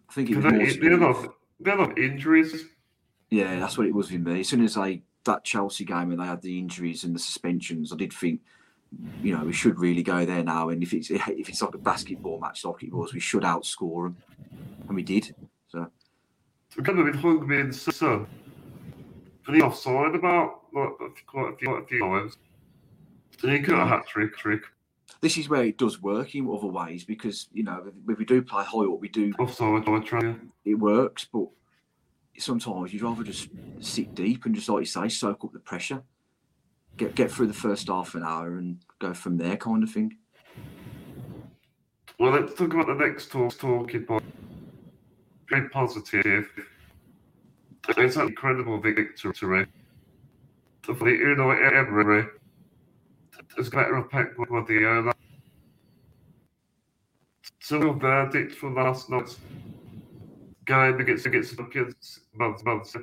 I 0.09 0.13
think 0.13 0.31
it 0.31 0.37
was 0.37 0.45
Because 0.45 0.81
more. 0.81 0.91
there 0.91 0.99
there 0.99 1.09
are 1.09 1.25
a 1.25 1.29
they're 1.61 1.99
injuries. 1.99 2.65
Yeah, 3.31 3.59
that's 3.59 3.79
what 3.79 3.87
it 3.87 3.95
was 3.95 4.11
with 4.11 4.21
me. 4.21 4.41
As 4.41 4.49
soon 4.49 4.65
as 4.65 4.77
I 4.77 5.03
that 5.25 5.45
Chelsea 5.45 5.85
game 5.85 6.09
when 6.09 6.19
they 6.19 6.27
had 6.27 6.43
the 6.43 6.59
injuries 6.59 7.05
and 7.05 7.15
the 7.15 7.21
suspensions, 7.21 7.93
I 7.93 7.97
did 7.97 8.13
think, 8.13 8.41
you 9.23 9.37
know, 9.37 9.45
we 9.45 9.53
should 9.53 9.79
really 9.79 10.03
go 10.03 10.27
there 10.27 10.43
now. 10.43 10.69
And 10.69 10.83
if 10.83 10.93
it's 10.93 11.11
if 11.11 11.49
it's 11.49 11.63
like 11.63 11.75
a 11.75 11.79
basketball 11.79 12.41
match 12.41 12.65
like 12.65 12.83
it 12.83 12.93
was, 12.93 13.15
we 13.15 13.21
should 13.21 13.43
outscore 13.43 14.05
them, 14.05 14.17
and 14.89 14.95
we 14.97 15.03
did. 15.03 15.35
So 15.69 15.91
to 16.75 17.13
hungry 17.19 17.61
and 17.61 17.75
Son. 17.75 18.27
For 19.43 19.53
the 19.53 19.63
offside 19.63 20.15
about 20.15 20.61
like, 20.73 20.89
quite 21.27 21.53
a 21.53 21.57
few, 21.57 21.69
quite 21.69 21.83
a 21.83 21.87
few 21.87 22.01
times. 22.01 22.37
So 23.39 23.49
he 23.49 23.59
got 23.59 23.83
a 23.83 23.87
hat 23.89 24.07
trick, 24.07 24.37
trick. 24.37 24.63
this 25.21 25.37
is 25.37 25.49
where 25.49 25.65
it 25.65 25.79
does 25.79 26.01
work 26.01 26.35
in 26.35 26.49
other 26.49 26.69
ways 26.69 27.05
because 27.05 27.49
you 27.53 27.65
know 27.65 27.85
if 28.09 28.19
we 28.19 28.25
do 28.25 28.41
play 28.43 28.65
high 28.65 28.85
up, 28.85 29.01
we 29.01 29.09
do 29.09 29.33
Offside, 29.39 29.89
I 29.89 29.99
try. 30.01 30.37
it 30.65 30.75
works, 30.75 31.27
but 31.33 31.47
sometimes 32.39 32.93
you'd 32.93 33.03
rather 33.03 33.25
just 33.25 33.49
sit 33.81 34.15
deep 34.15 34.45
and 34.47 34.55
just 34.55 34.69
like 34.69 34.81
you 34.81 34.87
say, 34.87 35.09
soak 35.09 35.45
up 35.45 35.53
the 35.53 35.59
pressure, 35.59 36.03
get 36.97 37.15
get 37.17 37.31
through 37.31 37.49
the 37.49 37.53
first 37.53 37.89
half 37.89 38.15
an 38.15 38.23
hour 38.23 38.59
and 38.59 38.79
go 39.01 39.13
from 39.13 39.39
there, 39.39 39.57
kind 39.57 39.83
of 39.83 39.91
thing. 39.91 40.17
Well, 42.21 42.33
let's 42.33 42.55
talk 42.55 42.73
about 42.73 42.87
the 42.87 42.95
next 42.95 43.33
talk, 43.33 43.59
talking 43.59 44.05
point. 44.05 44.23
Very 45.49 45.69
positive. 45.71 46.49
It's 47.89 48.17
an 48.17 48.29
incredible 48.29 48.81
victory. 48.81 49.67
For 50.83 50.95
the 50.95 51.05
Unai 51.05 51.75
Emery, 51.75 52.27
it's 53.57 53.69
better 53.69 53.97
of 53.97 54.11
Pep 54.11 54.35
Guardiola. 54.37 55.13
So 57.61 57.93
verdict 57.93 58.55
for 58.57 58.71
last 58.71 59.09
night's 59.11 59.39
game 60.67 61.01
against 61.01 61.27
against 61.27 61.59
against 61.59 62.21
months. 62.35 62.97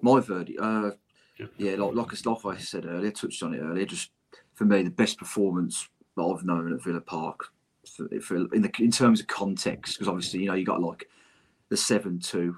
My 0.00 0.20
verdict, 0.20 0.60
uh, 0.60 0.92
Yeah. 1.38 1.46
yeah, 1.56 1.74
like, 1.76 1.94
like, 1.94 2.44
like 2.44 2.56
I 2.56 2.60
said 2.60 2.86
earlier, 2.86 3.10
touched 3.10 3.42
on 3.42 3.54
it 3.54 3.60
earlier. 3.60 3.86
Just 3.86 4.10
for 4.54 4.64
me, 4.64 4.82
the 4.82 4.90
best 4.90 5.18
performance 5.18 5.88
that 6.16 6.22
I've 6.22 6.44
known 6.44 6.72
at 6.72 6.82
Villa 6.82 7.00
Park, 7.00 7.46
for, 7.96 8.08
for, 8.20 8.36
in 8.36 8.62
the 8.62 8.70
in 8.78 8.92
terms 8.92 9.20
of 9.20 9.26
context, 9.26 9.94
because 9.94 10.08
obviously 10.08 10.40
you 10.40 10.46
know 10.46 10.54
you 10.54 10.64
got 10.64 10.80
like 10.80 11.08
the 11.70 11.76
seven 11.76 12.20
two 12.20 12.56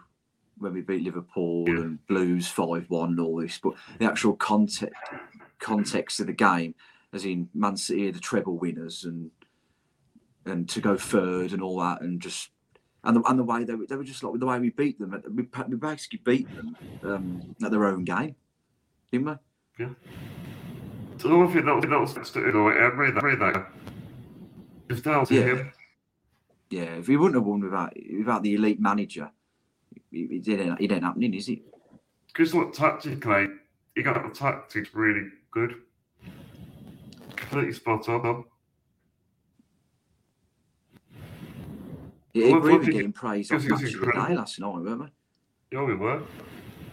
when 0.59 0.73
we 0.73 0.81
beat 0.81 1.03
Liverpool 1.03 1.65
Yeah. 1.69 1.81
and 1.81 2.07
Blues 2.07 2.49
five 2.49 2.89
one 2.89 3.11
and 3.11 3.21
all 3.21 3.37
this, 3.37 3.59
but 3.63 3.75
the 3.99 4.07
actual 4.07 4.35
context 4.35 4.95
context 5.59 6.21
of 6.21 6.27
the 6.27 6.33
game, 6.33 6.75
as 7.13 7.25
in 7.25 7.49
Man 7.55 7.77
City, 7.77 8.09
are 8.09 8.13
the 8.13 8.21
treble 8.21 8.59
winners, 8.59 9.05
and 9.05 9.31
and 10.45 10.69
to 10.69 10.81
go 10.81 10.97
third 10.97 11.53
and 11.53 11.63
all 11.63 11.79
that, 11.81 12.01
and 12.03 12.21
just 12.21 12.51
and 13.05 13.17
the, 13.17 13.23
and 13.29 13.39
the 13.39 13.45
way 13.45 13.65
they 13.65 13.75
were, 13.75 13.87
they 13.87 13.97
were 13.97 14.05
just 14.05 14.23
like 14.23 14.39
the 14.39 14.47
way 14.47 14.59
we 14.59 14.71
beat 14.71 14.99
them, 14.99 15.23
we, 15.35 15.43
we 15.69 15.77
basically 15.77 16.21
beat 16.25 16.53
them 16.55 16.77
um, 17.03 17.43
at 17.65 17.71
their 17.71 17.85
own 17.87 18.05
game, 18.05 18.35
didn't 19.13 19.39
we? 19.79 19.87
So 21.19 21.43
I 21.43 21.53
think 21.53 21.65
that 21.65 21.75
was 21.75 21.85
that 21.85 22.01
was 22.01 22.17
next 22.17 22.31
to 22.33 22.41
Unai 22.41 22.93
Emery. 22.93 23.11
That 23.11 23.19
Emery 23.25 23.37
that 23.37 23.67
it's 24.89 25.01
down 25.01 25.27
to 25.27 25.35
Yeah. 25.35 25.43
him. 25.43 25.73
Yeah, 26.69 26.83
if 26.99 27.09
we 27.09 27.17
wouldn't 27.17 27.37
have 27.37 27.45
won 27.47 27.61
without 27.61 27.93
without 28.19 28.43
the 28.43 28.55
elite 28.55 28.81
manager, 28.81 29.31
it, 30.17 30.33
it 30.33 30.45
didn't 30.45 30.81
it 30.81 30.93
ain't 30.93 31.05
happening, 31.05 31.35
is 31.35 31.49
it? 31.49 31.61
Because 32.29 32.55
look, 32.55 32.73
tactically, 32.75 33.49
he 33.95 34.03
got 34.03 34.23
the 34.23 34.39
tactics 34.39 34.91
really 34.95 35.29
good. 35.51 35.75
Completely 37.37 37.73
spot 37.73 38.09
on. 38.09 38.45
It, 42.35 42.53
Well, 42.53 42.61
we 42.61 42.73
were 42.73 42.85
getting 42.85 43.13
praise 43.13 43.51
off 43.51 43.65
it 43.65 43.71
match 43.71 43.95
of 43.95 44.01
the 44.01 44.13
day 44.13 44.35
last 44.35 44.61
night, 44.61 44.75
weren't 44.75 45.01
we? 45.01 45.07
Yeah, 45.73 45.85
we 45.85 45.95
were. 45.95 46.23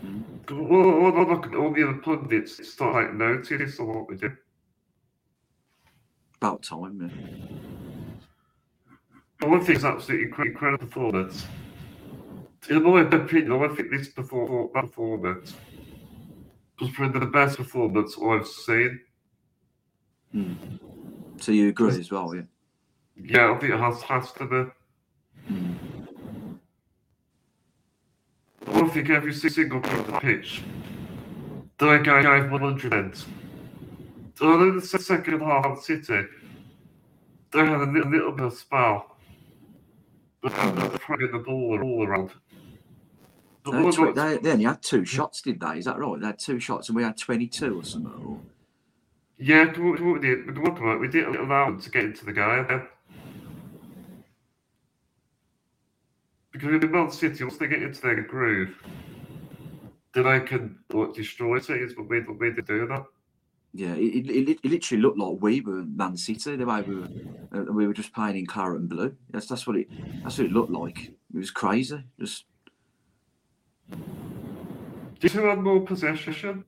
Mm. 0.06 0.24
Well, 0.50 1.02
well, 1.02 1.12
well, 1.12 1.28
look 1.28 1.54
all 1.54 1.74
the 1.74 1.88
other 1.88 2.00
pundits 2.00 2.66
start 2.68 2.96
like 2.96 3.14
notice 3.14 3.80
on 3.80 3.88
what 3.88 4.10
we 4.10 4.16
do. 4.16 4.32
About 6.42 6.64
time, 6.64 6.98
man. 6.98 8.20
But 9.40 9.50
one 9.50 9.66
thing's 9.66 9.84
absolutely 9.84 10.28
incre- 10.28 10.48
incredible 10.48 10.88
performance. 10.88 11.46
In 12.70 12.84
my 12.84 13.02
opinion, 13.02 13.52
I 13.64 13.68
think 13.76 13.92
this 13.92 14.10
perform- 14.10 14.70
performance 14.70 15.54
was 16.80 16.90
probably 16.92 17.20
the 17.20 17.26
best 17.26 17.58
performance 17.58 18.18
I've 18.22 18.48
seen. 18.48 19.00
Mm. 20.34 20.80
So 21.38 21.52
you 21.52 21.70
agree 21.70 21.90
as 22.00 22.12
well, 22.12 22.34
yeah? 22.34 22.44
Yeah, 23.16 23.52
I 23.52 23.60
think 23.60 23.74
it 23.74 23.80
has, 23.80 24.02
has 24.04 24.32
to 24.34 24.46
be. 24.46 25.54
Mm. 25.54 25.76
I 28.68 28.88
think 28.88 29.10
every 29.10 29.34
single 29.34 29.82
the 29.82 30.20
pitch, 30.22 30.64
the 31.78 31.98
guy 31.98 32.22
gave 32.22 32.50
100%. 32.50 33.26
Although 34.42 34.70
in 34.70 34.76
the 34.78 34.82
second 34.82 35.42
half 35.42 35.66
of 35.66 35.84
City, 35.84 36.26
they 37.52 37.60
had 37.60 37.82
a 37.82 37.86
little, 37.86 38.10
little 38.10 38.32
bit 38.32 38.46
of 38.46 38.54
spell. 38.54 39.18
But 40.42 40.54
they're 40.76 40.98
throwing 40.98 41.32
the 41.32 41.40
ball 41.40 41.80
all 41.82 42.06
around. 42.06 42.32
But 43.64 43.72
They, 43.72 43.78
had 43.78 43.86
what 43.86 44.14
tw- 44.14 44.16
they, 44.16 44.38
they 44.38 44.52
only 44.52 44.66
had 44.66 44.82
two 44.82 45.06
shots, 45.06 45.42
did 45.42 45.60
they? 45.60 45.78
Is 45.78 45.86
that 45.86 45.98
right? 45.98 46.20
They 46.20 46.28
had 46.28 46.40
two 46.40 46.60
shots 46.60 46.90
and 46.90 46.96
we 46.96 47.04
had 47.04 47.18
22 47.18 47.80
or 47.80 47.84
something. 47.84 48.12
Or... 48.26 48.40
Yeah, 49.38 49.66
what 49.66 50.02
what 50.02 50.14
we 50.14 50.20
did, 50.20 50.58
what 50.58 50.78
about, 50.78 51.00
we 51.00 51.08
didn't 51.08 51.38
allow 51.38 51.66
them 51.66 51.82
to 51.82 51.90
get 51.90 52.06
into 52.06 52.26
the 52.26 52.34
game. 52.34 52.66
then. 52.68 52.88
Because 56.52 56.84
in 56.84 56.92
Man 56.92 57.12
City, 57.12 57.44
once 57.44 57.58
they 57.58 57.68
get 57.68 57.82
into 57.82 58.02
their 58.02 58.22
groove, 58.22 58.76
then 60.14 60.24
they 60.26 60.40
can 60.42 60.78
like, 60.92 61.14
destroy 61.14 61.60
teams, 61.60 61.94
but 61.96 62.08
we, 62.08 62.20
we 62.22 62.52
didn't 62.52 62.68
do 62.68 62.88
that. 62.88 63.06
Yeah, 63.74 63.96
it, 63.96 64.28
it, 64.28 64.30
it, 64.30 64.60
it 64.64 64.72
literally 64.72 65.02
looked 65.02 65.18
like 65.18 65.38
we 65.42 65.62
were 65.62 65.84
Man 65.84 66.16
City. 66.16 66.56
The 66.56 66.66
way 66.66 66.82
we 66.84 66.96
were, 66.96 67.08
uh, 67.56 67.72
we 67.72 67.88
were 67.88 67.94
just 67.94 68.14
playing 68.14 68.38
in 68.38 68.46
claret 68.46 68.80
and 68.80 68.88
blue. 68.88 69.16
That's 69.32 69.48
that's 69.48 69.66
what 69.66 69.78
it 69.78 69.88
that's 70.22 70.38
what 70.38 70.46
it 70.46 70.54
looked 70.54 70.72
like. 70.72 71.08
It 71.08 71.38
was 71.38 71.50
crazy. 71.50 72.04
Just 72.20 72.46
Did 75.20 75.34
you 75.34 75.42
have 75.46 75.60
more 75.60 75.82
possession? 75.82 76.66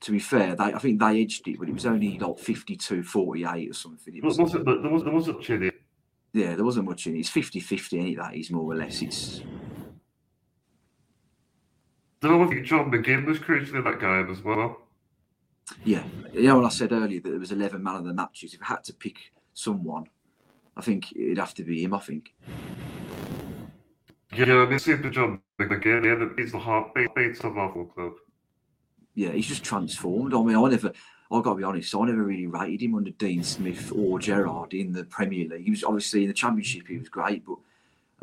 to 0.00 0.12
be 0.12 0.18
fair, 0.18 0.54
they 0.54 0.64
I 0.64 0.78
think 0.78 1.00
they 1.00 1.22
edged 1.22 1.46
it, 1.48 1.58
but 1.58 1.68
it 1.68 1.74
was 1.74 1.86
only 1.86 2.18
like 2.18 2.36
52-48 2.36 3.70
or 3.70 3.74
something. 3.74 4.16
It 4.16 4.22
was, 4.22 4.38
wasn't, 4.38 4.64
but 4.64 4.82
there, 4.82 4.90
was, 4.90 5.02
there 5.04 5.12
wasn't 5.12 5.42
Chile. 5.42 5.72
yeah, 6.32 6.54
there 6.54 6.64
wasn't 6.64 6.88
much 6.88 7.06
in 7.06 7.16
it. 7.16 7.20
It's 7.20 7.30
50-50 7.30 8.00
any 8.00 8.14
that 8.14 8.36
is 8.36 8.50
more 8.50 8.72
or 8.72 8.76
less. 8.76 9.02
It's 9.02 9.42
Then 12.20 12.32
I 12.32 12.46
think 12.46 12.64
John 12.64 12.90
McGinn 12.90 13.26
was 13.26 13.38
crucial 13.38 13.76
in 13.78 13.84
that 13.84 14.00
game 14.00 14.30
as 14.30 14.42
well. 14.42 14.82
yeah. 15.84 16.04
You 16.32 16.42
know, 16.44 16.56
when 16.56 16.66
I 16.66 16.70
said 16.70 16.92
earlier 16.92 17.20
that 17.20 17.30
there 17.30 17.38
was 17.40 17.52
eleven 17.52 17.82
man 17.82 17.96
of 17.96 18.04
the 18.04 18.14
matches, 18.14 18.54
if 18.54 18.62
I 18.62 18.66
had 18.66 18.84
to 18.84 18.94
pick 18.94 19.32
someone, 19.54 20.04
I 20.76 20.80
think 20.80 21.12
it'd 21.12 21.38
have 21.38 21.54
to 21.54 21.64
be 21.64 21.82
him. 21.82 21.94
I 21.94 21.98
think. 21.98 22.34
Yeah, 24.38 24.62
I 24.62 24.66
mean, 24.66 24.78
Super 24.78 25.10
John 25.10 25.40
McGinn, 25.58 26.04
yeah, 26.04 26.28
he's 26.36 26.52
the 26.52 26.58
heartbeat 26.60 27.12
beat 27.16 27.42
of 27.42 27.58
our 27.58 27.72
football 27.72 27.86
club. 27.86 28.12
yeah, 29.16 29.32
he's 29.32 29.48
just 29.48 29.64
transformed. 29.64 30.32
I 30.32 30.40
mean, 30.42 30.54
I 30.54 30.68
never, 30.68 30.92
I've 31.32 31.42
got 31.42 31.54
to 31.54 31.56
be 31.56 31.64
honest, 31.64 31.92
I 31.92 32.04
never 32.04 32.22
really 32.22 32.46
rated 32.46 32.80
him 32.80 32.94
under 32.94 33.10
Dean 33.10 33.42
Smith 33.42 33.90
or 33.92 34.20
Gerrard 34.20 34.74
in 34.74 34.92
the 34.92 35.02
Premier 35.04 35.48
League. 35.48 35.64
He 35.64 35.70
was 35.70 35.82
obviously 35.82 36.22
in 36.22 36.28
the 36.28 36.34
Championship, 36.34 36.86
he 36.86 36.98
was 36.98 37.08
great, 37.08 37.44
but 37.44 37.56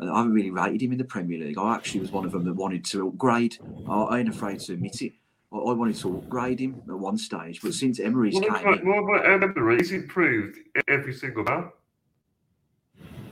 uh, 0.00 0.10
I 0.10 0.16
haven't 0.16 0.32
really 0.32 0.50
rated 0.50 0.80
him 0.80 0.92
in 0.92 0.98
the 0.98 1.04
Premier 1.04 1.38
League. 1.38 1.58
I 1.58 1.74
actually 1.74 2.00
was 2.00 2.12
one 2.12 2.24
of 2.24 2.32
them 2.32 2.44
that 2.44 2.54
wanted 2.54 2.86
to 2.86 3.08
upgrade. 3.08 3.58
I, 3.86 3.92
I 3.92 4.18
ain't 4.20 4.30
afraid 4.30 4.60
to 4.60 4.72
admit 4.72 5.02
it. 5.02 5.12
I, 5.52 5.56
I 5.58 5.72
wanted 5.74 5.96
to 5.96 6.16
upgrade 6.16 6.60
him 6.60 6.80
at 6.88 6.98
one 6.98 7.18
stage, 7.18 7.60
but 7.60 7.74
since 7.74 8.00
Emery's 8.00 8.36
What 8.36 8.62
came 8.62 8.72
in, 8.72 8.88
what 8.88 9.20
about 9.20 9.42
Emery? 9.42 9.80
Improved 9.90 10.60
every 10.88 11.12
single 11.12 11.44
man. 11.44 11.70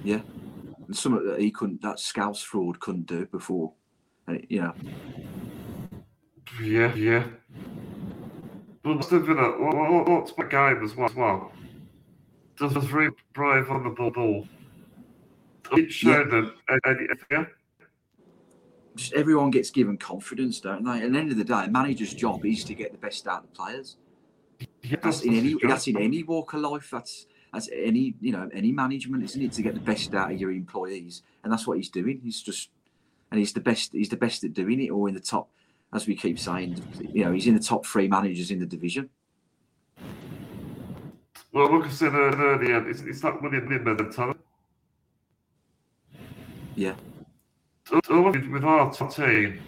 and 0.05 0.23
something 0.93 1.27
that 1.27 1.41
he 1.41 1.51
couldn't, 1.51 1.83
that 1.83 1.99
Scouse 2.01 2.43
fraud 2.43 2.81
couldn't 2.81 3.07
do 3.07 3.27
before, 3.27 3.73
and 4.27 4.39
it, 4.39 4.47
you 4.51 4.61
know, 4.61 4.75
Yeah, 6.63 6.95
yeah. 6.95 7.25
But 8.83 8.99
Aston 8.99 9.25
Villa, 9.27 9.59
what- 9.59 9.75
what- 9.77 10.09
what's 10.09 10.37
my 10.37 10.47
game 10.47 10.85
as 10.85 10.95
well? 10.95 11.09
As 11.09 11.15
well. 11.15 11.53
Does 12.57 12.75
was 12.75 12.85
very 12.85 13.11
brave 13.33 13.71
on 13.71 13.83
the 13.85 13.91
ball. 13.91 14.11
ball. 14.11 14.49
It 15.73 15.91
showed 15.91 16.31
them. 16.31 16.53
And, 16.69 16.81
and, 16.85 17.09
yeah, 17.31 17.47
just 18.95 19.13
everyone 19.15 19.51
gets 19.51 19.71
given 19.71 19.97
confidence, 19.97 20.61
don't 20.61 20.85
they? 20.85 21.03
At 21.03 21.13
the 21.13 21.19
end 21.19 21.33
of 21.33 21.39
the 21.39 21.45
day, 21.45 21.65
a 21.65 21.69
manager's 21.71 22.15
job 22.15 22.45
is 22.47 22.63
to 22.65 22.75
get 22.75 22.93
the 22.93 22.99
best 22.99 23.27
out 23.27 23.45
of 23.45 23.51
the 23.51 23.57
players. 23.57 23.97
yeah, 24.83 24.99
That's 25.03 25.23
in 25.23 25.35
any 25.35 25.57
that's 25.63 25.89
in 25.89 25.97
any 25.97 26.23
walk 26.23 26.53
of 26.55 26.61
life. 26.61 26.91
That's 26.93 27.27
that's 27.55 27.71
any 27.73 28.15
you 28.21 28.33
know 28.33 28.51
any 28.53 28.73
management, 28.73 29.23
isn't 29.23 29.41
it? 29.41 29.53
To 29.53 29.63
get 29.63 29.75
the 29.75 29.81
best 29.81 30.13
out 30.13 30.33
of 30.33 30.41
your 30.41 30.51
employees, 30.51 31.23
and 31.43 31.53
that's 31.53 31.67
what 31.67 31.77
he's 31.77 31.89
doing. 31.89 32.21
He's 32.23 32.43
just 32.43 32.69
and 33.31 33.39
he's 33.39 33.53
the 33.53 33.61
best. 33.61 33.93
He's 33.93 34.09
the 34.09 34.17
best 34.17 34.43
at 34.45 34.53
doing 34.53 34.81
it, 34.81 34.91
or 34.91 35.09
in 35.09 35.15
the 35.15 35.21
top, 35.21 35.49
as 35.93 36.07
we 36.07 36.17
keep 36.17 36.39
saying. 36.39 36.83
You 37.13 37.25
know, 37.25 37.33
he's 37.33 37.47
in 37.47 37.55
the 37.55 37.63
top 37.63 37.87
three 37.87 38.09
managers 38.09 38.51
in 38.51 38.59
the 38.59 38.67
division. 38.67 39.09
Well, 41.53 41.79
like 41.79 41.89
I 41.89 41.93
said 41.93 42.15
earlier, 42.15 42.89
it's, 42.89 43.01
it's 43.03 43.23
not 43.23 43.41
winning 43.41 43.71
in 43.71 43.85
the 43.85 44.13
talent. 44.13 44.41
Yeah. 46.75 46.95
With 47.93 48.65
our 48.65 48.93
team, 48.93 49.61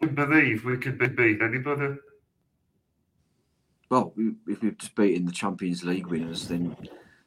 we 0.00 0.06
believe 0.06 0.64
we 0.64 0.76
could 0.76 0.98
be- 0.98 1.08
beat 1.08 1.42
anybody. 1.42 1.96
Well, 3.90 4.12
we, 4.16 4.32
if 4.48 4.62
we've 4.62 4.76
just 4.78 4.94
beaten 4.94 5.26
the 5.26 5.32
Champions 5.32 5.84
League 5.84 6.06
winners, 6.06 6.48
then 6.48 6.76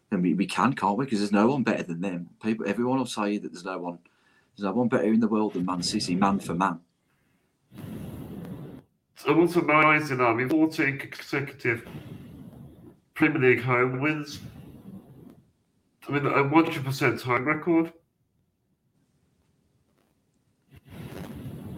then 0.09 0.21
we, 0.21 0.33
we 0.33 0.45
can, 0.45 0.73
can't 0.73 0.97
we? 0.97 1.05
Because 1.05 1.19
there's 1.19 1.31
no 1.31 1.47
one 1.47 1.63
better 1.63 1.83
than 1.83 2.01
them. 2.01 2.29
People, 2.41 2.67
everyone 2.67 2.97
will 2.97 3.05
say 3.05 3.37
that 3.37 3.51
there's 3.51 3.65
no 3.65 3.77
one, 3.77 3.99
there's 4.55 4.63
no 4.65 4.71
one 4.71 4.87
better 4.87 5.11
in 5.11 5.19
the 5.19 5.27
world 5.27 5.53
than 5.53 5.65
Man 5.65 5.83
City, 5.83 6.15
man 6.15 6.39
for 6.39 6.53
man. 6.53 6.79
So 9.15 9.33
what's 9.33 9.55
amazing, 9.55 10.21
I 10.21 10.33
mean, 10.33 10.47
14 10.49 10.97
consecutive 10.99 11.85
Premier 13.15 13.49
League 13.55 13.63
home 13.63 13.99
wins. 13.99 14.39
I 16.07 16.11
mean, 16.13 16.25
a 16.25 16.29
100% 16.43 17.21
home 17.21 17.45
record. 17.45 17.91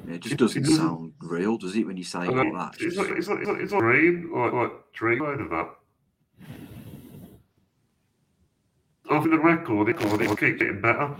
It 0.07 0.19
just 0.21 0.37
doesn't 0.37 0.61
it 0.61 0.65
doesn't- 0.65 0.77
sound 0.77 1.08
real, 1.21 1.57
does 1.57 1.75
it? 1.75 1.85
When 1.85 1.97
you 1.97 2.03
say 2.03 2.19
it 2.19 2.29
I 2.29 2.33
like 2.33 2.45
mean, 2.45 2.57
that, 2.57 2.75
it's, 2.79 2.97
like, 2.97 3.09
it's, 3.09 3.27
like, 3.27 3.39
it's, 3.39 3.47
like, 3.47 3.59
it's 3.59 3.71
like 3.71 3.81
dream, 3.81 4.31
like, 4.35 4.53
like 4.53 4.71
dream 4.93 5.21
out 5.23 5.41
of 5.41 5.49
that. 5.49 5.69
After 9.11 9.29
the 9.29 9.39
record, 9.39 9.89
it 9.89 9.99
will 9.99 10.35
keep 10.35 10.59
getting 10.59 10.81
better. 10.81 11.15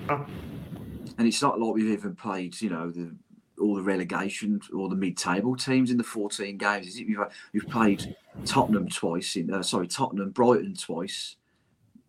And 1.18 1.28
it's 1.28 1.42
not 1.42 1.60
like 1.60 1.74
we've 1.74 1.92
even 1.92 2.16
played, 2.16 2.60
you 2.62 2.70
know, 2.70 2.92
the 2.92 3.16
all 3.60 3.76
the 3.76 3.82
relegation 3.82 4.62
or 4.74 4.88
the 4.88 4.96
mid-table 4.96 5.56
teams 5.56 5.92
in 5.92 5.98
the 5.98 6.04
14 6.04 6.58
games. 6.58 6.88
Is 6.88 6.98
it? 6.98 7.08
We've, 7.08 7.20
we've 7.54 7.68
played 7.68 8.16
Tottenham 8.46 8.88
twice 8.88 9.36
in, 9.36 9.54
uh, 9.54 9.62
sorry, 9.64 9.88
Tottenham, 9.88 10.30
Brighton 10.32 10.76
twice, 10.76 11.36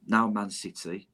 now 0.06 0.28
Man 0.28 0.50
City. 0.50 1.08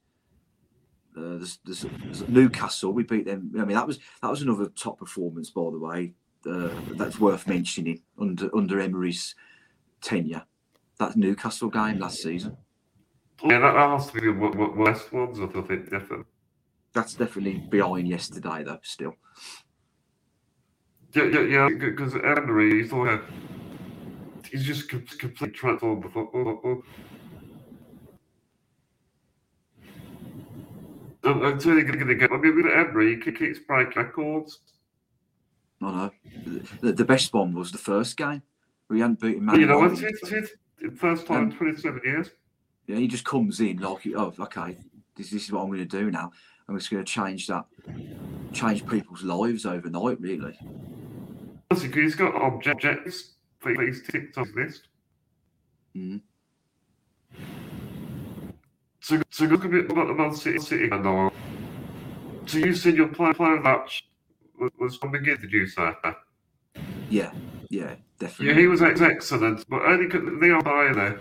Uh, 1.16 1.38
there's, 1.38 1.58
there's, 1.64 1.86
there's, 2.02 2.28
Newcastle. 2.28 2.92
We 2.92 3.02
beat 3.02 3.24
them. 3.24 3.50
I 3.58 3.64
mean, 3.64 3.76
that 3.76 3.86
was 3.86 3.98
that 4.20 4.30
was 4.30 4.42
another 4.42 4.66
top 4.66 4.98
performance, 4.98 5.48
by 5.48 5.70
the 5.70 5.78
way. 5.78 6.12
Uh, 6.44 6.70
that's 6.94 7.18
worth 7.18 7.46
mentioning 7.49 8.01
under 8.20 8.49
under 8.55 8.81
Emery's 8.81 9.35
tenure. 10.01 10.44
That 10.99 11.16
Newcastle 11.16 11.68
game 11.68 11.99
last 11.99 12.22
season. 12.22 12.57
Yeah, 13.44 13.59
that, 13.59 13.72
that 13.72 13.90
has 13.90 14.11
to 14.11 14.20
be 14.20 14.29
what 14.29 14.77
West 14.77 15.12
ones. 15.12 15.38
I 15.40 15.46
think 15.46 15.90
different. 15.90 16.27
That's 16.92 17.14
definitely 17.14 17.59
behind 17.68 18.09
yesterday, 18.09 18.62
though. 18.64 18.79
Still. 18.83 19.14
Yeah, 21.14 21.25
yeah, 21.25 21.40
yeah. 21.40 21.68
Because 21.68 22.14
Emery, 22.14 22.83
he's 22.83 22.92
like, 22.92 23.22
he's 24.51 24.64
just 24.64 24.88
completely 24.88 25.51
transformed 25.51 26.05
the 26.05 26.09
football. 26.09 26.83
I'm, 31.25 31.42
I'm 31.42 31.59
totally 31.59 31.83
going 31.83 32.07
to 32.07 32.14
get. 32.14 32.33
I 32.33 32.37
mean, 32.37 32.57
with 32.57 32.72
Emery, 32.72 33.20
he 33.22 33.33
keeps 33.33 33.59
breaking 33.59 34.03
records. 34.03 34.61
I 35.82 35.90
know. 35.90 36.10
The, 36.80 36.92
the 36.92 37.04
best 37.04 37.32
one 37.32 37.54
was 37.54 37.70
the 37.70 37.78
first 37.78 38.16
game. 38.16 38.42
We 38.88 39.00
hadn't 39.00 39.20
beaten 39.20 39.44
Man 39.44 39.60
You 39.60 39.66
know, 39.66 39.84
it's, 39.84 40.00
it's, 40.00 40.32
it's 40.32 40.98
first 40.98 41.26
time 41.26 41.50
in 41.50 41.56
27 41.56 42.00
years. 42.04 42.30
Yeah, 42.86 42.96
he 42.96 43.08
just 43.08 43.24
comes 43.24 43.60
in 43.60 43.78
like, 43.78 44.06
oh, 44.14 44.32
okay, 44.38 44.78
this, 45.16 45.30
this 45.30 45.44
is 45.44 45.52
what 45.52 45.62
I'm 45.62 45.68
going 45.68 45.80
to 45.80 45.84
do 45.84 46.10
now. 46.10 46.30
I'm 46.68 46.78
just 46.78 46.90
going 46.90 47.04
to 47.04 47.10
change 47.10 47.46
that, 47.48 47.64
change 48.52 48.86
people's 48.86 49.22
lives 49.22 49.66
overnight, 49.66 50.20
really. 50.20 50.58
Basically, 51.68 52.02
he's 52.02 52.14
got 52.14 52.34
objects 52.34 53.34
for 53.58 53.72
his 53.82 54.02
TikTok 54.02 54.48
list. 54.54 54.88
Mm. 55.96 56.20
So, 59.00 59.20
so 59.30 59.44
look 59.44 59.64
a 59.64 59.68
bit 59.68 59.90
about 59.90 60.08
the 60.08 60.14
Man 60.14 60.34
City 60.34 60.58
City 60.58 60.88
now. 60.88 61.32
So 62.46 62.58
you 62.58 62.74
said 62.74 62.96
your 62.96 63.08
plan 63.08 63.34
plan 63.34 63.62
match 63.62 64.06
was 64.79 64.99
begin, 64.99 65.40
did 65.40 65.53
you 65.53 65.66
say? 65.66 65.92
Yeah, 67.09 67.33
yeah, 67.71 67.95
definitely. 68.19 68.47
Yeah, 68.49 68.61
he 68.61 68.66
was 68.66 68.83
excellent, 68.83 69.69
but 69.69 69.83
only 69.83 70.09
Leon 70.09 70.62
Bailey. 70.64 71.16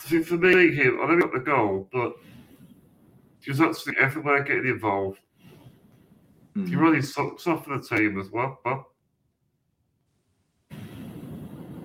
See, 0.00 0.22
for 0.22 0.36
me, 0.36 0.74
him, 0.74 1.00
I 1.02 1.06
never 1.06 1.22
got 1.22 1.32
the 1.32 1.40
goal, 1.40 1.88
but 1.92 2.14
he 3.40 3.50
was 3.50 3.60
actually 3.60 3.96
everywhere 3.98 4.42
getting 4.42 4.66
involved. 4.66 5.20
Mm. 6.56 6.68
He 6.68 6.76
really 6.76 7.02
sucks 7.02 7.46
off 7.46 7.66
the 7.66 7.80
team 7.80 8.18
as 8.20 8.30
well. 8.30 8.58
But 8.64 8.84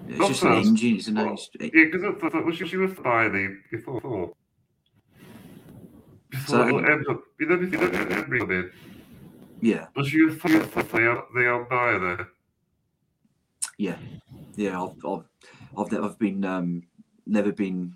it's 0.08 0.28
just 0.28 0.44
an 0.44 0.54
engine, 0.54 0.98
isn't 0.98 1.18
it? 1.18 1.50
Yeah, 1.60 1.86
because 1.86 2.04
I 2.04 2.30
thought, 2.30 2.46
was 2.46 2.58
she 2.58 2.78
with 2.78 3.02
Bailey 3.02 3.58
before? 3.72 4.34
So, 6.48 6.68
you 6.68 6.82
know, 6.82 7.22
you 7.40 7.46
know, 7.48 7.56
everybody. 8.12 8.70
Yeah. 9.62 9.88
Was 9.96 10.12
you 10.12 10.32
they 10.32 11.04
are 11.04 11.26
they 11.36 11.46
are 11.46 11.64
by 11.66 11.98
there? 11.98 12.28
Yeah, 13.78 13.98
yeah. 14.56 14.82
I've 14.82 15.06
I've 15.06 15.24
I've, 15.78 16.04
I've 16.04 16.20
been 16.20 16.44
um, 16.44 16.84
never 17.26 17.52
been 17.52 17.96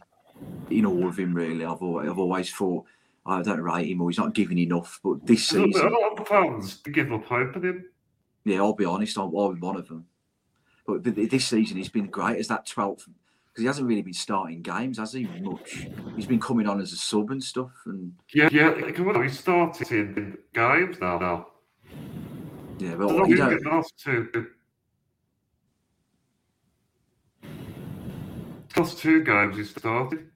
in 0.69 0.85
awe 0.85 1.07
of 1.07 1.17
him 1.17 1.33
really. 1.33 1.65
I've 1.65 1.81
always, 1.81 2.09
I've 2.09 2.19
always 2.19 2.51
thought 2.51 2.85
I 3.25 3.41
don't 3.41 3.61
rate 3.61 3.89
him 3.89 4.01
or 4.01 4.09
he's 4.09 4.19
not 4.19 4.33
giving 4.33 4.59
enough. 4.59 4.99
But 5.03 5.25
this 5.25 5.47
season, 5.47 5.87
a 5.87 5.89
lot 5.89 6.19
of 6.19 6.27
fans 6.27 6.75
give 6.75 7.11
up 7.11 7.25
hope 7.25 7.55
on 7.55 7.65
him. 7.65 7.85
Yeah, 8.43 8.57
I'll 8.57 8.73
be 8.73 8.85
honest. 8.85 9.17
I'm, 9.17 9.33
I'm 9.35 9.59
one 9.59 9.77
of 9.77 9.87
them. 9.87 10.05
But 10.85 11.03
this 11.03 11.47
season, 11.47 11.77
he's 11.77 11.89
been 11.89 12.07
great 12.07 12.37
as 12.37 12.47
that 12.49 12.67
12th 12.67 13.07
because 13.47 13.61
he 13.61 13.65
hasn't 13.65 13.87
really 13.87 14.03
been 14.03 14.13
starting 14.13 14.61
games, 14.61 14.99
has 14.99 15.13
he? 15.13 15.25
Much. 15.41 15.87
He's 16.15 16.27
been 16.27 16.39
coming 16.39 16.67
on 16.67 16.79
as 16.79 16.93
a 16.93 16.97
sub 16.97 17.31
and 17.31 17.43
stuff. 17.43 17.71
And 17.85 18.13
yeah, 18.31 18.49
yeah. 18.51 19.23
He's 19.23 19.39
started 19.39 19.89
in 19.91 20.37
games 20.53 20.97
now. 21.01 21.17
Now. 21.17 21.47
Yeah, 22.77 22.95
but 22.95 23.27
you 23.27 23.37
don't. 23.37 23.65
Last 23.65 23.93
two. 23.97 24.47
Games 29.23 29.55
he 29.55 29.63
started. 29.63 30.29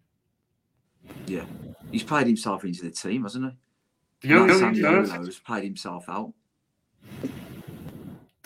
Yeah, 1.27 1.45
he's 1.91 2.03
played 2.03 2.27
himself 2.27 2.63
into 2.63 2.83
the 2.83 2.91
team, 2.91 3.23
hasn't 3.23 3.51
he? 3.51 4.29
Yeah, 4.29 4.47
yeah, 4.47 4.71
he 4.71 4.81
has 4.81 5.39
played 5.39 5.63
himself 5.63 6.05
out. 6.07 6.33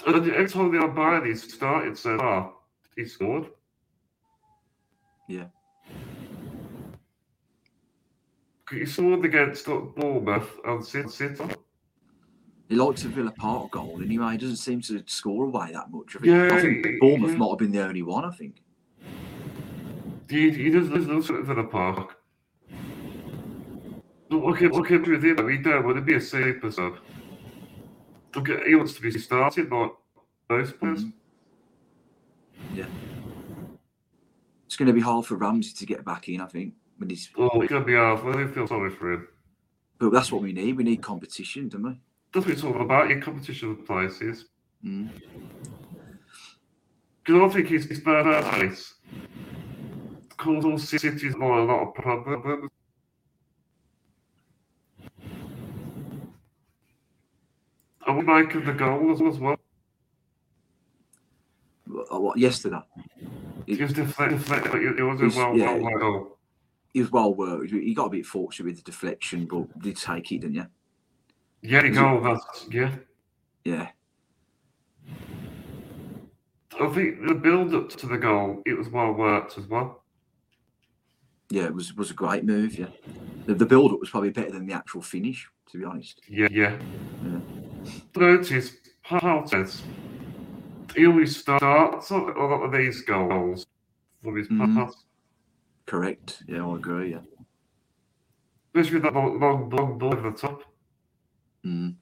And 0.06 0.32
every 0.32 0.50
time 0.50 0.72
the 0.72 0.80
Albanese 0.80 1.50
started 1.50 1.98
so 1.98 2.18
far, 2.18 2.54
he 2.96 3.06
scored. 3.06 3.48
Yeah. 5.30 5.46
He 8.72 8.86
scored 8.86 9.26
against 9.26 9.66
Bournemouth 9.66 10.60
and 10.66 10.84
City. 10.84 11.36
He 12.69 12.76
likes 12.76 13.04
a 13.04 13.10
Villa 13.10 13.32
Park 13.32 13.71
goal 13.71 13.99
anyway. 14.04 14.32
He 14.32 14.38
doesn't 14.38 14.56
seem 14.56 14.82
to 14.82 15.04
score 15.06 15.45
away 15.45 15.71
that 15.73 15.91
much. 15.91 16.15
I 16.15 16.19
think, 16.19 16.26
yeah, 16.26 16.49
I 16.52 16.62
think 16.62 16.99
Bournemouth 16.99 17.32
yeah. 17.32 17.38
might 17.38 17.49
have 17.49 17.60
been 17.60 17.71
the 17.71 17.84
only 17.84 18.02
one, 18.02 18.26
I 18.26 18.32
think. 18.32 18.62
He, 20.30 20.49
he 20.52 20.69
does 20.69 20.89
love 20.89 21.26
sort 21.26 21.41
of 21.41 21.47
Villa 21.47 21.65
Park. 21.65 22.17
Look 24.30 24.62
at, 24.63 24.71
look 24.71 24.89
at 24.91 25.08
with 25.08 25.23
him, 25.23 25.49
he 25.49 25.58
don't 25.58 25.86
want 25.86 25.97
to 25.97 26.02
be 26.02 26.15
a 26.15 26.21
super 26.21 26.71
sub. 26.71 26.97
Look 28.36 28.49
at, 28.49 28.65
he 28.65 28.73
wants 28.73 28.93
to 28.93 29.02
be 29.02 29.12
started, 29.12 29.69
not 29.69 29.95
most 30.49 30.80
players. 30.80 31.04
Mm-hmm. 31.04 32.78
Yeah. 32.78 32.86
It's 34.65 34.76
going 34.76 34.88
to 34.88 34.93
be 34.93 35.02
hard 35.02 35.28
for 35.28 35.36
Ramsey 35.36 35.73
to 35.73 35.86
get 35.86 36.04
back 36.04 36.30
in, 36.30 36.41
I 36.41 36.47
think. 36.47 36.73
When 36.97 37.10
he's... 37.12 37.30
Oh, 37.38 37.62
it's 37.62 37.69
going 37.69 37.84
to 37.84 37.86
be 37.86 37.93
hard. 37.93 38.36
I 38.36 38.47
feel 38.47 38.67
sorry 38.67 38.89
for 38.89 39.13
him. 39.13 39.28
But 39.99 40.12
that's 40.12 40.32
what 40.32 40.41
we 40.41 40.52
need. 40.52 40.78
We 40.78 40.84
need 40.84 41.04
competition, 41.04 41.69
don't 41.69 41.84
we? 41.84 41.99
That's 42.34 42.46
what 42.48 42.54
it's 42.54 42.63
all 42.63 42.82
about, 42.82 43.10
your 43.10 43.22
competition 43.22 43.69
with 43.69 43.86
places. 43.86 44.46
Mm. 44.84 45.10
Because 47.24 47.41
I 47.41 47.54
think 47.54 47.67
his, 47.67 47.86
his 47.86 48.00
birthplace 48.00 48.96
causes 50.38 50.89
cities 50.89 51.36
a 51.36 51.38
lot 51.38 51.88
of 51.88 51.93
problems. 51.93 52.69
I 58.06 58.12
would 58.12 58.26
like 58.26 58.54
the 58.54 58.74
goals 58.74 59.22
as 59.22 59.39
well. 59.39 59.58
What, 61.88 62.38
yesterday? 62.38 62.82
It, 63.67 63.80
was 63.80 63.93
deflect, 63.93 64.32
deflect, 64.32 64.67
it, 64.74 65.00
it 65.00 65.04
was 65.04 65.22
a 65.22 65.39
well, 65.39 65.56
yeah, 65.56 65.74
well, 65.76 66.00
well, 66.00 66.38
He 66.93 67.00
was 67.00 67.12
well 67.12 67.34
worked. 67.34 67.72
He 67.72 67.93
got 67.93 68.08
a 68.08 68.10
bit 68.10 68.26
fortunate 68.26 68.65
with 68.65 68.78
the 68.78 68.91
deflection, 68.91 69.46
but 69.46 69.80
did 69.80 69.96
take 69.96 70.32
it, 70.32 70.41
didn't 70.41 70.56
you? 70.56 70.65
Yeah, 71.63 71.88
goal, 71.88 72.21
that's, 72.21 72.67
yeah. 72.69 72.93
Yeah. 73.63 73.88
I 76.80 76.88
think 76.93 77.26
the 77.26 77.36
build 77.36 77.73
up 77.73 77.89
to 77.91 78.08
the 78.08 78.17
goal, 78.17 78.62
it 78.65 78.78
was 78.78 78.89
well 78.89 79.13
worked 79.13 79.58
as 79.58 79.65
well. 79.67 80.04
Yeah, 81.49 81.63
it 81.65 81.73
was 81.73 81.93
was 81.93 82.12
a 82.12 82.15
great 82.15 82.43
move. 82.43 82.78
Yeah, 82.78 82.88
the, 83.45 83.54
the 83.54 83.65
build 83.65 83.93
up 83.93 83.99
was 83.99 84.10
probably 84.10 84.32
better 84.32 84.52
than 84.52 84.65
the 84.65 84.73
actual 84.73 85.02
finish, 85.02 85.47
to 85.71 85.78
be 85.78 85.86
honest. 85.86 86.19
Yeah, 86.28 86.47
yeah. 86.52 86.78
yeah. 87.23 87.39
Notice 88.15 88.73
Partes, 89.04 89.84
he 90.95 91.06
always 91.06 91.38
starts 91.38 92.10
a 92.10 92.17
lot 92.17 92.63
of 92.63 92.71
these 92.71 93.02
goals 93.04 93.67
for 94.21 94.36
his 94.36 94.47
mm-hmm. 94.47 94.78
pass. 94.78 95.06
Correct. 95.86 96.43
Yeah, 96.47 96.65
I 96.67 96.76
agree. 96.76 97.12
Yeah. 97.12 97.19
Especially 98.73 98.99
that 99.02 99.13
long, 99.13 99.39
long, 99.39 99.69
long 99.69 99.97
ball 99.97 100.13
at 100.13 100.23
the 100.23 100.32
top. 100.32 100.63
Mm. 101.65 101.95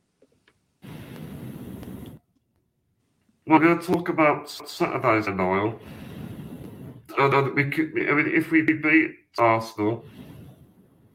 We're 3.45 3.59
going 3.59 3.79
to 3.79 3.85
talk 3.85 4.09
about 4.09 4.49
Saturdays 4.49 5.27
in 5.27 5.39
oil. 5.39 5.79
And 7.17 7.53
we 7.53 7.69
could, 7.69 7.91
I 7.97 8.13
mean, 8.13 8.31
if 8.33 8.51
we 8.51 8.61
beat 8.61 9.15
Arsenal, 9.37 10.05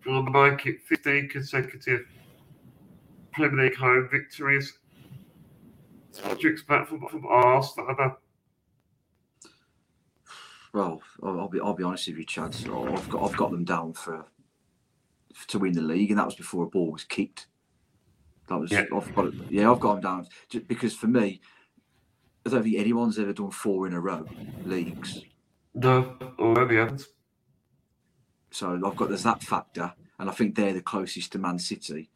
we'll 0.05 0.23
make 0.23 0.67
it 0.67 0.83
15 0.83 1.29
consecutive 1.29 2.03
Premier 3.33 3.65
League 3.65 3.77
home 3.77 4.09
victories. 4.11 4.79
What 6.23 6.41
do 6.41 6.49
you 6.49 6.53
expect 6.53 6.89
from, 6.89 7.07
from 7.09 7.27
Arsenal? 7.27 8.17
Well, 10.73 11.01
I'll 11.23 11.49
be 11.49 11.59
I'll 11.59 11.73
be 11.73 11.85
honest 11.85 12.07
with 12.09 12.19
you, 12.19 12.27
Chad. 12.27 12.55
I've 12.55 13.09
got 13.09 13.23
I've 13.23 13.37
got 13.37 13.51
them 13.51 13.65
down 13.65 13.95
for 13.95 14.27
to 15.49 15.59
win 15.59 15.73
the 15.73 15.81
league, 15.81 16.11
and 16.11 16.19
that 16.19 16.27
was 16.27 16.35
before 16.35 16.65
a 16.65 16.69
ball 16.69 16.93
was 16.93 17.05
kicked. 17.05 17.47
That 18.49 18.61
was 18.61 18.71
yeah. 18.71 18.85
I've 18.95 19.15
got 19.15 19.27
it, 19.27 19.35
yeah, 19.51 19.71
I've 19.71 19.81
got 19.81 19.95
them 19.95 20.03
down 20.03 20.27
just 20.49 20.69
because 20.69 20.95
for 20.95 21.09
me, 21.09 21.41
I 22.45 22.51
don't 22.51 22.63
think 22.63 22.79
anyone's 22.79 23.19
ever 23.19 23.33
done 23.33 23.51
four 23.51 23.87
in 23.87 23.93
a 23.93 24.01
row 24.01 24.25
leagues. 24.65 25.23
No, 25.75 26.17
already 26.39 26.77
haven't. 26.77 27.07
So 28.51 28.81
I've 28.85 28.97
got 28.97 29.09
there's 29.09 29.25
that 29.25 29.43
factor. 29.43 29.93
and 30.19 30.31
I 30.31 30.33
think 30.33 30.55
they're 30.55 30.73
the 30.73 30.83
closest 30.83 31.33
to 31.33 31.39
Man 31.39 31.59
City 31.59 32.11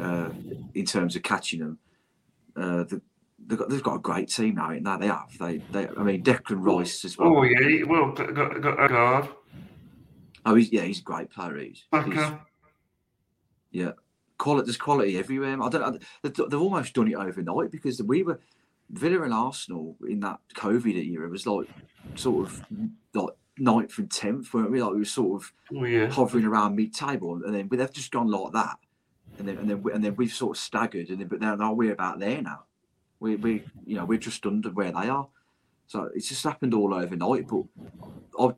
uh, 0.00 0.30
in 0.74 0.84
terms 0.84 1.16
of 1.16 1.22
catching 1.22 1.60
them. 1.60 1.78
Uh, 2.56 2.84
the, 2.84 3.00
they've, 3.46 3.58
got, 3.58 3.68
they've 3.68 3.82
got 3.82 3.96
a 3.96 4.00
great 4.00 4.28
team 4.28 4.56
now, 4.56 4.72
ain't 4.72 4.84
they? 4.84 4.96
They 4.98 5.06
have. 5.06 5.38
They, 5.38 5.58
they. 5.70 5.88
I 5.88 6.02
mean, 6.02 6.22
Declan 6.22 6.64
Rice 6.64 7.04
as 7.04 7.16
well. 7.16 7.36
Oh 7.36 7.42
yeah, 7.42 7.84
well, 7.86 8.12
got, 8.12 8.34
got, 8.34 8.60
got 8.60 8.84
a 8.84 8.88
guard. 8.88 9.28
Oh, 10.44 10.54
he's, 10.54 10.72
yeah, 10.72 10.82
he's 10.82 11.00
a 11.00 11.02
great 11.02 11.30
player. 11.30 11.56
He's, 11.58 11.84
he's 12.04 12.30
yeah, 13.72 13.92
quality. 14.38 14.66
There's 14.66 14.76
quality 14.76 15.18
everywhere. 15.18 15.62
I 15.62 15.68
don't. 15.68 15.82
I, 15.82 16.28
they've, 16.28 16.54
almost 16.54 16.94
done 16.94 17.08
it 17.08 17.14
overnight 17.14 17.70
because 17.70 18.02
we 18.02 18.22
were 18.22 18.40
Villa 18.90 19.22
and 19.22 19.34
Arsenal 19.34 19.96
in 20.08 20.20
that 20.20 20.38
COVID 20.54 20.94
era 20.94 21.26
it 21.26 21.30
was 21.30 21.46
like 21.46 21.68
sort 22.14 22.46
of 22.46 22.62
like 23.14 23.34
ninth 23.58 23.98
and 23.98 24.10
tenth, 24.10 24.52
weren't 24.52 24.70
we? 24.70 24.82
Like 24.82 24.92
we 24.92 24.98
were 25.00 25.04
sort 25.04 25.42
of 25.42 25.52
Oh 25.74 25.84
yeah. 25.84 26.10
hovering 26.10 26.44
around 26.44 26.76
mid-table, 26.76 27.40
and 27.44 27.54
then 27.54 27.68
but 27.68 27.78
they've 27.78 27.92
just 27.92 28.12
gone 28.12 28.30
like 28.30 28.52
that, 28.52 28.78
and 29.38 29.48
then 29.48 29.58
and 29.58 29.70
then 29.70 29.82
and 29.92 30.04
then 30.04 30.16
we've 30.16 30.32
sort 30.32 30.56
of 30.56 30.62
staggered, 30.62 31.10
and 31.10 31.20
then 31.20 31.28
but 31.28 31.40
now, 31.40 31.54
now 31.54 31.72
we're 31.72 31.92
about 31.92 32.18
there 32.18 32.42
now. 32.42 32.64
We 33.20 33.36
we 33.36 33.64
you 33.84 33.96
know 33.96 34.04
we're 34.04 34.18
just 34.18 34.44
under 34.46 34.70
where 34.70 34.92
they 34.92 35.08
are, 35.08 35.28
so 35.86 36.10
it's 36.14 36.28
just 36.28 36.44
happened 36.44 36.74
all 36.74 36.94
overnight. 36.94 37.48
But 37.48 37.64
I 38.38 38.54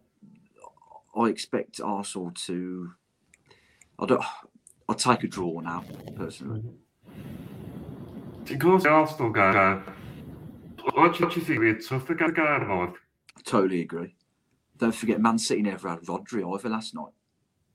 I 1.18 1.28
expect 1.28 1.80
Arsenal 1.80 2.32
to. 2.46 2.92
I 3.98 4.06
don't. 4.06 4.22
I'll 4.88 4.94
take 4.94 5.24
a 5.24 5.28
draw 5.28 5.60
now, 5.60 5.84
personally. 6.16 6.60
Mm-hmm. 6.60 8.54
Of 8.54 8.58
course, 8.60 8.82
the 8.84 8.88
Arsenal 8.88 9.30
game. 9.32 9.84
What 10.94 11.18
do 11.18 11.24
you 11.24 11.30
think? 11.42 11.62
It's 11.64 11.88
tough 11.88 12.06
to 12.06 12.14
get 12.14 12.30
a 12.30 12.32
game. 12.32 12.94
Totally 13.44 13.82
agree. 13.82 14.14
Don't 14.78 14.94
forget, 14.94 15.20
Man 15.20 15.38
City 15.38 15.62
never 15.62 15.90
had 15.90 16.00
Rodri 16.00 16.42
either 16.54 16.68
last 16.70 16.94
night. 16.94 17.12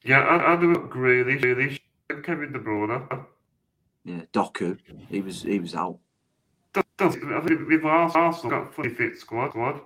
Yeah, 0.03 0.21
I, 0.21 0.53
I 0.53 0.55
do 0.59 0.71
agree. 0.71 1.21
This, 1.21 1.41
this 1.41 1.79
Kevin 2.23 2.51
De 2.51 2.59
Bruyne. 2.59 3.25
Yeah, 4.03 4.21
Doku, 4.33 4.77
he 5.09 5.21
was 5.21 5.43
he 5.43 5.59
was 5.59 5.75
out. 5.75 5.99
Does, 6.73 7.15
I 7.15 7.41
think 7.41 7.83
Ars- 7.85 8.15
Arsenal 8.15 8.49
got 8.49 8.69
a 8.69 8.71
fully 8.73 8.89
fit 8.89 9.17
squad. 9.17 9.51
squad. 9.51 9.81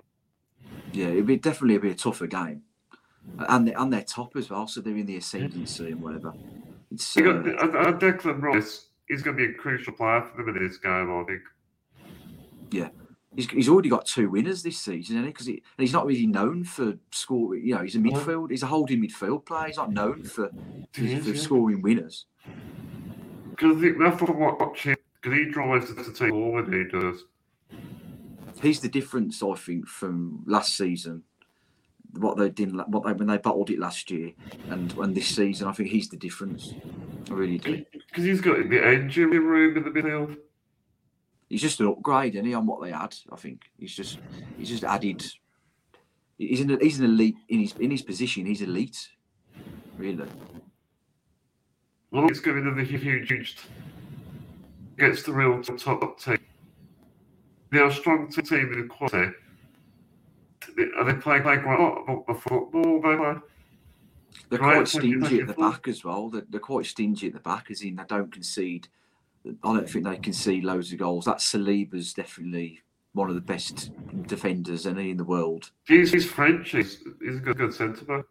Yeah, 0.92 1.08
it'd 1.08 1.26
be 1.26 1.36
definitely 1.36 1.78
be 1.78 1.90
a 1.90 1.94
tougher 1.94 2.26
game, 2.26 2.62
and 3.38 3.68
they, 3.68 3.74
and 3.74 3.92
they're 3.92 4.02
top 4.02 4.34
as 4.36 4.48
well, 4.50 4.66
so 4.66 4.80
they're 4.80 4.96
in 4.96 5.06
the 5.06 5.18
ascendancy 5.18 5.92
and 5.92 6.00
whatever. 6.00 6.32
It's 6.90 7.16
uh, 7.16 7.20
got 7.20 7.46
uh, 7.46 7.92
Declan 7.98 8.40
Rice. 8.40 8.86
He's 9.08 9.22
going 9.22 9.36
to 9.36 9.46
be 9.46 9.52
a 9.52 9.54
crucial 9.54 9.92
player 9.92 10.22
for 10.22 10.42
them 10.42 10.56
in 10.56 10.66
this 10.66 10.76
game, 10.78 11.10
I 11.10 11.24
think. 11.24 11.42
Yeah. 12.70 12.88
He's, 13.36 13.48
he's 13.50 13.68
already 13.68 13.88
got 13.88 14.06
two 14.06 14.30
winners 14.30 14.62
this 14.62 14.78
season, 14.78 15.16
hasn't 15.16 15.26
he? 15.26 15.32
Because 15.32 15.46
he, 15.46 15.52
and 15.52 15.62
he's 15.78 15.92
not 15.92 16.06
really 16.06 16.26
known 16.26 16.64
for 16.64 16.94
scoring. 17.12 17.64
You 17.64 17.76
know, 17.76 17.82
he's 17.82 17.94
a 17.94 17.98
midfield. 17.98 18.50
He's 18.50 18.62
a 18.62 18.66
holding 18.66 19.02
midfield 19.02 19.46
player. 19.46 19.66
He's 19.66 19.76
not 19.76 19.92
known 19.92 20.24
for, 20.24 20.50
for, 20.92 21.02
is, 21.02 21.24
for 21.24 21.30
yeah. 21.30 21.40
scoring 21.40 21.82
winners. 21.82 22.26
Because 23.50 23.76
I 23.76 23.80
think 23.80 23.98
that's 23.98 24.20
what 24.20 24.60
watching. 24.60 24.96
Because 25.22 25.38
he 25.38 25.50
drives 25.50 25.94
the 25.94 26.02
team 26.12 26.30
forward. 26.30 26.72
He 26.72 26.84
does. 26.98 27.24
He's 28.60 28.80
the 28.80 28.88
difference, 28.88 29.42
I 29.42 29.54
think, 29.54 29.86
from 29.86 30.42
last 30.46 30.76
season. 30.76 31.22
What 32.12 32.38
they 32.38 32.48
did, 32.48 32.74
what 32.74 33.04
they 33.04 33.12
when 33.12 33.28
they 33.28 33.38
battled 33.38 33.70
it 33.70 33.78
last 33.78 34.10
year, 34.10 34.32
and 34.70 34.92
and 34.98 35.14
this 35.14 35.28
season, 35.28 35.68
I 35.68 35.72
think 35.72 35.90
he's 35.90 36.08
the 36.08 36.16
difference. 36.16 36.72
I 37.30 37.34
really 37.34 37.58
do. 37.58 37.84
Because 37.92 38.24
he's 38.24 38.40
got 38.40 38.56
the 38.68 38.84
engine 38.84 39.30
room 39.30 39.76
in 39.76 39.84
the 39.84 39.90
midfield. 39.90 40.36
He's 41.48 41.62
just 41.62 41.80
an 41.80 41.86
upgrade, 41.86 42.34
he, 42.34 42.54
on 42.54 42.66
what 42.66 42.82
they 42.82 42.90
had? 42.90 43.14
I 43.32 43.36
think 43.36 43.62
he's 43.78 43.94
just 43.94 44.18
he's 44.58 44.68
just 44.68 44.84
added. 44.84 45.24
He's 46.36 46.60
an 46.60 46.78
he's 46.80 46.98
an 46.98 47.06
elite 47.06 47.36
in 47.48 47.60
his 47.60 47.74
in 47.74 47.90
his 47.90 48.02
position. 48.02 48.46
He's 48.46 48.62
elite, 48.62 49.08
really. 49.96 50.28
Well, 52.10 52.26
it's 52.28 52.40
going 52.40 52.64
to 52.64 52.70
be 52.72 52.84
the 52.84 52.98
huge, 52.98 53.30
against 54.96 55.26
the 55.26 55.32
real 55.32 55.62
top 55.62 56.18
team. 56.18 56.38
They're 57.70 57.86
a 57.86 57.92
strong 57.92 58.30
team 58.30 58.72
in 58.72 58.82
the 58.82 58.86
quality. 58.88 59.32
Are 60.96 61.04
they 61.04 61.14
playing 61.14 61.44
like 61.44 61.64
what 61.64 62.26
the 62.26 62.34
football 62.34 63.00
they? 63.02 63.40
They're 64.50 64.58
quite 64.58 64.88
thank 64.88 65.04
you, 65.04 65.20
thank 65.20 65.26
stingy 65.26 65.40
at 65.40 65.46
the 65.48 65.54
back 65.54 65.88
as 65.88 66.04
well. 66.04 66.30
They're, 66.30 66.46
they're 66.48 66.60
quite 66.60 66.86
stingy 66.86 67.26
at 67.28 67.32
the 67.34 67.40
back, 67.40 67.70
as 67.70 67.82
in 67.82 67.96
they 67.96 68.04
don't 68.08 68.32
concede. 68.32 68.88
I 69.46 69.74
don't 69.74 69.88
think 69.88 70.04
they 70.04 70.16
concede 70.16 70.64
loads 70.64 70.92
of 70.92 70.98
goals. 70.98 71.24
That 71.24 71.38
Saliba's 71.38 72.14
definitely 72.14 72.82
one 73.12 73.28
of 73.28 73.34
the 73.34 73.40
best 73.40 73.90
defenders 74.26 74.86
any 74.86 75.10
in 75.10 75.16
the 75.16 75.24
world. 75.24 75.70
He's, 75.86 76.12
he's 76.12 76.26
French. 76.26 76.70
He's, 76.70 76.98
he's 77.20 77.36
a 77.36 77.40
good, 77.40 77.56
good 77.56 77.74
centre 77.74 78.04
back. 78.04 78.24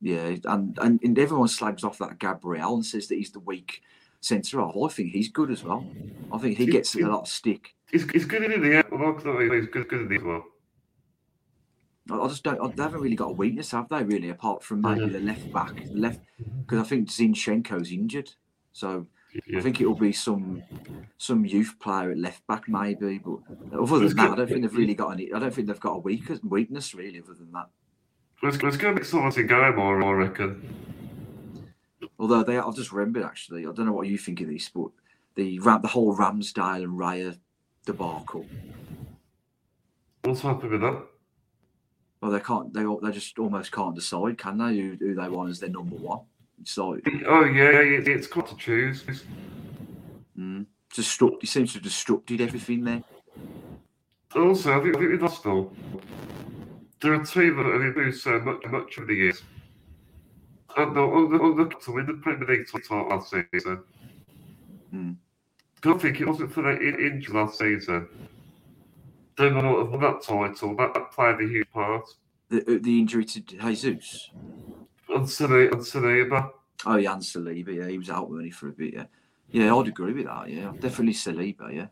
Yeah, 0.00 0.36
and, 0.44 0.78
and 0.80 1.00
and 1.02 1.18
everyone 1.18 1.48
slags 1.48 1.84
off 1.84 1.98
that 1.98 2.18
Gabriel 2.18 2.74
and 2.74 2.84
says 2.84 3.08
that 3.08 3.16
he's 3.16 3.30
the 3.30 3.40
weak 3.40 3.82
centre 4.20 4.60
half. 4.60 4.74
I 4.76 4.88
think 4.88 5.12
he's 5.12 5.28
good 5.28 5.50
as 5.50 5.64
well. 5.64 5.86
I 6.32 6.38
think 6.38 6.58
he 6.58 6.66
gets 6.66 6.94
a 6.94 7.00
lot 7.00 7.22
of 7.22 7.28
stick. 7.28 7.74
He's, 7.90 8.08
he's 8.10 8.24
good 8.24 8.42
in 8.42 8.60
the 8.60 8.76
air. 8.76 8.84
He's 8.90 9.68
good, 9.68 9.88
good 9.88 10.00
in 10.02 10.08
the 10.08 10.16
as 10.16 10.22
well. 10.22 10.44
I 12.10 12.28
just 12.28 12.44
don't. 12.44 12.76
They 12.76 12.82
haven't 12.82 13.00
really 13.00 13.16
got 13.16 13.30
a 13.30 13.34
weakness, 13.34 13.72
have 13.72 13.88
they? 13.88 14.04
Really, 14.04 14.30
apart 14.30 14.62
from 14.62 14.80
maybe 14.82 15.08
the 15.08 15.20
left 15.20 15.52
back, 15.52 15.74
the 15.74 15.94
left 15.94 16.20
mm-hmm. 16.40 16.60
because 16.60 16.80
I 16.80 16.84
think 16.84 17.08
Zinchenko's 17.08 17.90
injured, 17.90 18.30
so 18.72 19.06
Yeah. 19.46 19.58
I 19.58 19.62
think 19.62 19.80
it'll 19.80 19.94
be 19.94 20.12
some 20.12 20.62
some 21.18 21.44
youth 21.44 21.74
player 21.80 22.12
at 22.12 22.18
left 22.18 22.46
back 22.46 22.68
maybe. 22.68 23.18
But 23.18 23.40
other 23.76 24.08
than 24.08 24.16
that, 24.16 24.32
I 24.32 24.36
don't 24.36 24.48
think 24.48 24.62
they've 24.62 24.76
really 24.76 24.94
got 24.94 25.10
any. 25.10 25.32
I 25.32 25.38
don't 25.38 25.52
think 25.52 25.66
they've 25.66 25.80
got 25.80 25.96
a 25.96 25.98
weak 25.98 26.30
weakness 26.44 26.94
really. 26.94 27.20
Other 27.20 27.34
than 27.34 27.52
that, 27.52 27.68
Let's, 28.42 28.62
let's 28.62 28.76
go 28.76 28.90
make 28.92 28.98
exciting 28.98 29.46
game, 29.46 29.80
I 29.80 29.92
I 29.92 30.12
reckon. 30.12 30.68
although 32.18 32.42
they, 32.42 32.58
I've 32.58 32.76
just 32.76 32.92
remembered 32.92 33.24
actually. 33.24 33.62
I 33.62 33.72
don't 33.72 33.86
know 33.86 33.92
what 33.92 34.08
you 34.08 34.18
think 34.18 34.40
of 34.42 34.48
this, 34.48 34.68
but 34.68 34.90
the 35.34 35.58
Ram, 35.60 35.82
the 35.82 35.88
whole 35.88 36.16
Ramsdale 36.16 36.84
and 36.84 36.98
Raya 36.98 37.38
debacle. 37.86 38.46
What's 40.22 40.40
happened 40.42 40.72
with 40.72 40.80
that? 40.82 41.02
Well, 42.26 42.34
they 42.34 42.40
can't. 42.40 42.72
They 42.74 42.82
they 42.82 43.12
just 43.14 43.38
almost 43.38 43.70
can't 43.70 43.94
decide, 43.94 44.36
can 44.36 44.58
they? 44.58 44.76
Who, 44.76 44.96
who 44.98 45.14
they 45.14 45.28
want 45.28 45.48
as 45.50 45.60
their 45.60 45.70
number 45.70 45.94
one? 45.94 46.22
Like 46.76 47.06
Oh, 47.24 47.44
yeah, 47.44 47.78
it, 47.78 48.08
it's 48.08 48.26
got 48.26 48.48
to 48.48 48.56
choose. 48.56 49.04
mm, 50.36 50.66
destruct. 50.92 51.36
He 51.42 51.46
seems 51.46 51.72
to 51.74 51.78
have 51.78 51.86
destructed 51.86 52.40
everything 52.40 52.82
there. 52.82 53.04
Also, 54.34 54.76
I 54.76 54.82
think, 54.82 54.96
I 54.96 54.98
think 54.98 55.12
with 55.12 55.22
Arsenal, 55.22 55.72
they're 57.00 57.14
a 57.14 57.24
team 57.24 57.58
that 57.58 57.66
have 57.66 57.80
improved 57.80 58.18
so 58.18 58.40
much, 58.40 58.64
much 58.72 58.98
over 58.98 59.06
the 59.06 59.14
years. 59.14 59.44
And 60.76 60.96
they're 60.96 61.04
on 61.04 61.30
the, 61.30 61.38
on 61.38 61.56
the 61.56 61.66
to 61.84 61.92
win 61.92 62.06
the 62.06 62.14
Premier 62.14 62.48
League 62.48 62.66
title 62.68 63.08
last 63.08 63.32
season. 63.52 63.84
Hmm. 64.90 65.12
I 65.84 65.92
think 65.92 66.20
it 66.20 66.26
wasn't 66.26 66.52
for 66.52 66.62
that 66.62 66.82
in- 66.82 66.98
injury 66.98 67.34
last 67.34 67.60
season. 67.60 68.08
Not 69.38 69.52
have 69.52 69.90
won 69.90 70.00
that 70.00 70.22
title. 70.22 70.76
That, 70.76 70.94
that 70.94 71.12
played 71.12 71.40
a 71.40 71.48
huge 71.48 71.70
part. 71.70 72.06
The 72.48 72.60
uh, 72.62 72.78
the 72.80 72.98
injury 73.00 73.24
to 73.24 73.40
Jesus. 73.40 74.30
And 75.08 75.26
Saliba. 75.26 76.50
Oh, 76.84 76.96
yeah, 76.96 77.12
and 77.12 77.22
Saliba. 77.22 77.74
Yeah, 77.74 77.88
he 77.88 77.98
was 77.98 78.10
out 78.10 78.30
with 78.30 78.40
me 78.40 78.50
for 78.50 78.68
a 78.68 78.72
bit. 78.72 78.94
Yeah, 78.94 79.04
yeah, 79.50 79.74
I'd 79.74 79.88
agree 79.88 80.12
with 80.12 80.26
that. 80.26 80.48
Yeah, 80.48 80.72
definitely 80.80 81.14
Saliba. 81.14 81.74
Yeah. 81.74 81.86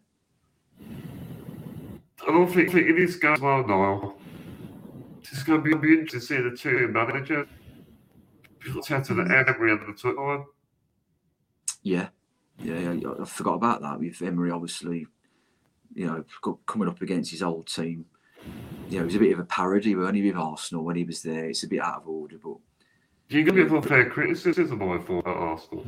I 2.22 2.26
don't 2.26 2.48
think, 2.48 2.72
think 2.72 2.88
in 2.88 2.96
this 2.96 3.16
game 3.16 3.36
well 3.40 3.66
now, 3.66 4.14
it's 5.20 5.42
going 5.42 5.62
to 5.62 5.64
be, 5.64 5.74
be 5.74 6.00
interesting 6.00 6.20
to 6.20 6.56
see 6.56 6.70
the 6.70 6.76
two 6.78 6.88
managers. 6.88 7.46
Teta 8.82 9.12
and 9.12 9.30
Emery 9.30 9.72
under 9.72 9.86
the 9.86 9.92
touchline. 9.92 10.44
Yeah, 11.82 12.08
yeah, 12.58 12.92
yeah. 12.92 13.10
I 13.20 13.24
forgot 13.26 13.54
about 13.54 13.82
that 13.82 14.00
with 14.00 14.22
Emery. 14.22 14.50
Obviously, 14.50 15.06
you 15.94 16.06
know, 16.06 16.24
coming 16.66 16.88
up 16.88 17.02
against 17.02 17.30
his 17.30 17.42
old 17.42 17.66
team. 17.66 18.06
You 18.88 18.98
know, 18.98 19.02
it 19.02 19.06
was 19.06 19.14
a 19.14 19.18
bit 19.20 19.32
of 19.32 19.38
a 19.38 19.44
parody, 19.44 19.94
weren't 19.96 20.16
he, 20.16 20.26
with 20.26 20.36
Arsenal 20.36 20.84
when 20.84 20.96
he 20.96 21.04
was 21.04 21.22
there? 21.22 21.46
It's 21.46 21.62
a 21.62 21.68
bit 21.68 21.80
out 21.80 22.02
of 22.02 22.08
order, 22.08 22.36
but 22.42 22.56
Do 23.28 23.38
You 23.38 23.44
give 23.44 23.72
unfair 23.72 24.10
criticism, 24.10 24.82
I 24.82 24.98
thought, 24.98 25.26
at 25.26 25.36
Arsenal. 25.36 25.86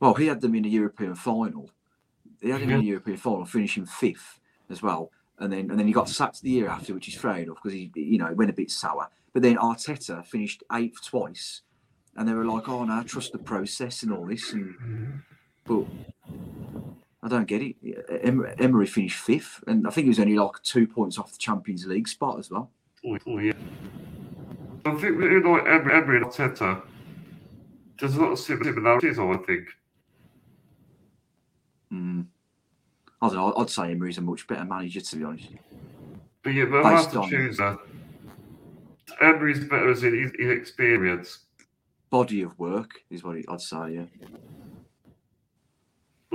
well, 0.00 0.14
he 0.14 0.26
had 0.26 0.40
them 0.40 0.54
in 0.54 0.64
a 0.64 0.68
European 0.68 1.14
final. 1.14 1.70
He 2.40 2.50
had 2.50 2.60
him 2.60 2.70
in 2.70 2.76
a 2.76 2.82
Yeah. 2.82 2.88
European 2.90 3.16
final, 3.16 3.44
finishing 3.46 3.86
fifth 3.86 4.40
as 4.68 4.82
well, 4.82 5.10
and 5.38 5.52
then 5.52 5.70
and 5.70 5.78
then 5.78 5.86
he 5.86 5.92
got 5.92 6.08
sacked 6.08 6.42
the 6.42 6.50
year 6.50 6.68
after, 6.68 6.92
which 6.94 7.08
is 7.08 7.14
fair 7.14 7.38
enough 7.38 7.58
because 7.62 7.72
he, 7.72 7.90
you 7.94 8.18
know, 8.18 8.32
went 8.34 8.50
a 8.50 8.54
bit 8.54 8.70
sour. 8.70 9.08
But 9.32 9.42
then 9.42 9.56
Arteta 9.56 10.24
finished 10.26 10.62
eighth 10.72 11.04
twice, 11.06 11.62
and 12.16 12.28
they 12.28 12.32
were 12.34 12.44
like, 12.44 12.68
"Oh 12.68 12.84
no, 12.84 13.02
trust 13.04 13.32
the 13.32 13.38
process 13.38 14.02
and 14.02 14.12
all 14.12 14.26
this." 14.26 14.52
And 14.52 14.74
mm-hmm. 14.74 15.10
but 15.64 15.86
I 17.24 17.28
don't 17.28 17.46
get 17.46 17.62
it. 17.62 17.76
Emery 18.58 18.86
finished 18.86 19.18
fifth, 19.18 19.64
and 19.66 19.86
I 19.86 19.90
think 19.90 20.04
he 20.04 20.10
was 20.10 20.20
only 20.20 20.36
like 20.36 20.62
two 20.62 20.86
points 20.86 21.18
off 21.18 21.32
the 21.32 21.38
Champions 21.38 21.86
League 21.86 22.06
spot 22.06 22.38
as 22.38 22.50
well. 22.50 22.70
Oh, 23.06 23.16
oh, 23.26 23.38
yeah. 23.38 23.54
I 24.84 24.94
think 24.96 25.18
with 25.18 25.44
like 25.46 25.66
Emery, 25.66 25.94
Emery 25.94 26.22
and 26.22 26.30
Teta, 26.30 26.82
there's 27.98 28.16
a 28.16 28.20
lot 28.20 28.32
of 28.32 28.38
similarities, 28.38 29.18
I 29.18 29.36
think. 29.38 29.68
Mm. 31.90 32.26
I 33.22 33.28
don't 33.28 33.36
know. 33.36 33.54
I'd 33.56 33.70
say 33.70 33.92
Emery's 33.92 34.18
a 34.18 34.20
much 34.20 34.46
better 34.46 34.66
manager, 34.66 35.00
to 35.00 35.16
be 35.16 35.24
honest. 35.24 35.48
But 36.42 36.50
yeah, 36.50 36.66
but 36.66 36.84
I 36.84 36.92
have 36.92 37.10
to 37.12 37.26
choose 37.26 37.56
that. 37.56 37.78
Emery's 39.22 39.60
better 39.60 39.90
as 39.90 40.04
in 40.04 40.12
his, 40.22 40.32
his 40.38 40.50
experience. 40.50 41.38
body 42.10 42.42
of 42.42 42.58
work 42.58 42.90
is 43.10 43.24
what 43.24 43.36
I'd 43.48 43.60
say. 43.60 43.94
Yeah. 43.94 44.26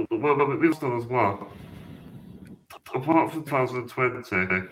But, 0.09 0.21
well, 0.21 0.35
we've 0.57 0.81
one 0.81 0.97
as 0.97 1.05
well. 1.05 1.51
Apart 2.93 3.31
from 3.31 3.43
2020, 3.43 4.67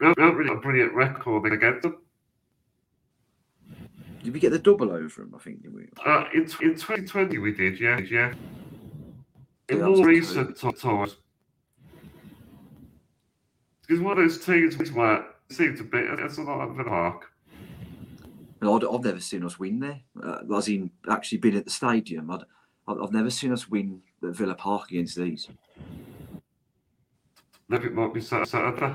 we 0.00 0.06
haven't 0.06 0.36
really 0.36 0.48
got 0.48 0.58
a 0.58 0.60
brilliant 0.60 0.92
record 0.94 1.52
against 1.52 1.82
them. 1.82 1.98
Did 4.22 4.32
we 4.32 4.40
get 4.40 4.50
the 4.50 4.58
double 4.58 4.90
over 4.90 5.22
him? 5.22 5.34
I 5.34 5.38
think 5.38 5.62
did 5.62 5.74
we? 5.74 5.88
Uh, 6.04 6.24
in, 6.34 6.42
in 6.42 6.74
2020 6.74 7.38
we 7.38 7.52
did, 7.52 7.80
yeah, 7.80 7.98
yeah. 7.98 8.34
In 9.68 9.78
Yeah, 9.78 9.86
more 9.86 10.06
recent 10.06 10.56
times, 10.58 11.16
it's 13.88 14.00
one 14.00 14.18
of 14.18 14.18
those 14.18 14.44
teams 14.44 14.76
where 14.92 15.16
it 15.16 15.24
seems 15.50 15.78
to 15.78 15.84
be 15.84 15.98
it's 15.98 16.38
a 16.38 16.42
lot 16.42 16.60
of. 16.60 16.78
And 18.60 18.70
I'd, 18.70 18.84
I've 18.84 19.04
never 19.04 19.20
seen 19.20 19.44
us 19.44 19.58
win 19.58 19.80
there. 19.80 20.00
Uh, 20.22 20.56
as 20.56 20.68
in, 20.68 20.90
actually 21.08 21.38
been 21.38 21.56
at 21.56 21.64
the 21.64 21.70
stadium. 21.70 22.30
I'd, 22.30 22.42
I've 22.86 23.00
I've 23.00 23.12
never 23.12 23.30
seen 23.30 23.52
us 23.52 23.68
win 23.68 24.02
at 24.22 24.34
Villa 24.34 24.54
Park 24.54 24.90
against 24.90 25.16
these. 25.16 25.48
Maybe 27.68 27.86
it 27.86 27.94
might 27.94 28.14
be 28.14 28.20
Sat- 28.20 28.48
Saturday. 28.48 28.92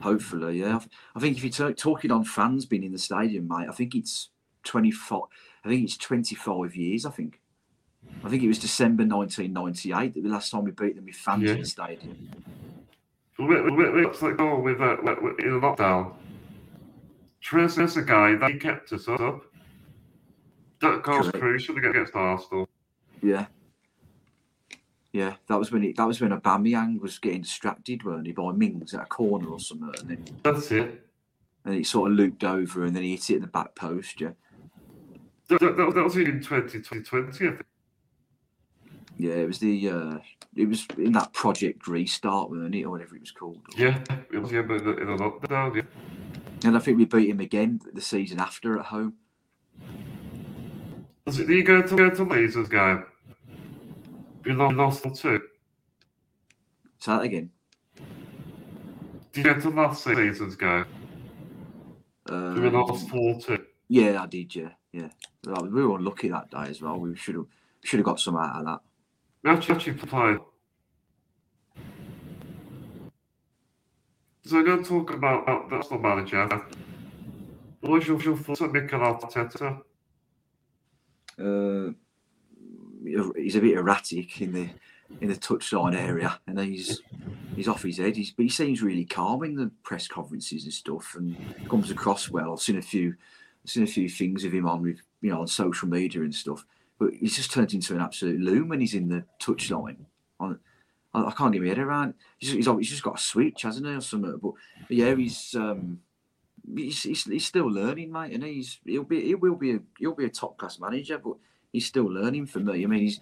Hopefully, 0.00 0.60
yeah. 0.60 0.80
I- 1.14 1.20
think 1.20 1.36
if 1.36 1.58
you're 1.58 1.72
talking 1.72 2.10
on 2.10 2.24
fans 2.24 2.66
being 2.66 2.84
in 2.84 2.92
the 2.92 2.98
stadium, 2.98 3.46
mate, 3.48 3.68
I 3.68 3.72
think 3.72 3.94
it's 3.94 4.30
25. 4.64 5.20
I 5.64 5.68
think 5.68 5.84
it's 5.84 5.96
25 5.96 6.74
years. 6.74 7.06
I 7.06 7.10
think. 7.10 7.40
I 8.24 8.28
think 8.28 8.42
it 8.42 8.48
was 8.48 8.58
December 8.58 9.04
1998 9.04 10.14
that 10.14 10.22
the 10.22 10.28
last 10.28 10.50
time 10.50 10.64
we 10.64 10.72
beat 10.72 10.96
them 10.96 11.04
with 11.04 11.14
fans 11.14 11.48
in 11.48 11.60
the 11.60 11.64
stadium. 11.66 12.30
We, 13.38 13.46
we, 13.46 13.70
we, 13.70 13.90
we 13.90 14.02
to 14.02 14.18
the 14.20 14.32
goal 14.32 14.60
with, 14.60 14.80
uh, 14.80 14.96
with, 15.02 15.18
with, 15.22 15.38
in 15.38 15.60
lockdown. 15.60 16.14
Trez 17.42 17.82
is 17.82 17.96
a 17.96 18.02
guy 18.02 18.34
that 18.36 18.60
kept 18.60 18.92
us 18.92 19.08
up. 19.08 19.42
That 20.80 21.02
goal's 21.02 21.26
Correct. 21.30 21.38
crucial 21.38 21.78
against 21.78 22.14
Arsenal. 22.14 22.68
Yeah. 23.22 23.46
Yeah, 25.12 25.34
that 25.48 25.58
was 25.58 25.70
when 25.70 25.84
it, 25.84 25.96
that 25.96 26.06
was 26.06 26.20
when 26.20 26.30
Aubameyang 26.30 26.98
was 27.00 27.18
getting 27.18 27.42
distracted, 27.42 28.02
weren't 28.02 28.26
he, 28.26 28.32
by 28.32 28.50
Mings 28.52 28.94
at 28.94 29.02
a 29.02 29.06
corner 29.06 29.48
or 29.48 29.60
something, 29.60 29.92
and 30.00 30.08
then 30.08 30.24
That's 30.42 30.70
it. 30.72 31.06
and 31.66 31.74
it 31.74 31.86
sort 31.86 32.10
of 32.10 32.16
looped 32.16 32.44
over, 32.44 32.84
and 32.84 32.96
then 32.96 33.02
he 33.02 33.10
hit 33.12 33.30
it 33.30 33.36
in 33.36 33.40
the 33.42 33.46
back 33.48 33.74
post. 33.74 34.20
Yeah, 34.20 34.30
That, 35.48 35.60
that, 35.60 35.76
that, 35.94 36.02
was 36.02 36.16
in 36.16 36.40
2020, 36.40 37.28
I 37.28 37.30
think. 37.30 37.62
yeah, 39.18 39.34
it 39.34 39.46
was 39.46 39.58
the 39.58 39.88
uh, 39.90 40.18
it 40.56 40.66
was 40.66 40.86
in 40.96 41.12
that 41.12 41.34
Project 41.34 41.86
Restart, 41.86 42.50
weren't 42.50 42.74
it, 42.74 42.84
or 42.84 42.90
whatever 42.90 43.14
it 43.16 43.20
was 43.20 43.32
called. 43.32 43.60
Yeah, 43.76 44.02
it 44.32 44.38
was 44.38 44.50
yeah, 44.50 44.62
but 44.62 44.78
in 44.80 44.84
the, 44.84 44.96
in 44.96 45.06
the 45.08 45.22
lockdown, 45.22 45.76
yeah. 45.76 45.82
And 46.64 46.74
I 46.74 46.80
think 46.80 46.96
we 46.96 47.04
beat 47.04 47.28
him 47.28 47.40
again 47.40 47.80
the 47.92 48.00
season 48.00 48.40
after 48.40 48.78
at 48.78 48.86
home. 48.86 49.14
Was 51.26 51.38
it, 51.38 51.48
did 51.48 51.56
you 51.56 51.64
go 51.64 51.82
to, 51.82 51.96
go 51.96 52.08
to 52.10 52.24
Lasers 52.24 52.70
game? 52.70 53.04
You 54.44 54.54
lost, 54.54 55.02
two. 55.14 55.40
Say 56.98 57.12
that 57.12 57.22
again. 57.22 57.50
Did 59.32 59.46
you 59.46 59.54
get 59.54 59.62
to 59.62 59.70
last 59.70 60.04
season's 60.04 60.56
game? 60.56 60.84
Uh, 62.30 62.54
You 62.54 62.70
lost 62.70 63.08
4 63.08 63.40
2. 63.40 63.58
yeah, 63.88 64.22
I 64.22 64.26
did. 64.26 64.54
Yeah, 64.54 64.70
yeah. 64.92 65.08
We 65.62 65.84
were 65.84 65.96
unlucky 65.96 66.28
that 66.28 66.50
day 66.50 66.66
as 66.68 66.80
well. 66.82 66.98
We 66.98 67.16
should 67.16 67.34
have 67.36 67.46
should 67.84 67.98
have 67.98 68.06
got 68.06 68.20
some 68.20 68.36
out 68.36 68.60
of 68.60 68.64
that. 68.66 68.80
We 69.42 69.50
actually, 69.50 69.74
actually 69.74 69.94
played. 69.94 70.38
So 74.44 74.58
I'm 74.58 74.64
going 74.64 74.82
to 74.82 74.88
talk 74.88 75.12
about, 75.12 75.42
about 75.44 75.70
the 75.70 75.76
Arsenal 75.76 76.00
manager. 76.00 76.48
What's 77.80 78.06
your, 78.06 78.20
your 78.22 78.36
thoughts 78.36 78.60
on 78.60 78.72
Mikel 78.72 78.98
Arteta? 79.00 79.82
Uh, 81.38 81.92
he's 83.04 83.56
a 83.56 83.60
bit 83.60 83.76
erratic 83.76 84.40
in 84.40 84.52
the 84.52 84.68
in 85.20 85.28
the 85.28 85.36
touchline 85.36 85.94
area, 85.94 86.38
and 86.46 86.58
he's 86.60 87.02
he's 87.54 87.68
off 87.68 87.82
his 87.82 87.98
head. 87.98 88.16
He's, 88.16 88.30
but 88.30 88.44
he 88.44 88.48
seems 88.48 88.82
really 88.82 89.04
calm 89.04 89.44
in 89.44 89.56
the 89.56 89.70
press 89.82 90.08
conferences 90.08 90.64
and 90.64 90.72
stuff, 90.72 91.14
and 91.16 91.36
comes 91.68 91.90
across 91.90 92.30
well. 92.30 92.52
I've 92.52 92.60
seen 92.60 92.78
a 92.78 92.82
few 92.82 93.14
seen 93.64 93.84
a 93.84 93.86
few 93.86 94.08
things 94.08 94.44
of 94.44 94.52
him 94.52 94.66
on 94.66 94.84
you 95.20 95.30
know 95.30 95.40
on 95.40 95.46
social 95.46 95.88
media 95.88 96.22
and 96.22 96.34
stuff. 96.34 96.64
But 96.98 97.14
he's 97.14 97.36
just 97.36 97.52
turned 97.52 97.74
into 97.74 97.94
an 97.94 98.00
absolute 98.00 98.40
loon 98.40 98.68
when 98.68 98.80
he's 98.80 98.94
in 98.94 99.08
the 99.08 99.24
touchline. 99.40 100.04
On 100.40 100.58
I, 101.14 101.24
I 101.24 101.32
can't 101.32 101.52
get 101.52 101.62
my 101.62 101.68
head 101.68 101.78
around. 101.78 102.14
He's, 102.38 102.52
he's, 102.52 102.66
he's 102.66 102.90
just 102.90 103.02
got 103.02 103.18
a 103.18 103.22
switch, 103.22 103.62
hasn't 103.62 103.86
he, 103.86 103.92
or 103.92 104.00
something? 104.00 104.38
But, 104.42 104.52
but 104.88 104.96
yeah, 104.96 105.14
he's. 105.14 105.54
Um, 105.54 106.00
He's, 106.76 107.02
he's, 107.02 107.24
he's 107.24 107.46
still 107.46 107.68
learning, 107.68 108.12
mate, 108.12 108.32
and 108.32 108.44
he's 108.44 108.78
he'll 108.84 109.02
be 109.02 109.20
he 109.20 109.34
will 109.34 109.56
be 109.56 109.72
a 109.72 109.80
he'll 109.98 110.14
be 110.14 110.26
a 110.26 110.28
top 110.28 110.56
class 110.56 110.78
manager, 110.78 111.18
but 111.18 111.34
he's 111.72 111.86
still 111.86 112.04
learning 112.04 112.46
for 112.46 112.60
me. 112.60 112.84
I 112.84 112.86
mean, 112.86 113.00
he's 113.00 113.20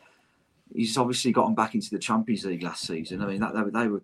he's 0.75 0.97
obviously 0.99 1.33
gotten 1.33 1.55
back 1.55 1.75
into 1.75 1.91
the 1.91 1.99
Champions 1.99 2.45
League 2.45 2.63
last 2.63 2.87
season. 2.87 3.23
I 3.23 3.27
mean, 3.27 3.41
that 3.41 3.55
they, 3.55 3.63
were- 3.63 3.71
they 3.71 3.87
were 3.89 4.03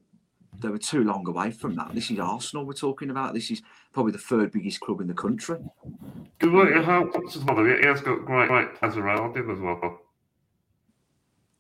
they 0.59 0.69
were 0.69 0.79
too 0.79 1.05
long 1.05 1.27
away 1.29 1.51
from 1.51 1.75
that. 1.75 1.95
This 1.95 2.11
is 2.11 2.19
Arsenal 2.19 2.65
we're 2.65 2.73
talking 2.73 3.11
about. 3.11 3.35
This 3.35 3.51
is 3.51 3.61
probably 3.93 4.13
the 4.13 4.19
third 4.19 4.53
biggest 4.53 4.81
club 4.81 5.03
in 5.03 5.07
the 5.07 5.13
country. 5.13 5.59
Because 6.39 6.55
what 6.55 6.69
it 6.69 6.79
as 6.79 6.87
well, 7.45 7.65
he 7.65 7.87
has 7.87 8.01
got 8.01 8.25
great, 8.25 8.49
great 8.49 8.75
players 8.75 8.97
around 8.97 9.37
him 9.37 9.51
as 9.51 9.59
well. 9.59 10.01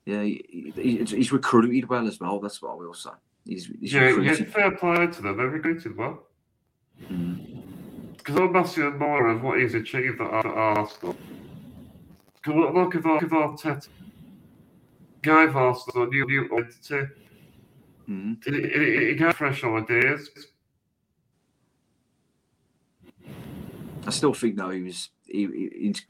Yeah, 0.06 0.22
he, 0.22 0.72
he, 0.74 1.04
he's 1.04 1.30
recruited 1.32 1.88
well 1.90 2.06
as 2.06 2.18
well. 2.20 2.40
That's 2.40 2.62
what 2.62 2.72
I 2.72 2.74
will 2.76 2.94
say. 2.94 3.10
He's, 3.44 3.66
he's 3.80 3.92
Yeah, 3.92 4.00
yeah, 4.02 4.06
recruited. 4.14 4.52
fair 4.52 4.70
play 4.70 5.06
to 5.08 5.22
them. 5.22 5.36
They're 5.36 5.48
recruited 5.48 5.96
well. 5.96 6.22
Mm. 7.10 7.62
Because 8.16 8.36
I'm 8.36 8.52
massively 8.52 8.92
admirer 8.92 9.28
of 9.28 9.42
what 9.42 9.60
he's 9.60 9.74
achieved 9.74 10.20
at, 10.22 10.32
at 10.32 10.46
Arsenal. 10.46 11.16
Look 12.46 12.94
at 12.94 13.04
look 13.04 13.22
at 13.22 13.30
Arteta. 13.30 13.88
Gave 15.22 15.56
Arsenal 15.56 16.04
a 16.04 16.06
new, 16.06 16.24
new 16.26 16.44
identity. 16.56 17.12
Mm. 18.08 18.44
He, 18.44 18.50
he, 18.52 19.06
he 19.08 19.14
gave 19.14 19.34
fresh 19.34 19.64
ideas. 19.64 20.30
I 24.06 24.10
still 24.10 24.34
think 24.34 24.56
though 24.56 24.70
he 24.70 24.82
was 24.82 25.10
he, 25.24 25.46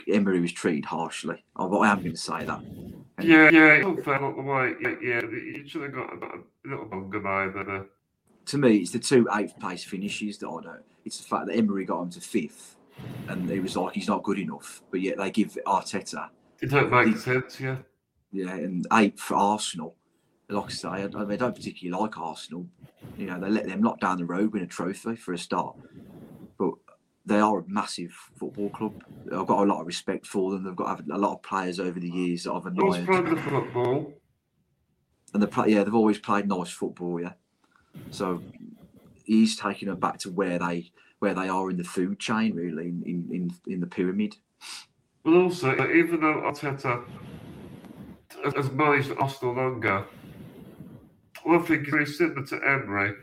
he, 0.07 0.13
Emery 0.13 0.41
was 0.41 0.53
treated 0.53 0.85
harshly. 0.85 1.43
I, 1.57 1.65
I 1.65 1.91
am 1.91 2.01
going 2.01 2.13
to 2.13 2.17
say 2.19 2.45
that. 2.45 2.61
And- 2.61 3.27
Yeah, 3.27 3.49
yeah, 3.51 3.73
it's 3.75 3.87
unfair, 3.87 4.21
not 4.21 4.37
the 4.37 4.43
way. 4.43 4.75
Yeah, 4.83 4.95
yeah, 5.03 5.21
he 5.31 5.67
should 5.67 5.83
have 5.83 5.95
got 5.95 6.13
a, 6.13 6.27
a 6.27 6.41
little 6.67 6.87
longer. 6.89 7.21
But, 7.21 7.69
uh, 7.69 7.85
to 8.47 8.59
me, 8.59 8.77
it's 8.77 8.91
the 8.91 8.99
two 8.99 9.27
eighth 9.35 9.59
place 9.59 9.83
finishes 9.85 10.37
that 10.39 10.49
I 10.49 10.63
don't. 10.63 10.85
It's 11.07 11.17
the 11.19 11.25
fact 11.25 11.47
that 11.47 11.57
Emery 11.57 11.87
got 11.87 12.03
him 12.03 12.11
to 12.11 12.21
fifth, 12.21 12.76
and 13.29 13.51
it 13.51 13.61
was 13.61 13.77
like 13.77 13.95
he's 13.95 14.09
not 14.09 14.23
good 14.23 14.39
enough. 14.39 14.83
But 14.91 15.01
yet 15.01 15.19
they 15.19 15.31
give 15.31 15.57
Arteta, 15.67 16.29
it 16.61 16.71
don't 16.71 16.91
make 16.91 17.09
He- 17.09 17.17
sense, 17.17 17.61
yeah. 17.61 17.77
yeah, 18.33 18.55
and 18.55 18.87
eight 18.95 19.19
for 19.19 19.35
Arsenal. 19.37 19.97
Like 20.49 20.67
I 20.67 20.69
say, 20.69 20.89
I, 20.89 21.03
I 21.05 21.07
mean, 21.07 21.33
I 21.33 21.37
don't 21.37 21.55
particularly 21.55 22.01
like 22.03 22.17
Arsenal. 22.19 22.67
You 23.19 23.27
know, 23.27 23.41
they 23.41 23.49
let 23.49 23.67
them 23.67 23.81
knock 23.83 24.01
down 24.01 24.19
the 24.19 24.25
road 24.25 24.53
win 24.53 24.63
a 24.63 24.67
trophy 24.67 25.17
for 25.17 25.33
a 25.33 25.39
start, 25.39 25.75
but 26.59 26.73
they 27.25 27.41
are 27.41 27.59
a 27.59 27.65
massive 27.67 28.13
football 28.39 28.71
club. 28.71 29.03
I've 29.33 29.47
got 29.49 29.65
a 29.65 29.69
lot 29.69 29.81
of 29.81 29.87
respect 29.87 30.25
for 30.27 30.53
them. 30.53 30.63
They've 30.63 30.77
got 30.77 31.01
a 31.11 31.19
lot 31.19 31.33
of 31.35 31.43
players 31.43 31.81
over 31.81 31.99
the 31.99 32.09
years 32.09 32.45
that 32.45 32.53
I've 32.53 32.67
admired. 32.67 33.07
from 33.07 33.35
the 33.35 33.41
football? 33.41 34.13
and 35.35 35.43
the 35.43 35.49
play, 35.49 35.71
yeah, 35.71 35.83
they've 35.83 35.95
always 35.95 36.19
played 36.19 36.47
nice 36.49 36.71
football, 36.71 37.21
yeah. 37.21 37.33
So 38.11 38.43
he's 39.25 39.57
taking 39.57 39.89
them 39.89 39.99
back 39.99 40.19
to 40.21 40.31
where 40.31 40.59
they 40.59 40.93
where 41.27 41.35
they 41.35 41.49
are 41.49 41.71
in 41.71 41.77
the 41.77 41.83
food 41.83 42.21
chain, 42.21 42.55
really, 42.55 42.87
in 42.87 43.03
in, 43.33 43.53
in, 43.67 43.81
the 43.81 43.87
pyramid. 43.87 44.37
But 45.25 45.35
also, 45.35 45.77
uh, 45.77 45.89
even 45.89 46.21
though 46.21 46.43
Arteta 46.43 47.03
has- 48.55 48.71
managed 48.71 49.11
Arsenal 49.19 49.55
longer, 49.55 50.07
one 51.43 51.65
thing 51.65 51.85
is 51.85 51.89
very 51.89 52.07
similar 52.07 52.47
to 52.47 52.57
Emery. 52.57 53.15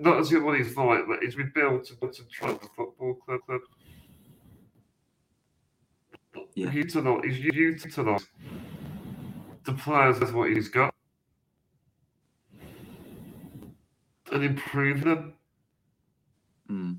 Not 0.00 0.18
as 0.18 0.32
what 0.32 0.58
he's 0.58 0.76
like, 0.76 1.06
but 1.06 1.20
he's 1.22 1.36
been 1.36 1.52
built 1.54 1.84
to 1.84 1.94
concentrate 1.94 2.60
the 2.60 2.68
football 2.76 3.14
club. 3.24 3.40
club. 3.46 3.60
Yeah. 6.56 6.70
He's 6.70 6.74
utilised, 6.96 7.24
he's 7.24 7.38
utilised 7.54 8.28
the 9.64 9.72
players 9.74 10.20
as 10.20 10.32
what 10.32 10.50
he's 10.50 10.68
got 10.68 10.92
and 14.32 14.42
improve 14.42 15.04
them. 15.04 15.37
Mm. 16.70 16.98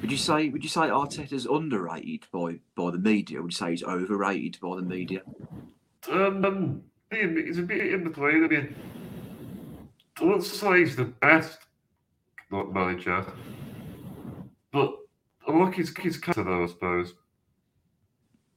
Would 0.00 0.10
you 0.12 0.16
say 0.16 0.48
would 0.48 0.62
you 0.62 0.68
say 0.68 0.82
Arteta's 0.82 1.46
underrated 1.46 2.26
by 2.32 2.60
by 2.76 2.90
the 2.90 2.98
media? 2.98 3.42
Would 3.42 3.52
you 3.52 3.56
say 3.56 3.70
he's 3.70 3.82
overrated 3.82 4.58
by 4.60 4.76
the 4.76 4.82
media? 4.82 5.22
Um, 6.10 6.82
he's 7.10 7.58
a 7.58 7.62
bit 7.62 7.92
in 7.92 8.04
between. 8.04 8.44
I 8.44 8.48
mean, 8.48 8.76
I 10.20 10.24
wouldn't 10.24 10.44
say 10.44 10.80
he's 10.80 10.96
the 10.96 11.04
best 11.04 11.58
manager, 12.50 13.26
but 14.72 14.94
I 15.46 15.52
like 15.52 15.74
his 15.74 15.96
his 15.96 16.18
character 16.18 16.44
though. 16.44 16.64
I 16.64 16.66
suppose. 16.66 17.14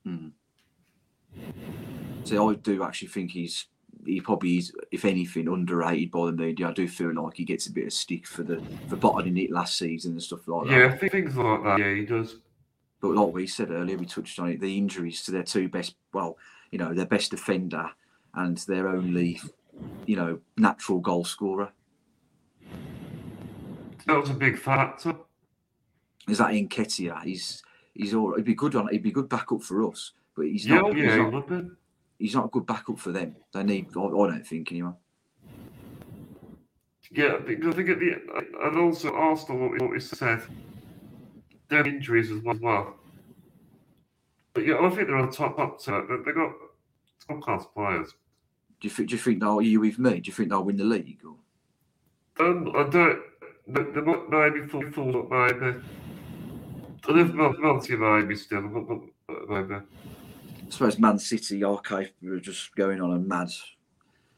Mm. 0.06 0.32
So 2.24 2.50
I 2.50 2.56
do 2.56 2.84
actually 2.84 3.08
think 3.08 3.32
he's 3.32 3.66
he 4.06 4.22
probably 4.22 4.58
is, 4.58 4.74
if 4.92 5.06
anything, 5.06 5.48
underrated 5.48 6.12
by 6.12 6.26
the 6.28 6.32
media. 6.32 6.70
I 6.70 6.74
do 6.74 6.88
feel 6.88 7.14
like 7.14 7.38
he 7.38 7.46
gets 7.46 7.68
a 7.68 7.72
bit 7.72 7.88
of 7.88 7.94
stick 7.94 8.26
for 8.28 8.44
the 8.44 8.62
for 8.88 8.96
bottoming 8.96 9.38
it 9.38 9.52
last 9.52 9.78
season 9.78 10.14
and 10.14 10.24
stuff 10.24 10.48
like 10.48 10.68
that. 10.68 10.74
Yeah, 10.74 10.96
th- 10.96 11.12
things 11.12 11.36
like 11.36 11.64
that. 11.64 11.80
Yeah, 11.80 11.94
he 11.94 12.06
does. 12.06 12.38
But 13.02 13.16
like 13.16 13.34
we 13.34 13.48
said 13.48 13.72
earlier, 13.72 13.98
we 13.98 14.06
touched 14.06 14.40
on 14.40 14.50
it. 14.50 14.60
The 14.60 14.78
injuries 14.78 15.24
to 15.24 15.32
their 15.32 15.44
two 15.44 15.68
best, 15.68 15.96
well, 16.14 16.38
you 16.72 16.78
know, 16.78 16.94
their 16.94 17.06
best 17.08 17.32
defender 17.32 17.90
and 18.36 18.58
their 18.60 18.88
only, 18.88 19.42
you 20.06 20.16
know, 20.16 20.40
natural 20.58 21.00
goal 21.00 21.26
scorer. 21.26 21.72
That 24.06 24.20
was 24.20 24.30
a 24.30 24.36
big 24.36 24.58
factor. 24.58 25.16
Is 26.28 26.38
that 26.38 26.52
Nketiah? 26.52 27.24
He's 27.24 27.64
he's 27.94 28.14
all. 28.14 28.36
He'd 28.36 28.46
be 28.46 28.56
good 28.56 28.76
on. 28.76 28.88
He'd 28.90 29.04
be 29.04 29.12
good 29.12 29.30
backup 29.30 29.64
for 29.64 29.88
us, 29.90 30.12
but 30.36 30.46
he's 30.46 30.66
Yeah, 30.66 30.76
not. 30.76 30.92
Oh, 30.92 30.96
yeah, 30.96 31.04
he's, 31.04 31.14
he 31.14 31.32
not. 31.32 31.66
He's 32.22 32.36
not 32.36 32.46
a 32.46 32.50
good 32.50 32.66
backup 32.66 33.00
for 33.00 33.12
them. 33.12 33.36
They 33.52 33.64
need. 33.64 33.88
I, 33.98 34.00
I 34.00 34.10
don't 34.10 34.48
think 34.48 34.72
anyway. 34.72 34.92
Yeah, 37.14 37.36
I 37.40 37.42
think, 37.42 37.66
I 37.66 37.72
think 37.72 37.90
at 37.90 38.00
the 38.00 38.16
and 38.64 38.78
also 38.78 39.14
Arsenal, 39.14 39.70
what 39.70 39.92
we, 39.92 40.00
said, 40.00 40.42
their 41.68 41.86
injuries 41.86 42.32
as 42.32 42.42
well. 42.44 42.96
But 44.54 44.66
yeah, 44.66 44.80
I 44.80 44.90
think 44.90 45.08
they're 45.08 45.18
on 45.18 45.32
top 45.32 45.60
up 45.60 45.80
to 45.82 45.98
it. 45.98 46.26
They 46.26 46.32
got 46.32 46.54
top 47.28 47.42
class 47.42 47.66
players. 47.74 48.14
Do 48.80 48.88
you 48.88 48.90
think? 48.90 49.10
Do 49.10 49.16
you 49.16 49.22
think 49.22 49.40
they'll? 49.42 49.60
Are 49.60 49.62
you 49.62 49.82
with 49.82 50.00
me? 50.00 50.20
Do 50.20 50.28
you 50.28 50.34
think 50.34 50.50
they'll 50.50 50.64
win 50.64 50.78
the 50.78 50.84
league? 50.84 51.20
Or? 51.26 52.46
Um, 52.46 52.72
I 52.76 52.84
don't. 52.90 53.20
They 53.68 54.02
might 54.02 54.30
maybe 54.30 54.68
full 54.68 54.90
full 54.92 55.20
up 55.20 55.30
maybe. 55.30 55.78
I 57.08 57.12
live 57.12 57.34
Man 57.34 57.56
Man 57.60 57.82
City 57.82 57.98
maybe 57.98 58.36
still, 58.36 58.68
but 59.28 59.50
maybe. 59.50 59.82
I 60.72 60.74
suppose 60.74 60.98
Man 61.00 61.20
City 61.20 61.64
are 61.66 61.82
capable 61.82 62.38
of 62.38 62.42
just 62.44 62.74
going 62.76 63.02
on 63.02 63.12
a 63.12 63.20
mad, 63.20 63.50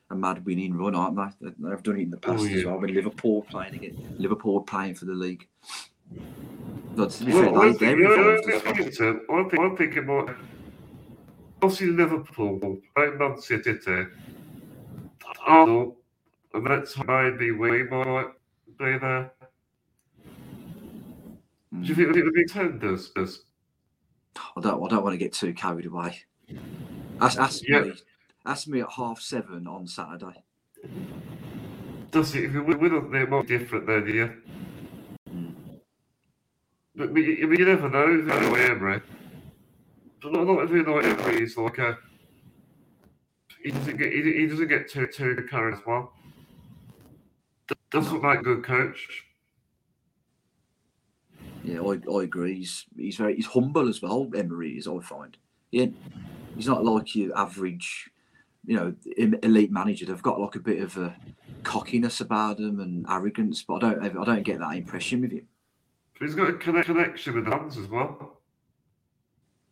a 0.10 0.16
mad 0.16 0.44
winning 0.46 0.74
run, 0.76 0.96
aren't 0.96 1.16
they? 1.16 1.48
They- 1.48 1.70
They've 1.70 1.84
done 1.84 2.00
it 2.00 2.04
in 2.04 2.10
the 2.10 2.18
past 2.18 2.42
Oh, 2.42 2.46
as 2.46 2.52
yeah. 2.52 2.66
well. 2.72 2.80
When 2.80 2.92
Liverpool 2.92 3.44
playing 3.52 3.76
again, 3.76 3.94
Liverpool 4.18 4.62
playing 4.64 4.96
for 4.96 5.06
the 5.06 5.14
league. 5.14 5.48
But 6.96 7.12
to 7.12 7.26
be 7.26 7.34
Well, 7.34 7.44
fair, 7.44 7.60
I 7.60 7.66
they, 7.68 7.78
think, 7.78 7.80
they're 7.80 8.00
yeah, 8.02 8.08
I 8.10 8.34
as 8.34 9.00
well. 9.00 9.20
I 9.30 9.44
think 9.50 9.60
I 9.60 9.76
think 9.76 9.96
it 9.98 10.08
Liverpool, 11.92 12.82
playing 12.96 13.18
Man 13.20 13.38
City, 13.40 13.78
too. 13.78 14.08
Arsenal, 15.46 15.98
and 16.56 16.66
that's 16.66 16.98
maybe 16.98 17.52
we 17.52 17.84
might 17.84 18.32
be 18.80 18.98
there. 18.98 19.32
Do 21.72 21.80
you 21.80 21.94
Mm. 21.94 21.96
think 21.96 22.14
the 22.14 22.32
big 22.34 22.48
tenders? 22.48 23.10
Does 23.12 23.46
I 24.36 24.62
don't. 24.62 24.84
I 24.84 24.88
don't 24.90 25.04
want 25.04 25.14
to 25.14 25.18
get 25.18 25.34
too 25.34 25.54
carried 25.54 25.86
away. 25.86 26.22
Ask, 27.22 27.40
ask 27.40 27.62
Yeah. 27.68 27.82
me. 27.82 27.94
Ask 28.46 28.68
me 28.68 28.82
at 28.82 28.92
half 28.92 29.20
seven 29.22 29.68
on 29.68 29.88
Saturday. 29.88 30.44
does 32.12 32.36
it? 32.36 32.46
If 32.46 32.54
we 32.54 32.76
win 32.76 32.96
up, 32.96 33.12
they're 33.12 33.28
more 33.28 33.44
different 33.44 33.88
then, 33.88 34.08
yeah. 34.08 34.30
Mm. 35.34 35.54
But 36.96 37.10
I 37.10 37.12
mean, 37.12 37.26
you, 37.26 37.52
you 37.52 37.66
never 37.66 37.90
know. 37.90 38.08
You 38.08 38.22
know 38.24 38.56
Emery. 38.56 39.02
But 40.22 40.34
not, 40.34 40.46
not 40.46 40.62
every 40.64 40.84
night 40.84 41.06
Emery 41.06 41.44
is 41.44 41.58
like 41.58 41.78
a. 41.80 41.98
He 43.64 43.72
doesn't 43.72 43.98
get. 43.98 44.12
He, 44.12 44.22
he 44.22 44.48
doesn't 44.48 44.68
get 44.68 44.90
too 44.90 45.08
too 45.08 45.48
carried 45.50 45.76
as 45.76 45.80
well. 45.86 46.14
Doesn't 47.92 48.22
make 48.22 48.40
a 48.40 48.44
good 48.44 48.64
coach. 48.64 49.24
Yeah, 51.64 51.82
I, 51.82 52.00
I 52.12 52.24
agree. 52.24 52.56
He's 52.56 52.86
he's 52.98 53.18
very 53.18 53.36
he's 53.36 53.46
humble 53.48 53.88
as 53.88 54.02
well. 54.02 54.30
Emery 54.36 54.78
is. 54.78 54.88
I 54.88 55.00
find. 55.00 55.38
Yeah, 55.72 55.88
he's 56.56 56.68
not 56.68 56.84
like 56.84 57.16
your 57.16 57.38
average, 57.38 58.10
you 58.66 58.76
know, 58.76 58.94
elite 59.44 59.72
manager. 59.72 60.06
They've 60.06 60.22
got 60.22 60.40
like 60.40 60.56
a 60.56 60.60
bit 60.60 60.82
of 60.82 60.98
a 60.98 61.16
cockiness 61.64 62.20
about 62.22 62.58
them 62.58 62.80
and 62.80 63.06
arrogance, 63.10 63.64
but 63.64 63.76
I 63.76 63.80
don't 63.80 64.18
I 64.18 64.24
don't 64.26 64.44
get 64.44 64.60
that 64.60 64.76
impression 64.76 65.22
with 65.22 65.32
him. 65.32 65.48
He's 66.20 66.36
got 66.36 66.50
a 66.50 66.54
connect, 66.54 66.88
connection 66.88 67.36
with 67.36 67.46
the 67.46 67.52
fans 67.52 67.78
as 67.78 67.88
well. 67.88 68.40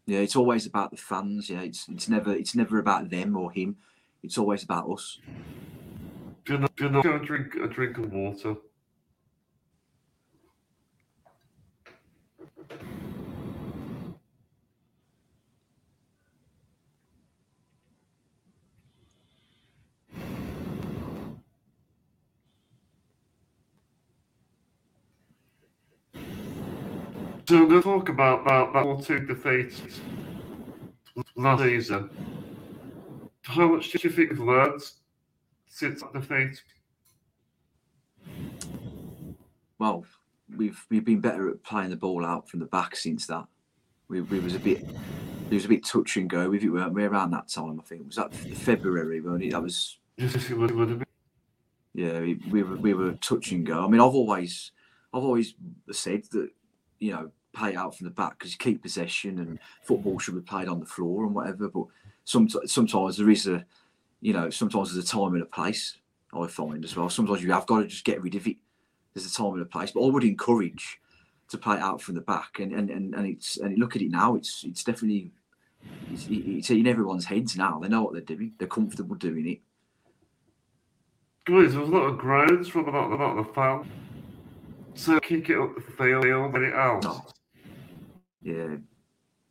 Yeah, 0.05 0.19
it's 0.19 0.35
always 0.35 0.65
about 0.65 0.91
the 0.91 0.97
fans. 0.97 1.49
Yeah, 1.49 1.61
it's 1.61 1.87
it's 1.89 2.09
never 2.09 2.33
it's 2.33 2.55
never 2.55 2.79
about 2.79 3.09
them 3.09 3.35
or 3.37 3.51
him. 3.51 3.77
It's 4.23 4.37
always 4.37 4.63
about 4.63 4.89
us. 4.89 5.19
Do 6.45 6.53
you 6.53 6.59
not, 6.59 6.75
do 6.75 6.83
you 6.85 6.89
not 6.89 7.03
go 7.03 7.15
and 7.15 7.25
drink 7.25 7.55
a 7.55 7.67
drink 7.67 7.97
of 7.97 8.11
water? 8.11 8.55
So 27.51 27.67
to 27.67 27.81
talk 27.81 28.07
about 28.07 28.45
that, 28.45 28.71
that 28.71 28.87
one 28.87 29.03
two 29.03 29.19
defeats 29.25 29.81
last 31.35 31.61
season. 31.61 32.09
How 33.41 33.67
much 33.67 33.91
do 33.91 33.99
you 34.01 34.09
think 34.09 34.29
we've 34.29 34.39
learned 34.39 34.81
since 35.67 36.01
that 36.01 36.13
defeat? 36.13 36.63
Well, 39.79 40.05
we've 40.55 40.81
we've 40.89 41.03
been 41.03 41.19
better 41.19 41.49
at 41.49 41.61
playing 41.61 41.89
the 41.89 41.97
ball 41.97 42.25
out 42.25 42.47
from 42.47 42.61
the 42.61 42.67
back 42.67 42.95
since 42.95 43.27
that. 43.27 43.47
We, 44.07 44.21
we 44.21 44.39
was 44.39 44.55
a 44.55 44.59
bit 44.59 44.85
it 45.49 45.53
was 45.53 45.65
a 45.65 45.67
bit 45.67 45.85
touch 45.85 46.15
and 46.15 46.29
go 46.29 46.49
with 46.49 46.63
it, 46.63 46.69
weren't 46.69 46.93
we? 46.93 47.03
Around 47.03 47.31
that 47.31 47.49
time, 47.49 47.81
I 47.81 47.83
think 47.83 48.07
was 48.07 48.15
that 48.15 48.33
February, 48.33 49.19
weren't 49.19 49.43
it? 49.43 49.51
That 49.51 49.61
was 49.61 49.97
Just 50.17 50.37
if 50.37 50.49
you 50.49 50.57
would, 50.57 50.71
would 50.71 50.87
have 50.87 50.99
been. 50.99 51.07
yeah. 51.95 52.21
We, 52.21 52.35
we 52.49 52.63
were 52.63 52.77
we 52.77 52.93
were 52.93 53.11
touch 53.15 53.51
and 53.51 53.65
go. 53.65 53.83
I 53.83 53.89
mean, 53.89 53.99
I've 53.99 54.15
always 54.15 54.71
I've 55.13 55.25
always 55.25 55.53
said 55.91 56.23
that 56.31 56.49
you 56.99 57.11
know 57.11 57.31
play 57.53 57.75
out 57.75 57.95
from 57.95 58.05
the 58.05 58.11
back 58.11 58.37
because 58.37 58.51
you 58.51 58.57
keep 58.57 58.81
possession 58.81 59.39
and 59.39 59.59
football 59.83 60.19
should 60.19 60.35
be 60.35 60.41
played 60.41 60.67
on 60.67 60.79
the 60.79 60.85
floor 60.85 61.25
and 61.25 61.35
whatever. 61.35 61.69
But 61.69 61.85
some, 62.23 62.47
sometimes 62.49 63.17
there 63.17 63.29
is 63.29 63.47
a 63.47 63.65
you 64.21 64.33
know 64.33 64.49
sometimes 64.49 64.93
there's 64.93 65.05
a 65.05 65.07
time 65.07 65.33
and 65.33 65.43
a 65.43 65.47
place. 65.47 65.97
I 66.33 66.47
find 66.47 66.83
as 66.85 66.95
well. 66.95 67.09
Sometimes 67.09 67.43
you 67.43 67.51
have 67.51 67.65
got 67.65 67.79
to 67.79 67.87
just 67.87 68.05
get 68.05 68.21
rid 68.21 68.35
of 68.35 68.47
it. 68.47 68.55
There's 69.13 69.25
a 69.25 69.33
time 69.33 69.53
and 69.53 69.61
a 69.61 69.65
place. 69.65 69.91
But 69.91 70.05
I 70.05 70.09
would 70.09 70.23
encourage 70.23 71.01
to 71.49 71.57
play 71.57 71.75
it 71.75 71.81
out 71.81 72.01
from 72.01 72.15
the 72.15 72.21
back 72.21 72.59
and 72.59 72.71
and, 72.71 72.89
and, 72.89 73.13
and 73.13 73.27
it's 73.27 73.57
and 73.57 73.77
look 73.77 73.95
at 73.95 74.01
it 74.01 74.11
now. 74.11 74.35
It's 74.35 74.63
it's 74.63 74.83
definitely 74.83 75.31
it's, 76.11 76.27
it's 76.29 76.69
in 76.69 76.87
everyone's 76.87 77.25
heads 77.25 77.57
now. 77.57 77.79
They 77.79 77.89
know 77.89 78.03
what 78.03 78.13
they're 78.13 78.21
doing. 78.21 78.53
They're 78.57 78.67
comfortable 78.67 79.15
doing 79.15 79.47
it. 79.47 79.59
Guys, 81.45 81.71
there 81.71 81.81
was 81.81 81.89
a 81.89 81.93
lot 81.93 82.03
of 82.03 82.17
groans 82.17 82.67
from 82.67 82.87
a 82.87 82.91
lot, 82.91 83.11
a 83.11 83.23
of 83.23 83.47
the 83.47 83.53
fans. 83.53 83.87
So 84.93 85.19
kick 85.19 85.49
it 85.49 85.57
up 85.57 85.75
the 85.75 85.81
field, 85.81 86.53
get 86.53 86.61
it 86.61 86.73
out. 86.73 87.03
No. 87.03 87.25
Yeah, 88.41 88.75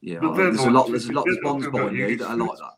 yeah. 0.01 0.21
I- 0.27 0.37
there's 0.37 0.61
a 0.61 0.71
lot. 0.71 0.89
There's 0.89 1.09
a 1.09 1.13
lot. 1.13 1.25
There's 1.27 1.39
Bond's 1.43 1.69
by 1.69 1.91
you, 1.91 2.17
that 2.17 2.29
are 2.31 2.37
like 2.37 2.59
that. 2.59 2.77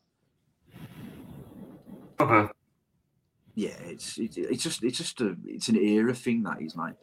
Yeah, 3.55 3.77
it's 3.85 4.17
it's 4.19 4.37
it's 4.39 4.63
just 4.63 4.83
it's 4.83 4.97
just 4.97 5.21
a 5.21 5.37
it's 5.45 5.69
an 5.69 5.77
era 5.77 6.15
thing 6.15 6.43
that 6.45 6.63
is, 6.63 6.75
mate. 6.77 6.95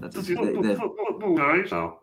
That, 0.00 0.12
Does 0.12 0.26
they, 0.28 0.34
he 0.34 0.40
football, 0.40 0.62
they're- 0.62 0.76
football, 0.76 1.06
football 1.08 1.36
guys 1.36 1.70
now? 1.70 1.98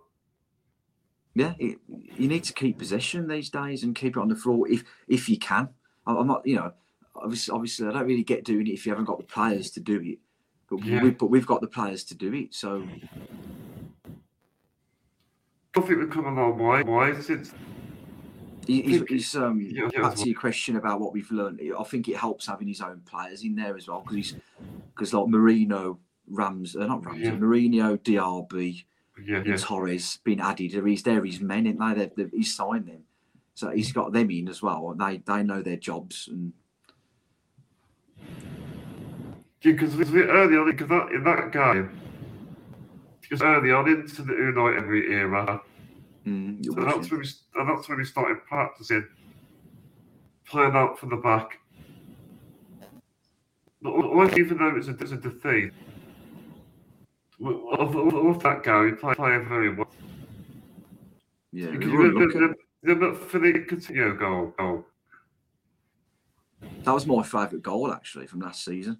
yeah, 1.34 1.54
it, 1.60 1.78
you 2.16 2.28
need 2.28 2.44
to 2.44 2.54
keep 2.54 2.78
possession 2.78 3.28
these 3.28 3.50
days 3.50 3.84
and 3.84 3.96
keep 3.96 4.16
it 4.18 4.20
on 4.20 4.28
the 4.28 4.36
floor 4.36 4.68
if 4.70 4.84
if 5.08 5.28
you 5.30 5.38
can. 5.40 5.70
I- 6.06 6.16
I'm 6.16 6.28
not, 6.28 6.46
you 6.46 6.58
know, 6.58 6.74
obviously, 7.16 7.54
obviously, 7.54 7.88
I 7.88 7.92
don't 7.94 8.06
really 8.06 8.24
get 8.24 8.44
doing 8.44 8.68
it 8.68 8.72
if 8.74 8.86
you 8.86 8.92
haven't 8.92 9.06
got 9.06 9.18
the 9.18 9.24
players 9.24 9.72
to 9.72 9.80
do 9.80 10.00
it. 10.02 10.20
But 10.70 10.84
Yeah. 10.84 11.02
we 11.02 11.10
but 11.12 11.28
we've 11.32 11.48
got 11.48 11.62
the 11.62 11.68
players 11.68 12.04
to 12.06 12.16
do 12.16 12.34
it. 12.34 12.54
So 12.54 12.86
I 15.78 15.82
think 15.82 16.00
we've 16.00 16.10
come 16.10 16.26
a 16.26 16.34
long 16.42 16.58
way. 16.58 16.84
Why 16.84 17.20
since 17.20 17.54
he- 18.66 18.82
he's, 18.82 19.02
he's 19.08 19.36
um 19.36 19.62
Yeah, 19.62 19.90
yeah, 19.94 20.02
back 20.02 20.16
to 20.16 20.30
your 20.30 20.40
question 20.40 20.76
about 20.76 21.00
what 21.00 21.14
we've 21.14 21.30
learned. 21.32 21.62
I 21.78 21.84
think 21.84 22.08
it 22.10 22.18
helps 22.18 22.48
having 22.48 22.68
his 22.68 22.82
own 22.82 23.02
players 23.06 23.44
in 23.44 23.56
there 23.56 23.76
as 23.78 23.88
well 23.88 24.02
because 24.02 24.16
he's 24.16 24.36
because 24.94 25.14
like 25.14 25.28
Moreno, 25.28 26.00
Rams, 26.28 26.76
uh, 26.76 26.86
not 26.88 27.06
Rams, 27.06 27.20
Yeah. 27.22 27.32
Moreno, 27.36 27.98
Diaby, 27.98 28.84
yeah, 29.24 29.38
and 29.38 29.46
yeah. 29.48 29.56
Torres 29.58 30.18
been 30.24 30.42
added. 30.42 30.74
He's 30.86 31.04
there, 31.04 31.24
his 31.24 31.40
men, 31.40 31.68
ain't 31.68 31.80
they? 31.80 31.94
They've, 31.94 32.16
they've, 32.16 32.32
he's 32.32 32.56
signed 32.56 32.88
them, 32.88 33.04
so 33.54 33.70
he's 33.70 33.92
got 33.92 34.12
them 34.12 34.32
in 34.32 34.50
as 34.50 34.62
well. 34.64 34.90
and 34.92 35.00
They 35.00 35.18
they 35.18 35.44
know 35.44 35.62
their 35.62 35.78
jobs, 35.78 36.28
and 36.32 36.54
Because 39.62 39.94
early 40.00 40.58
on, 40.58 40.66
because 40.72 40.90
that 40.90 41.12
in 41.12 41.24
that 41.24 41.52
game, 41.52 41.92
because 43.28 43.42
early 43.42 43.72
on 43.72 43.90
into 43.90 44.22
the 44.22 44.34
Unai 44.34 44.78
Emery 44.78 45.14
era, 45.14 45.62
mm, 46.26 46.66
so 46.66 46.72
that's 46.74 47.12
when 47.12 47.20
we 47.20 47.28
and 47.56 47.70
that's 47.70 47.90
when 47.90 47.98
we 47.98 48.06
started 48.06 48.38
practicing 48.48 49.06
playing 50.46 50.76
out 50.76 50.98
from 50.98 51.10
the 51.10 51.18
back. 51.18 51.60
But 53.82 54.38
even 54.38 54.58
though 54.58 54.76
it's 54.76 54.88
a, 54.88 54.92
it's 54.92 55.12
a 55.12 55.18
defeat, 55.18 55.72
with, 57.40 57.56
that 58.44 58.82
we 58.84 58.92
play, 58.94 59.14
play 59.14 59.38
very 59.38 59.76
well. 59.76 59.88
yeah, 61.52 61.72
Because 61.72 61.92
were 61.92 62.06
you 62.06 62.18
unlucky. 62.18 62.56
for 63.30 63.40
the 63.40 63.54
Coutinho 63.70 64.20
goal, 64.20 64.54
goal. 64.58 64.86
That 66.84 66.94
was 66.94 67.06
my 67.06 67.22
favourite 67.22 67.62
goal 67.62 67.92
actually 67.92 68.28
from 68.28 68.40
last 68.40 68.64
season. 68.64 68.98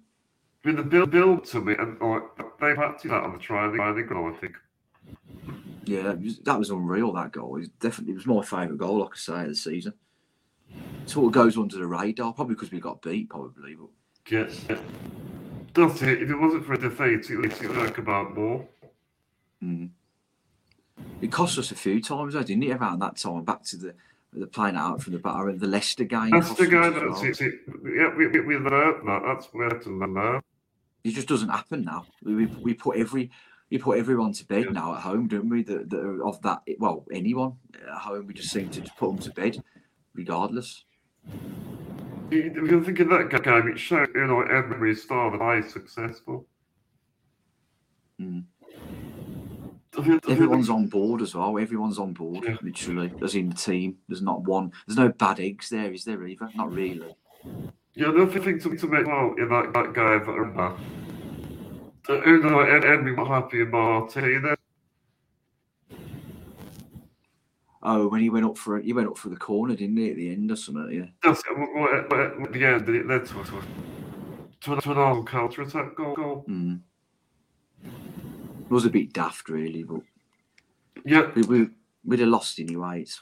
I 0.64 0.68
mean, 0.68 0.76
the 0.76 0.82
build, 0.82 1.10
build 1.10 1.44
to 1.46 1.60
me, 1.60 1.74
and 1.78 2.00
like 2.00 2.22
they 2.60 2.74
practiced 2.74 3.10
that 3.10 3.22
on 3.22 3.32
the 3.32 3.38
training, 3.38 3.76
training 3.76 4.06
ground, 4.06 4.36
I 4.36 4.40
think. 4.40 4.56
Yeah, 5.84 6.12
was- 6.14 6.40
that 6.40 6.58
was 6.58 6.70
unreal. 6.70 7.12
That 7.12 7.32
goal. 7.32 7.56
It 7.56 7.60
was 7.60 7.68
definitely 7.80 8.14
it 8.14 8.16
was 8.16 8.26
my 8.26 8.42
favourite 8.42 8.78
goal, 8.78 8.98
like 9.00 9.14
I 9.14 9.16
say, 9.16 9.42
of 9.42 9.48
the 9.48 9.54
season. 9.54 9.94
Sort 11.06 11.26
of 11.26 11.32
goes 11.32 11.56
under 11.56 11.76
the 11.76 11.86
radar, 11.86 12.32
probably 12.32 12.54
because 12.54 12.70
we 12.72 12.80
got 12.80 13.00
beat, 13.00 13.30
probably. 13.30 13.74
But 13.74 13.88
Yes. 14.30 14.60
That's 15.74 16.02
it. 16.02 16.22
If 16.22 16.30
it 16.30 16.36
wasn't 16.36 16.66
for 16.66 16.74
a 16.74 16.78
defeat, 16.78 17.30
it 17.30 17.36
would 17.36 17.50
talk 17.52 17.98
about 17.98 18.36
more. 18.36 18.66
mm. 19.62 19.88
it 21.22 21.32
cost 21.32 21.56
us 21.56 21.70
a 21.70 21.76
few 21.76 22.02
times, 22.02 22.34
though, 22.34 22.42
didn't 22.42 22.64
it? 22.64 22.72
Around 22.72 22.98
that 22.98 23.16
time, 23.16 23.44
back 23.44 23.62
to 23.64 23.76
the 23.76 23.94
the 24.34 24.46
playing 24.46 24.76
out 24.76 25.02
from 25.02 25.14
the 25.14 25.18
back. 25.18 25.36
I 25.36 25.52
the 25.52 25.66
Leicester 25.66 26.04
game. 26.04 26.30
The 26.30 26.68
guy 26.70 26.90
that's 26.90 27.00
well. 27.00 27.24
it. 27.24 27.40
it. 27.40 27.54
Yeah, 27.96 28.14
we, 28.14 28.26
we, 28.28 28.40
we 28.40 28.56
learned 28.56 29.08
that. 29.08 29.22
That's 29.24 29.46
where 29.52 29.70
to 29.70 29.90
learn. 29.90 30.42
It 31.08 31.14
just 31.14 31.28
doesn't 31.28 31.48
happen 31.48 31.84
now. 31.84 32.06
We, 32.22 32.46
we, 32.46 32.74
put 32.74 32.96
every 32.96 33.30
we 33.70 33.78
put 33.78 33.98
everyone 33.98 34.32
to 34.34 34.46
bed 34.46 34.72
now 34.72 34.94
at 34.94 35.00
home, 35.02 35.28
don't 35.28 35.48
we? 35.48 35.62
That, 35.62 35.92
of 36.24 36.40
that 36.42 36.62
well, 36.78 37.04
anyone 37.12 37.54
at 37.90 37.98
home, 37.98 38.26
we 38.26 38.34
just 38.34 38.50
seem 38.50 38.68
to 38.70 38.80
just 38.80 38.96
put 38.96 39.08
them 39.08 39.18
to 39.18 39.30
bed, 39.32 39.62
regardless. 40.14 40.84
You, 42.30 42.52
you 42.54 42.84
think 42.84 43.00
of 43.00 43.08
that 43.08 43.42
game, 43.42 43.68
it 43.68 43.78
showed, 43.78 44.10
you 44.14 44.26
know, 44.26 44.42
Emery's 44.42 45.02
style 45.02 45.30
that 45.30 45.40
I 45.40 45.56
is 45.58 45.72
successful. 45.72 46.46
Mm. 48.20 48.44
I 49.96 50.02
feel- 50.02 50.16
I 50.16 50.20
feel 50.20 50.30
Everyone's 50.32 50.68
on 50.70 50.86
board 50.88 51.22
as 51.22 51.34
well. 51.34 51.58
Everyone's 51.58 51.98
on 51.98 52.12
board, 52.12 52.44
Yeah. 52.44 52.56
literally. 52.62 53.12
As 53.22 53.34
in 53.34 53.48
the 53.48 53.54
team, 53.54 53.98
there's 54.08 54.22
not 54.22 54.42
one. 54.44 54.72
There's 54.86 54.98
no 54.98 55.08
bad 55.08 55.40
eggs 55.40 55.70
there, 55.70 55.92
is 55.92 56.04
there? 56.04 56.24
Either 56.26 56.50
not 56.54 56.72
really. 56.72 57.14
Yeah, 57.98 58.10
another 58.10 58.38
thing 58.38 58.60
to, 58.60 58.76
to 58.76 58.86
make 58.86 59.06
well 59.08 59.34
in 59.36 59.48
that, 59.48 59.72
that 59.74 59.92
that 59.92 60.28
are 60.28 60.52
that. 60.54 60.76
Uh, 62.08 62.24
you 62.24 62.38
know, 62.38 62.60
Ed, 62.60 62.84
Emery 62.84 63.12
was 63.12 63.26
happy 63.26 63.60
in 63.62 63.72
Martinez. 63.72 64.56
Oh, 67.82 68.06
when 68.06 68.20
he 68.20 68.30
went 68.30 68.46
up 68.46 68.56
for 68.56 68.78
he 68.78 68.92
went 68.92 69.08
up 69.08 69.18
for 69.18 69.30
the 69.30 69.36
corner, 69.36 69.74
didn't 69.74 69.96
he, 69.96 70.10
at 70.10 70.16
the 70.16 70.30
end 70.30 70.48
or 70.48 70.54
something? 70.54 70.92
Yeah. 70.92 71.06
That's 71.24 71.42
what, 71.48 71.58
what, 71.74 72.08
what, 72.08 72.20
at 72.46 72.52
the 72.52 72.64
end, 72.64 72.88
it 72.88 73.06
led 73.08 73.26
to, 73.26 73.34
to, 73.34 73.62
to, 74.60 74.72
an 74.72 74.76
Arsenal 74.76 75.24
counter 75.24 75.62
attack 75.62 75.96
goal. 75.96 76.14
goal. 76.14 76.44
Mm. 76.48 76.78
It 77.82 78.70
was 78.70 78.84
a 78.84 78.90
bit 78.90 79.12
daft, 79.12 79.48
really, 79.48 79.82
but 79.82 80.02
Yeah, 81.04 81.32
we, 81.34 81.42
we 81.42 81.68
we'd 82.04 82.20
have 82.20 82.28
lost 82.28 82.60
anyway. 82.60 83.00
It's, 83.00 83.20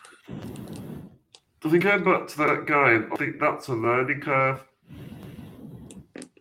I 1.66 1.68
think 1.68 1.82
going 1.82 2.04
back 2.04 2.28
to 2.28 2.36
that 2.38 2.66
game, 2.66 3.10
I 3.12 3.16
think 3.16 3.40
that's 3.40 3.66
a 3.66 3.74
learning 3.74 4.20
curve. 4.20 4.60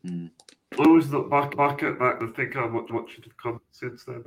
mm. 0.06 0.30
I 0.78 0.84
always 0.84 1.10
look 1.10 1.32
back 1.32 1.58
back 1.58 1.82
at 1.82 1.98
that 1.98 2.22
and 2.22 2.36
think 2.36 2.54
how 2.54 2.68
much 2.68 2.92
much 2.92 3.18
it 3.18 3.24
had 3.24 3.36
come 3.36 3.60
since 3.72 4.04
then. 4.04 4.24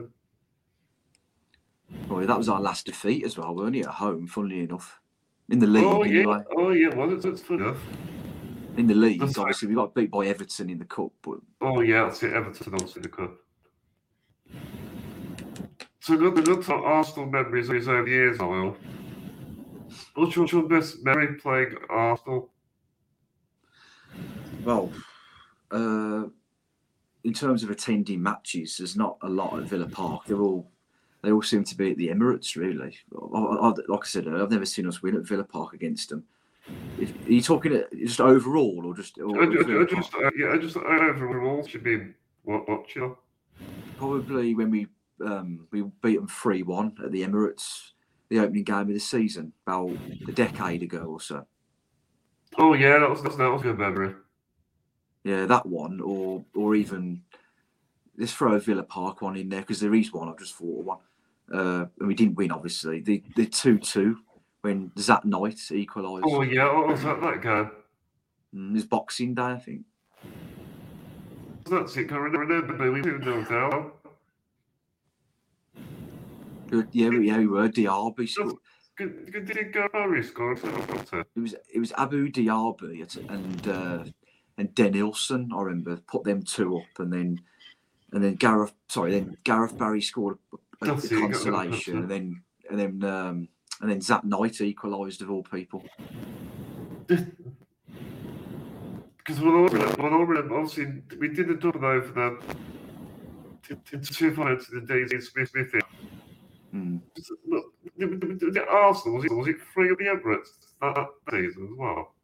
Well, 2.08 2.26
that 2.26 2.36
was 2.36 2.48
our 2.48 2.60
last 2.60 2.86
defeat 2.86 3.24
as 3.24 3.38
well, 3.38 3.54
weren't 3.54 3.76
it? 3.76 3.86
At 3.86 3.94
home, 3.94 4.26
funnily 4.26 4.64
enough. 4.64 5.00
In 5.48 5.60
the 5.60 5.68
league, 5.68 5.84
Oh 5.84 6.02
yeah, 6.02 6.18
anyway. 6.18 6.42
oh 6.56 6.70
yeah, 6.70 6.92
well 6.96 7.12
it's, 7.12 7.24
it's 7.24 7.42
fun 7.42 7.62
enough. 7.62 7.80
In 8.76 8.88
the 8.88 8.94
league, 8.94 9.20
That's 9.20 9.38
obviously, 9.38 9.68
we 9.68 9.76
got 9.76 9.94
beat 9.94 10.10
by 10.10 10.26
Everton 10.26 10.68
in 10.68 10.80
the 10.80 10.84
cup, 10.84 11.12
but 11.22 11.38
Oh 11.60 11.80
yeah, 11.80 12.06
that's 12.06 12.24
it. 12.24 12.32
Everton 12.32 12.74
also 12.74 12.96
in 12.96 13.02
the 13.02 13.08
cup. 13.08 13.36
So 16.00 16.16
good, 16.16 16.34
the 16.34 16.42
good 16.42 16.64
to 16.64 16.74
Arsenal 16.74 17.26
memories 17.26 17.68
of 17.68 17.76
his 17.76 17.86
own 17.86 18.08
years, 18.08 18.40
I 18.40 18.44
What's 18.44 18.78
your, 20.16 20.26
what's 20.26 20.52
your 20.52 20.68
best 20.68 21.02
memory 21.02 21.34
playing 21.34 21.74
Arsenal? 21.88 22.50
well, 24.64 24.92
uh, 25.70 26.24
in 27.24 27.32
terms 27.34 27.62
of 27.62 27.70
attending 27.70 28.22
matches, 28.22 28.76
there's 28.76 28.96
not 28.96 29.18
a 29.22 29.28
lot 29.28 29.58
at 29.58 29.64
Villa 29.64 29.88
Park. 29.88 30.26
They're 30.26 30.40
all 30.40 30.70
they 31.22 31.32
all 31.32 31.42
seem 31.42 31.64
to 31.64 31.76
be 31.76 31.90
at 31.90 31.96
the 31.96 32.08
Emirates, 32.08 32.54
really. 32.54 32.96
I, 33.34 33.38
I, 33.38 33.68
like 33.88 34.02
I 34.02 34.06
said, 34.06 34.28
I've 34.28 34.50
never 34.50 34.64
seen 34.64 34.86
us 34.86 35.02
win 35.02 35.16
at 35.16 35.26
Villa 35.26 35.42
Park 35.42 35.72
against 35.72 36.10
them. 36.10 36.24
If, 36.98 37.12
are 37.26 37.32
you 37.32 37.42
talking 37.42 37.74
uh, 37.74 37.82
just 37.96 38.20
overall 38.20 38.82
or 38.84 38.94
just? 38.94 39.18
Or 39.18 39.42
I, 39.42 39.46
I, 39.46 39.82
I 39.82 39.84
just, 39.84 40.14
uh, 40.14 40.30
yeah, 40.38 40.52
I 40.52 40.58
just 40.58 40.76
overall 40.76 41.66
should 41.66 41.82
be 41.82 42.14
wa- 42.44 42.62
watching. 42.68 43.16
Probably 43.96 44.54
when 44.54 44.70
we 44.70 44.86
um, 45.24 45.66
we 45.72 45.82
beat 46.02 46.16
them 46.16 46.28
three 46.28 46.62
one 46.62 46.94
at 47.04 47.10
the 47.10 47.22
Emirates, 47.22 47.92
the 48.28 48.38
opening 48.40 48.64
game 48.64 48.80
of 48.80 48.88
the 48.88 48.98
season, 48.98 49.52
about 49.66 49.90
a 50.28 50.32
decade 50.32 50.82
ago 50.82 51.04
or 51.04 51.20
so. 51.20 51.46
Oh 52.56 52.74
yeah, 52.74 52.98
that 52.98 53.10
was 53.10 53.22
that 53.22 53.38
was 53.38 53.60
a 53.60 53.64
good 53.64 53.78
memory. 53.78 54.14
Yeah, 55.24 55.46
that 55.46 55.66
one, 55.66 56.00
or 56.00 56.44
or 56.54 56.74
even 56.74 57.22
let's 58.16 58.32
throw 58.32 58.54
a 58.54 58.60
Villa 58.60 58.82
Park 58.82 59.22
one 59.22 59.36
in 59.36 59.48
there 59.48 59.60
because 59.60 59.80
there 59.80 59.94
is 59.94 60.12
one. 60.12 60.28
I've 60.28 60.38
just 60.38 60.54
thought 60.54 60.80
of 60.80 60.86
one, 60.86 60.98
uh, 61.52 61.86
and 61.98 62.08
we 62.08 62.14
didn't 62.14 62.36
win, 62.36 62.52
obviously. 62.52 63.00
The 63.00 63.22
the 63.36 63.46
two 63.46 63.78
two 63.78 64.18
when 64.62 64.92
Zat 64.98 65.24
Knight 65.24 65.60
equalised. 65.70 66.24
Oh 66.26 66.42
yeah, 66.42 66.72
what 66.72 66.88
was 66.88 67.02
that 67.02 67.20
that 67.20 67.42
game? 67.42 67.70
Mm, 68.54 68.70
it 68.70 68.74
was 68.74 68.86
Boxing 68.86 69.34
Day, 69.34 69.42
I 69.42 69.58
think. 69.58 69.82
That's 71.70 71.96
it. 71.96 72.08
Can 72.08 72.16
I 72.16 72.20
remember 72.20 72.92
we 72.92 73.02
two 73.02 73.18
nil 73.18 73.44
down. 73.44 73.92
Good- 76.68 76.88
Yeah, 76.92 77.08
we- 77.10 77.26
yeah, 77.28 77.38
we 77.38 77.46
were. 77.46 77.68
Diaby 77.68 78.28
scored. 78.28 78.56
Good, 78.96 79.32
good, 79.32 79.46
did 79.46 79.72
Gary 79.72 80.22
score? 80.24 80.52
It 80.54 80.62
It 81.36 81.40
was 81.40 81.54
it 81.72 81.78
was 81.78 81.92
Abu 81.92 82.30
Diaby 82.30 83.16
and 83.28 83.68
uh, 83.68 84.04
and 84.58 84.74
Denilson. 84.74 85.50
I 85.54 85.62
remember 85.62 85.98
put 86.08 86.24
them 86.24 86.42
two 86.42 86.78
up, 86.78 86.98
and 86.98 87.12
then 87.12 87.40
and 88.12 88.24
then 88.24 88.34
Gareth. 88.34 88.74
Sorry, 88.88 89.12
then 89.12 89.36
Gareth 89.44 89.78
Barry 89.78 90.00
scored 90.02 90.38
a, 90.52 90.56
a, 90.56 90.86
That's 90.86 91.04
it, 91.04 91.12
you 91.12 91.20
got 91.20 91.28
that, 91.30 91.32
consolation, 91.34 91.98
and 91.98 92.10
then 92.10 92.42
and 92.70 92.78
then 92.78 93.04
um, 93.04 93.48
and 93.80 93.90
then 93.90 94.00
Zat 94.00 94.24
Knight 94.24 94.60
equalised 94.60 95.22
of 95.22 95.30
all 95.30 95.44
people. 95.44 95.84
Because 97.06 97.26
when 99.40 99.54
remember, 99.64 100.02
when 100.02 100.12
remember, 100.12 100.58
obviously 100.58 101.02
we 101.20 101.28
did 101.28 101.50
a 101.50 101.54
double 101.54 101.84
over 101.84 102.12
them. 102.12 102.40
To 103.68 103.76
two 103.98 104.32
to 104.32 104.70
the 104.72 104.80
Daisy 104.86 105.20
Smith 105.20 105.50
Smith. 105.50 105.72
Mm. 106.74 107.00
Look, 107.46 107.64
the 107.96 108.64
Arsenal 108.68 109.16
was 109.16 109.24
it 109.24 109.32
was 109.32 109.48
it 109.48 109.56
three 109.72 109.90
of 109.90 109.98
the 109.98 110.04
Emirates 110.04 110.48
that, 110.80 110.94
that 110.94 111.08
season 111.30 111.68
as 111.72 111.78
well. 111.78 112.14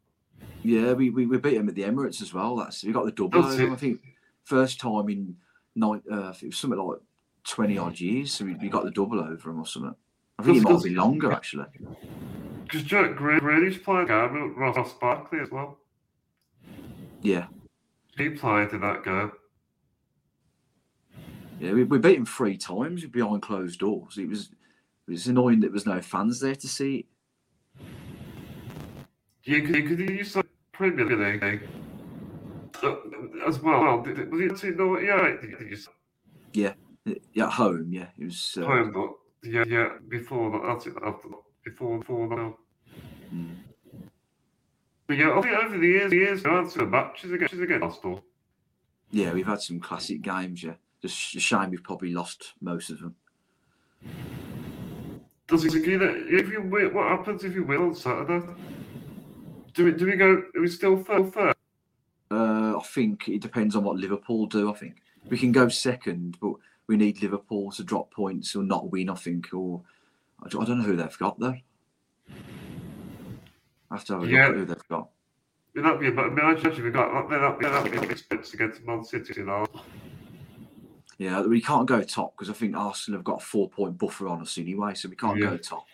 Yeah, 0.63 0.93
we, 0.93 1.11
we, 1.11 1.27
we 1.27 1.39
beat 1.39 1.57
them 1.57 1.69
at 1.69 1.75
the 1.75 1.83
Emirates 1.83 2.21
as 2.23 2.35
well. 2.35 2.57
That's 2.57 2.85
we 2.85 2.93
got 2.93 3.05
the 3.05 3.13
double. 3.13 3.45
I 3.45 3.77
think 3.77 4.01
first 4.45 4.81
time 4.81 5.09
in 5.09 5.37
nine, 5.75 6.03
uh, 6.11 6.33
it 6.43 6.47
was 6.47 6.59
something 6.59 6.79
like 6.79 6.99
twenty 7.45 7.79
odd 7.79 7.99
years. 7.99 8.33
So 8.33 8.45
we, 8.45 8.55
we 8.55 8.69
got 8.69 8.85
the 8.85 8.91
double 8.91 9.21
over 9.21 9.35
them 9.49 9.61
or 9.61 9.67
something. 9.67 9.95
I 10.39 10.43
think 10.43 10.59
it 10.59 10.63
might 10.65 10.83
be 10.83 10.91
longer 10.91 11.33
actually. 11.33 11.67
Because 12.65 12.83
Jack 12.83 13.17
Gre- 13.17 13.39
Grealish 13.39 13.83
played 13.83 14.09
game 14.09 14.49
with 14.49 14.57
Ross 14.57 14.93
Barkley 14.95 15.39
as 15.41 15.51
well. 15.51 15.79
Yeah, 17.23 17.47
He 18.19 18.31
played 18.31 18.71
in 18.73 18.81
that 18.83 19.05
game. 19.05 19.33
Yeah, 21.61 21.73
we, 21.73 21.85
we 21.85 21.99
beat 21.99 22.19
him 22.19 22.27
three 22.27 22.57
times 22.57 23.05
behind 23.07 23.43
closed 23.43 23.81
doors. 23.81 24.19
It 24.19 24.29
was 24.29 24.51
it 25.07 25.11
was 25.11 25.27
annoying 25.27 25.61
that 25.61 25.69
there 25.69 25.73
was 25.73 25.87
no 25.87 26.01
fans 26.01 26.41
there 26.41 26.55
to 26.55 26.69
see 26.69 26.97
it. 26.97 27.07
You 29.45 29.63
could, 29.63 29.77
you 29.77 29.83
could 29.83 29.99
use 30.11 30.33
the 30.33 30.45
Premier 30.73 31.05
League 31.05 31.69
uh, 32.83 32.97
as 33.47 33.61
well. 33.61 34.03
Did, 34.03 34.17
did- 34.17 34.33
was 34.33 34.41
it 34.41 34.57
two 34.57 34.75
no? 34.75 34.99
Yeah, 34.99 35.37
did 35.41 35.51
you 35.61 35.79
Yeah, 36.53 36.73
at 37.45 37.53
home. 37.53 37.93
Yeah, 37.93 38.09
it 38.19 38.25
was. 38.25 38.57
Uh, 38.59 38.65
home? 38.65 38.93
But 38.93 39.51
yeah, 39.51 39.65
yeah. 39.67 39.89
Before 40.09 40.51
that, 40.51 40.63
that's 40.67 40.87
it. 40.87 40.95
After 41.05 41.29
before 41.65 41.99
before 41.99 42.29
that. 42.29 42.55
mm. 43.35 43.57
But 45.07 45.19
yeah, 45.19 45.37
I 45.37 45.43
think 45.43 45.55
over 45.55 45.79
the 45.79 45.87
years, 45.87 46.13
years, 46.13 46.43
we 46.43 46.51
had 46.51 46.71
some 46.71 46.91
matches 46.91 47.33
against 47.33 47.55
against 47.55 47.85
Arsenal. 47.85 48.25
Yeah, 49.11 49.35
we've 49.35 49.47
had 49.47 49.61
some 49.61 49.79
classic 49.79 50.23
games. 50.23 50.63
Yeah, 50.63 50.75
just 51.09 51.37
a 51.37 51.41
shame 51.41 51.71
we've 51.71 51.83
probably 51.83 52.13
lost 52.13 52.55
most 52.63 52.91
of 52.91 52.99
them. 53.01 53.15
Does 55.47 55.65
it 55.65 55.75
agree 55.75 55.97
that 55.97 56.27
if 56.29 56.49
you 56.49 56.63
win, 56.63 56.95
what 56.95 57.09
happens 57.09 57.45
if 57.45 57.55
you 57.55 57.65
win 57.65 57.83
on 57.83 57.95
Saturday? 57.95 58.47
Do 59.75 59.85
we 59.85 59.93
do 59.93 60.07
we 60.07 60.17
go? 60.17 60.43
Are 60.55 60.61
we 60.61 60.69
still 60.69 60.97
third? 61.03 61.55
Uh, 62.31 62.79
I 62.79 62.83
think 62.87 63.29
it 63.29 63.43
depends 63.43 63.77
on 63.77 63.85
what 63.85 63.97
Liverpool 63.97 64.47
do. 64.47 64.71
I 64.71 64.75
think 64.75 64.97
we 65.29 65.37
can 65.37 65.53
go 65.53 65.69
second, 65.69 66.39
but 66.41 66.55
we 66.87 66.97
need 66.97 67.21
Liverpool 67.23 67.71
to 67.73 67.85
drop 67.85 68.11
points 68.13 68.57
or 68.57 68.63
not 68.63 68.91
win. 68.91 69.11
I 69.11 69.15
think, 69.15 69.53
or 69.53 69.83
I 70.43 70.49
don't 70.49 70.79
know 70.79 70.85
who 70.85 70.97
they've 70.97 71.19
got 71.19 71.39
there. 71.39 71.61
I 73.91 73.97
have 73.97 74.05
to 74.07 74.15
have 74.15 74.23
a 74.23 74.27
Yeah. 74.27 74.47
look 74.47 74.51
at 74.51 74.57
who 74.57 74.65
they've 74.65 74.89
got. 74.89 75.11
Would 75.75 75.85
that 75.85 76.01
be? 76.01 76.07
I 76.07 76.11
mean, 76.11 76.39
actually, 76.41 76.83
we 76.83 76.91
got 76.91 77.29
that. 77.29 77.41
That'd 77.41 77.59
be 77.59 77.67
that'd 77.67 77.93
be 77.93 77.99
big 77.99 78.11
expense 78.13 78.55
against 78.55 78.85
Man 78.87 79.05
City. 79.05 79.35
You 79.37 79.47
know. 79.47 79.67
Yeah, 81.19 81.43
we 81.43 81.61
can't 81.61 81.87
go 81.87 82.03
top 82.03 82.35
because 82.37 82.51
I 82.51 82.55
think 82.55 82.77
Arsenal 82.77 83.19
have 83.19 83.25
got 83.25 83.41
a 83.43 83.45
four-point 83.45 83.99
buffer 83.99 84.27
on 84.29 84.43
us 84.43 84.59
anyway, 84.59 84.95
so 84.95 85.09
we 85.09 85.17
can't 85.17 85.39
Yeah. 85.39 85.51
go 85.51 85.57
top. 85.57 85.87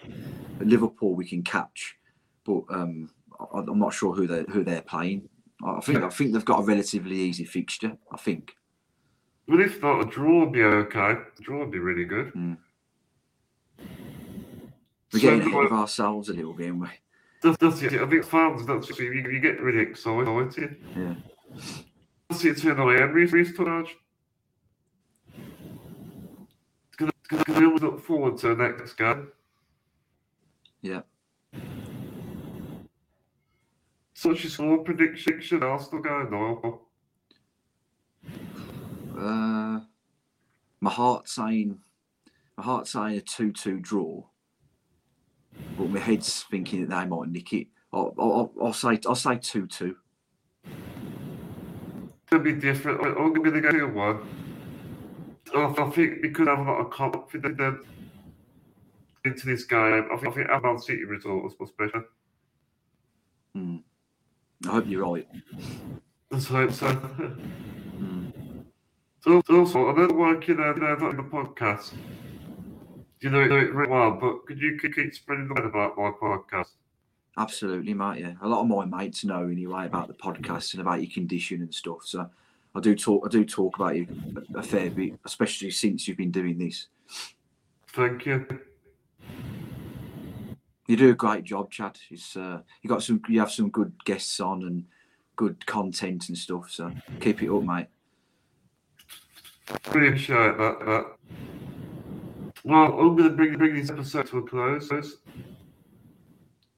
At 0.61 0.67
Liverpool 0.67 1.15
we 1.15 1.27
can 1.27 1.43
catch, 1.43 1.97
but 2.45 2.63
um, 2.71 3.11
I, 3.39 3.59
I'm 3.59 3.79
not 3.79 3.93
sure 3.93 4.15
who 4.15 4.27
they 4.27 4.45
who 4.51 4.65
they're 4.65 4.83
playing. 4.83 5.29
I 5.65 5.81
think 5.81 6.03
I 6.03 6.09
think 6.09 6.33
they've 6.33 6.45
got 6.45 6.61
a 6.61 6.65
relatively 6.65 7.17
easy 7.17 7.45
fixture. 7.45 7.97
I 8.13 8.17
think. 8.17 8.53
But 9.47 9.61
if 9.61 9.83
not, 9.83 10.01
a 10.01 10.05
draw 10.05 10.41
would 10.41 10.53
be 10.53 10.63
okay. 10.63 11.13
A 11.39 11.43
draw 11.43 11.61
would 11.61 11.71
be 11.73 11.79
really 11.81 12.05
good. 12.05 12.33
We're 15.13 15.19
getting 15.21 15.41
ahead 15.43 15.65
of 15.67 15.73
ourselves 15.73 16.29
a 16.29 16.33
little 16.33 16.53
bit, 16.53 16.69
aren't 16.69 16.81
we? 16.83 16.89
That's, 17.43 17.57
that's 17.57 17.83
it. 17.83 18.01
I 18.01 18.07
think 18.07 18.25
fans, 18.25 18.65
that's 18.67 18.97
you, 18.99 19.13
you 19.13 19.41
get 19.41 19.61
really 19.61 19.81
excited. 19.81 20.77
Yeah. 20.97 21.15
That's 22.29 22.45
it 22.45 22.59
tonight. 22.59 23.01
And 23.03 23.13
Reece 23.15 23.53
Reece 27.31 27.43
we 27.47 27.55
really 27.55 27.79
look 27.79 28.01
forward 28.01 28.39
to 28.39 28.55
the 28.55 28.57
next 28.57 28.95
game. 28.95 29.29
Yeah. 30.83 31.03
Such 34.15 34.45
a 34.45 34.51
score 34.51 34.79
prediction, 34.79 35.63
Arsenal 35.63 36.03
going 36.03 36.31
now. 36.31 36.81
Uh, 39.19 39.81
my 40.81 40.91
heart 40.91 41.29
saying, 41.29 41.79
my 42.57 42.65
heart 42.65 42.87
saying 42.87 43.17
a 43.17 43.21
two-two 43.21 43.81
draw, 43.81 44.25
but 45.77 45.89
my 45.89 45.99
head's 45.99 46.45
thinking 46.51 46.87
that 46.87 47.01
they 47.01 47.07
might 47.09 47.29
nick 47.29 47.53
it. 47.53 47.69
I'll, 47.93 48.15
I'll, 48.19 48.53
I'll 48.63 48.73
say, 48.73 48.99
I'll 49.07 49.15
say 49.15 49.39
two-two. 49.39 49.97
It'll 52.33 52.45
be 52.45 52.53
different. 52.53 53.01
I'm 53.01 53.33
going 53.33 53.53
to 53.55 53.61
go 53.61 53.89
one. 53.89 54.50
I 55.55 55.67
I 55.67 55.91
think 55.91 56.23
we 56.23 56.31
could 56.31 56.49
have 56.49 56.59
a 56.59 56.63
lot 56.63 56.81
of 56.81 56.91
confidence 56.91 57.85
into 59.25 59.47
this 59.47 59.65
game. 59.65 60.09
I 60.13 60.17
think, 60.17 60.33
I 60.33 60.35
think 60.35 60.49
our 60.49 60.61
Man 60.61 60.79
City 60.79 61.05
result 61.05 61.45
was 61.45 61.55
much 61.61 61.77
better. 61.77 62.05
Hmm. 63.55 63.77
I 64.67 64.73
hope 64.73 64.85
you're 64.87 65.05
right. 65.05 65.29
Let's 66.31 66.47
hope 66.47 66.73
so. 66.73 66.89
Hmm. 68.01 68.29
So 69.21 69.43
also, 69.51 69.91
I 69.91 69.93
know 69.93 70.15
working 70.15 70.59
uh, 70.59 70.73
you 70.75 70.81
know, 70.81 70.95
not 70.95 71.11
in 71.11 71.17
the 71.19 71.23
podcast. 71.23 71.93
You 73.21 73.29
know, 73.29 73.45
know 73.45 73.59
it 73.59 73.75
really 73.75 73.91
well, 73.91 74.13
but 74.13 74.47
could 74.47 74.59
you 74.59 74.79
keep 74.81 74.95
keep 74.95 75.15
spreading 75.15 75.49
the 75.49 75.55
word 75.55 75.67
about 75.67 75.99
my 75.99 76.11
podcast? 76.11 76.71
Absolutely, 77.37 77.93
mate. 77.93 78.21
Yeah, 78.21 78.35
a 78.41 78.49
lot 78.49 78.63
of 78.63 78.69
my 78.69 78.87
mates 78.87 79.23
know 79.23 79.47
anyway 79.47 79.85
about 79.85 80.09
the 80.09 80.15
podcast 80.15 80.73
and 80.73 80.81
about 80.81 81.03
your 81.03 81.11
condition 81.11 81.61
and 81.61 81.75
stuff. 81.75 82.07
So 82.07 82.31
I 82.75 82.81
do 82.81 82.95
talk. 82.95 83.27
I 83.27 83.29
do 83.29 83.45
talk 83.45 83.77
about 83.77 83.97
you 83.97 84.07
a 84.55 84.63
fair 84.63 84.91
bit, 84.91 85.15
especially 85.25 85.71
since 85.71 86.07
you've 86.07 86.17
been 86.17 86.31
doing 86.31 86.59
this. 86.59 86.87
Thank 87.89 88.27
you. 88.27 88.47
You 90.87 90.97
do 90.97 91.11
a 91.11 91.15
great 91.15 91.45
job, 91.45 91.71
Chad. 91.71 91.99
It's 92.11 92.37
uh, 92.37 92.61
you 92.83 92.89
got 92.89 93.03
some. 93.03 93.21
You 93.29 93.41
have 93.41 93.51
some 93.51 93.71
good 93.71 93.93
guests 94.05 94.41
on 94.41 94.63
and 94.63 94.85
good 95.37 95.65
content 95.67 96.29
and 96.29 96.39
stuff. 96.39 96.71
So 96.71 96.93
keep 97.21 97.43
it 97.43 97.51
up, 97.51 97.63
mate. 97.63 97.87
Appreciate 99.69 100.59
that. 100.59 100.79
that. 100.81 101.07
Well, 102.65 102.99
I'm 102.99 103.17
going 103.17 103.31
to 103.31 103.37
bring, 103.37 103.57
bring 103.57 103.75
this 103.75 103.91
episode 103.91 104.27
to 104.29 104.39
a 104.39 104.43
close. 104.43 104.89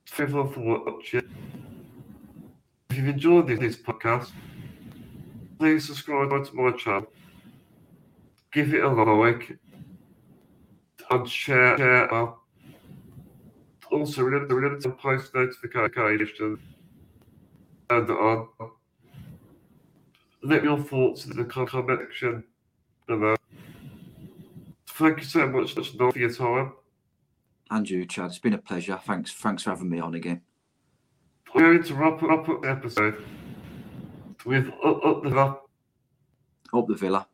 Thank 0.07 0.30
you 0.30 0.51
for 0.53 0.61
watching. 0.61 1.22
If 2.90 2.97
you've 2.97 3.09
enjoyed 3.09 3.49
this, 3.49 3.59
this 3.59 3.76
podcast, 3.76 4.30
please 5.63 5.87
subscribe 5.87 6.29
to 6.45 6.57
my 6.57 6.73
channel. 6.73 7.07
Give 8.53 8.75
it 8.75 8.83
a 8.83 8.89
like. 8.89 9.57
And 11.09 11.29
share. 11.29 11.79
share 11.79 12.09
well. 12.11 12.43
Also, 13.93 14.23
remember, 14.23 14.57
remember 14.57 14.81
to 14.81 14.91
post 14.91 15.33
notifications. 15.33 16.59
And 17.91 18.11
on. 18.11 18.49
Let 20.43 20.65
your 20.65 20.79
thoughts 20.79 21.27
in 21.27 21.37
the 21.37 21.45
comment 21.45 22.01
section 22.01 22.43
below. 23.07 23.37
Thank 24.89 25.19
you 25.19 25.25
so 25.25 25.47
much 25.47 25.75
for 25.75 26.19
your 26.19 26.33
time. 26.33 26.73
And 27.71 27.89
you, 27.89 28.05
Chad. 28.05 28.31
It's 28.31 28.41
been 28.41 28.55
a 28.55 28.59
pleasure. 28.59 28.99
Thanks. 29.07 29.33
Thanks 29.33 29.63
for 29.63 29.71
having 29.71 29.91
me 29.91 30.01
on 30.01 30.15
again. 30.17 30.41
We're 31.55 31.75
going 31.75 31.85
to 31.85 31.95
wrap 31.95 32.21
up 32.21 32.47
the 32.47 32.69
episode 32.69 33.23
with 34.45 34.68
Up, 34.84 35.05
up 35.05 35.22
the 35.22 35.30
Villa. 35.30 35.59
Up 36.72 36.86
the 36.86 36.95
villa. 36.95 37.26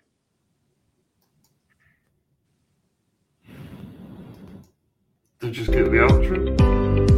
to 5.41 5.51
just 5.51 5.71
get 5.71 5.85
the 5.85 5.99
outro. 5.99 7.18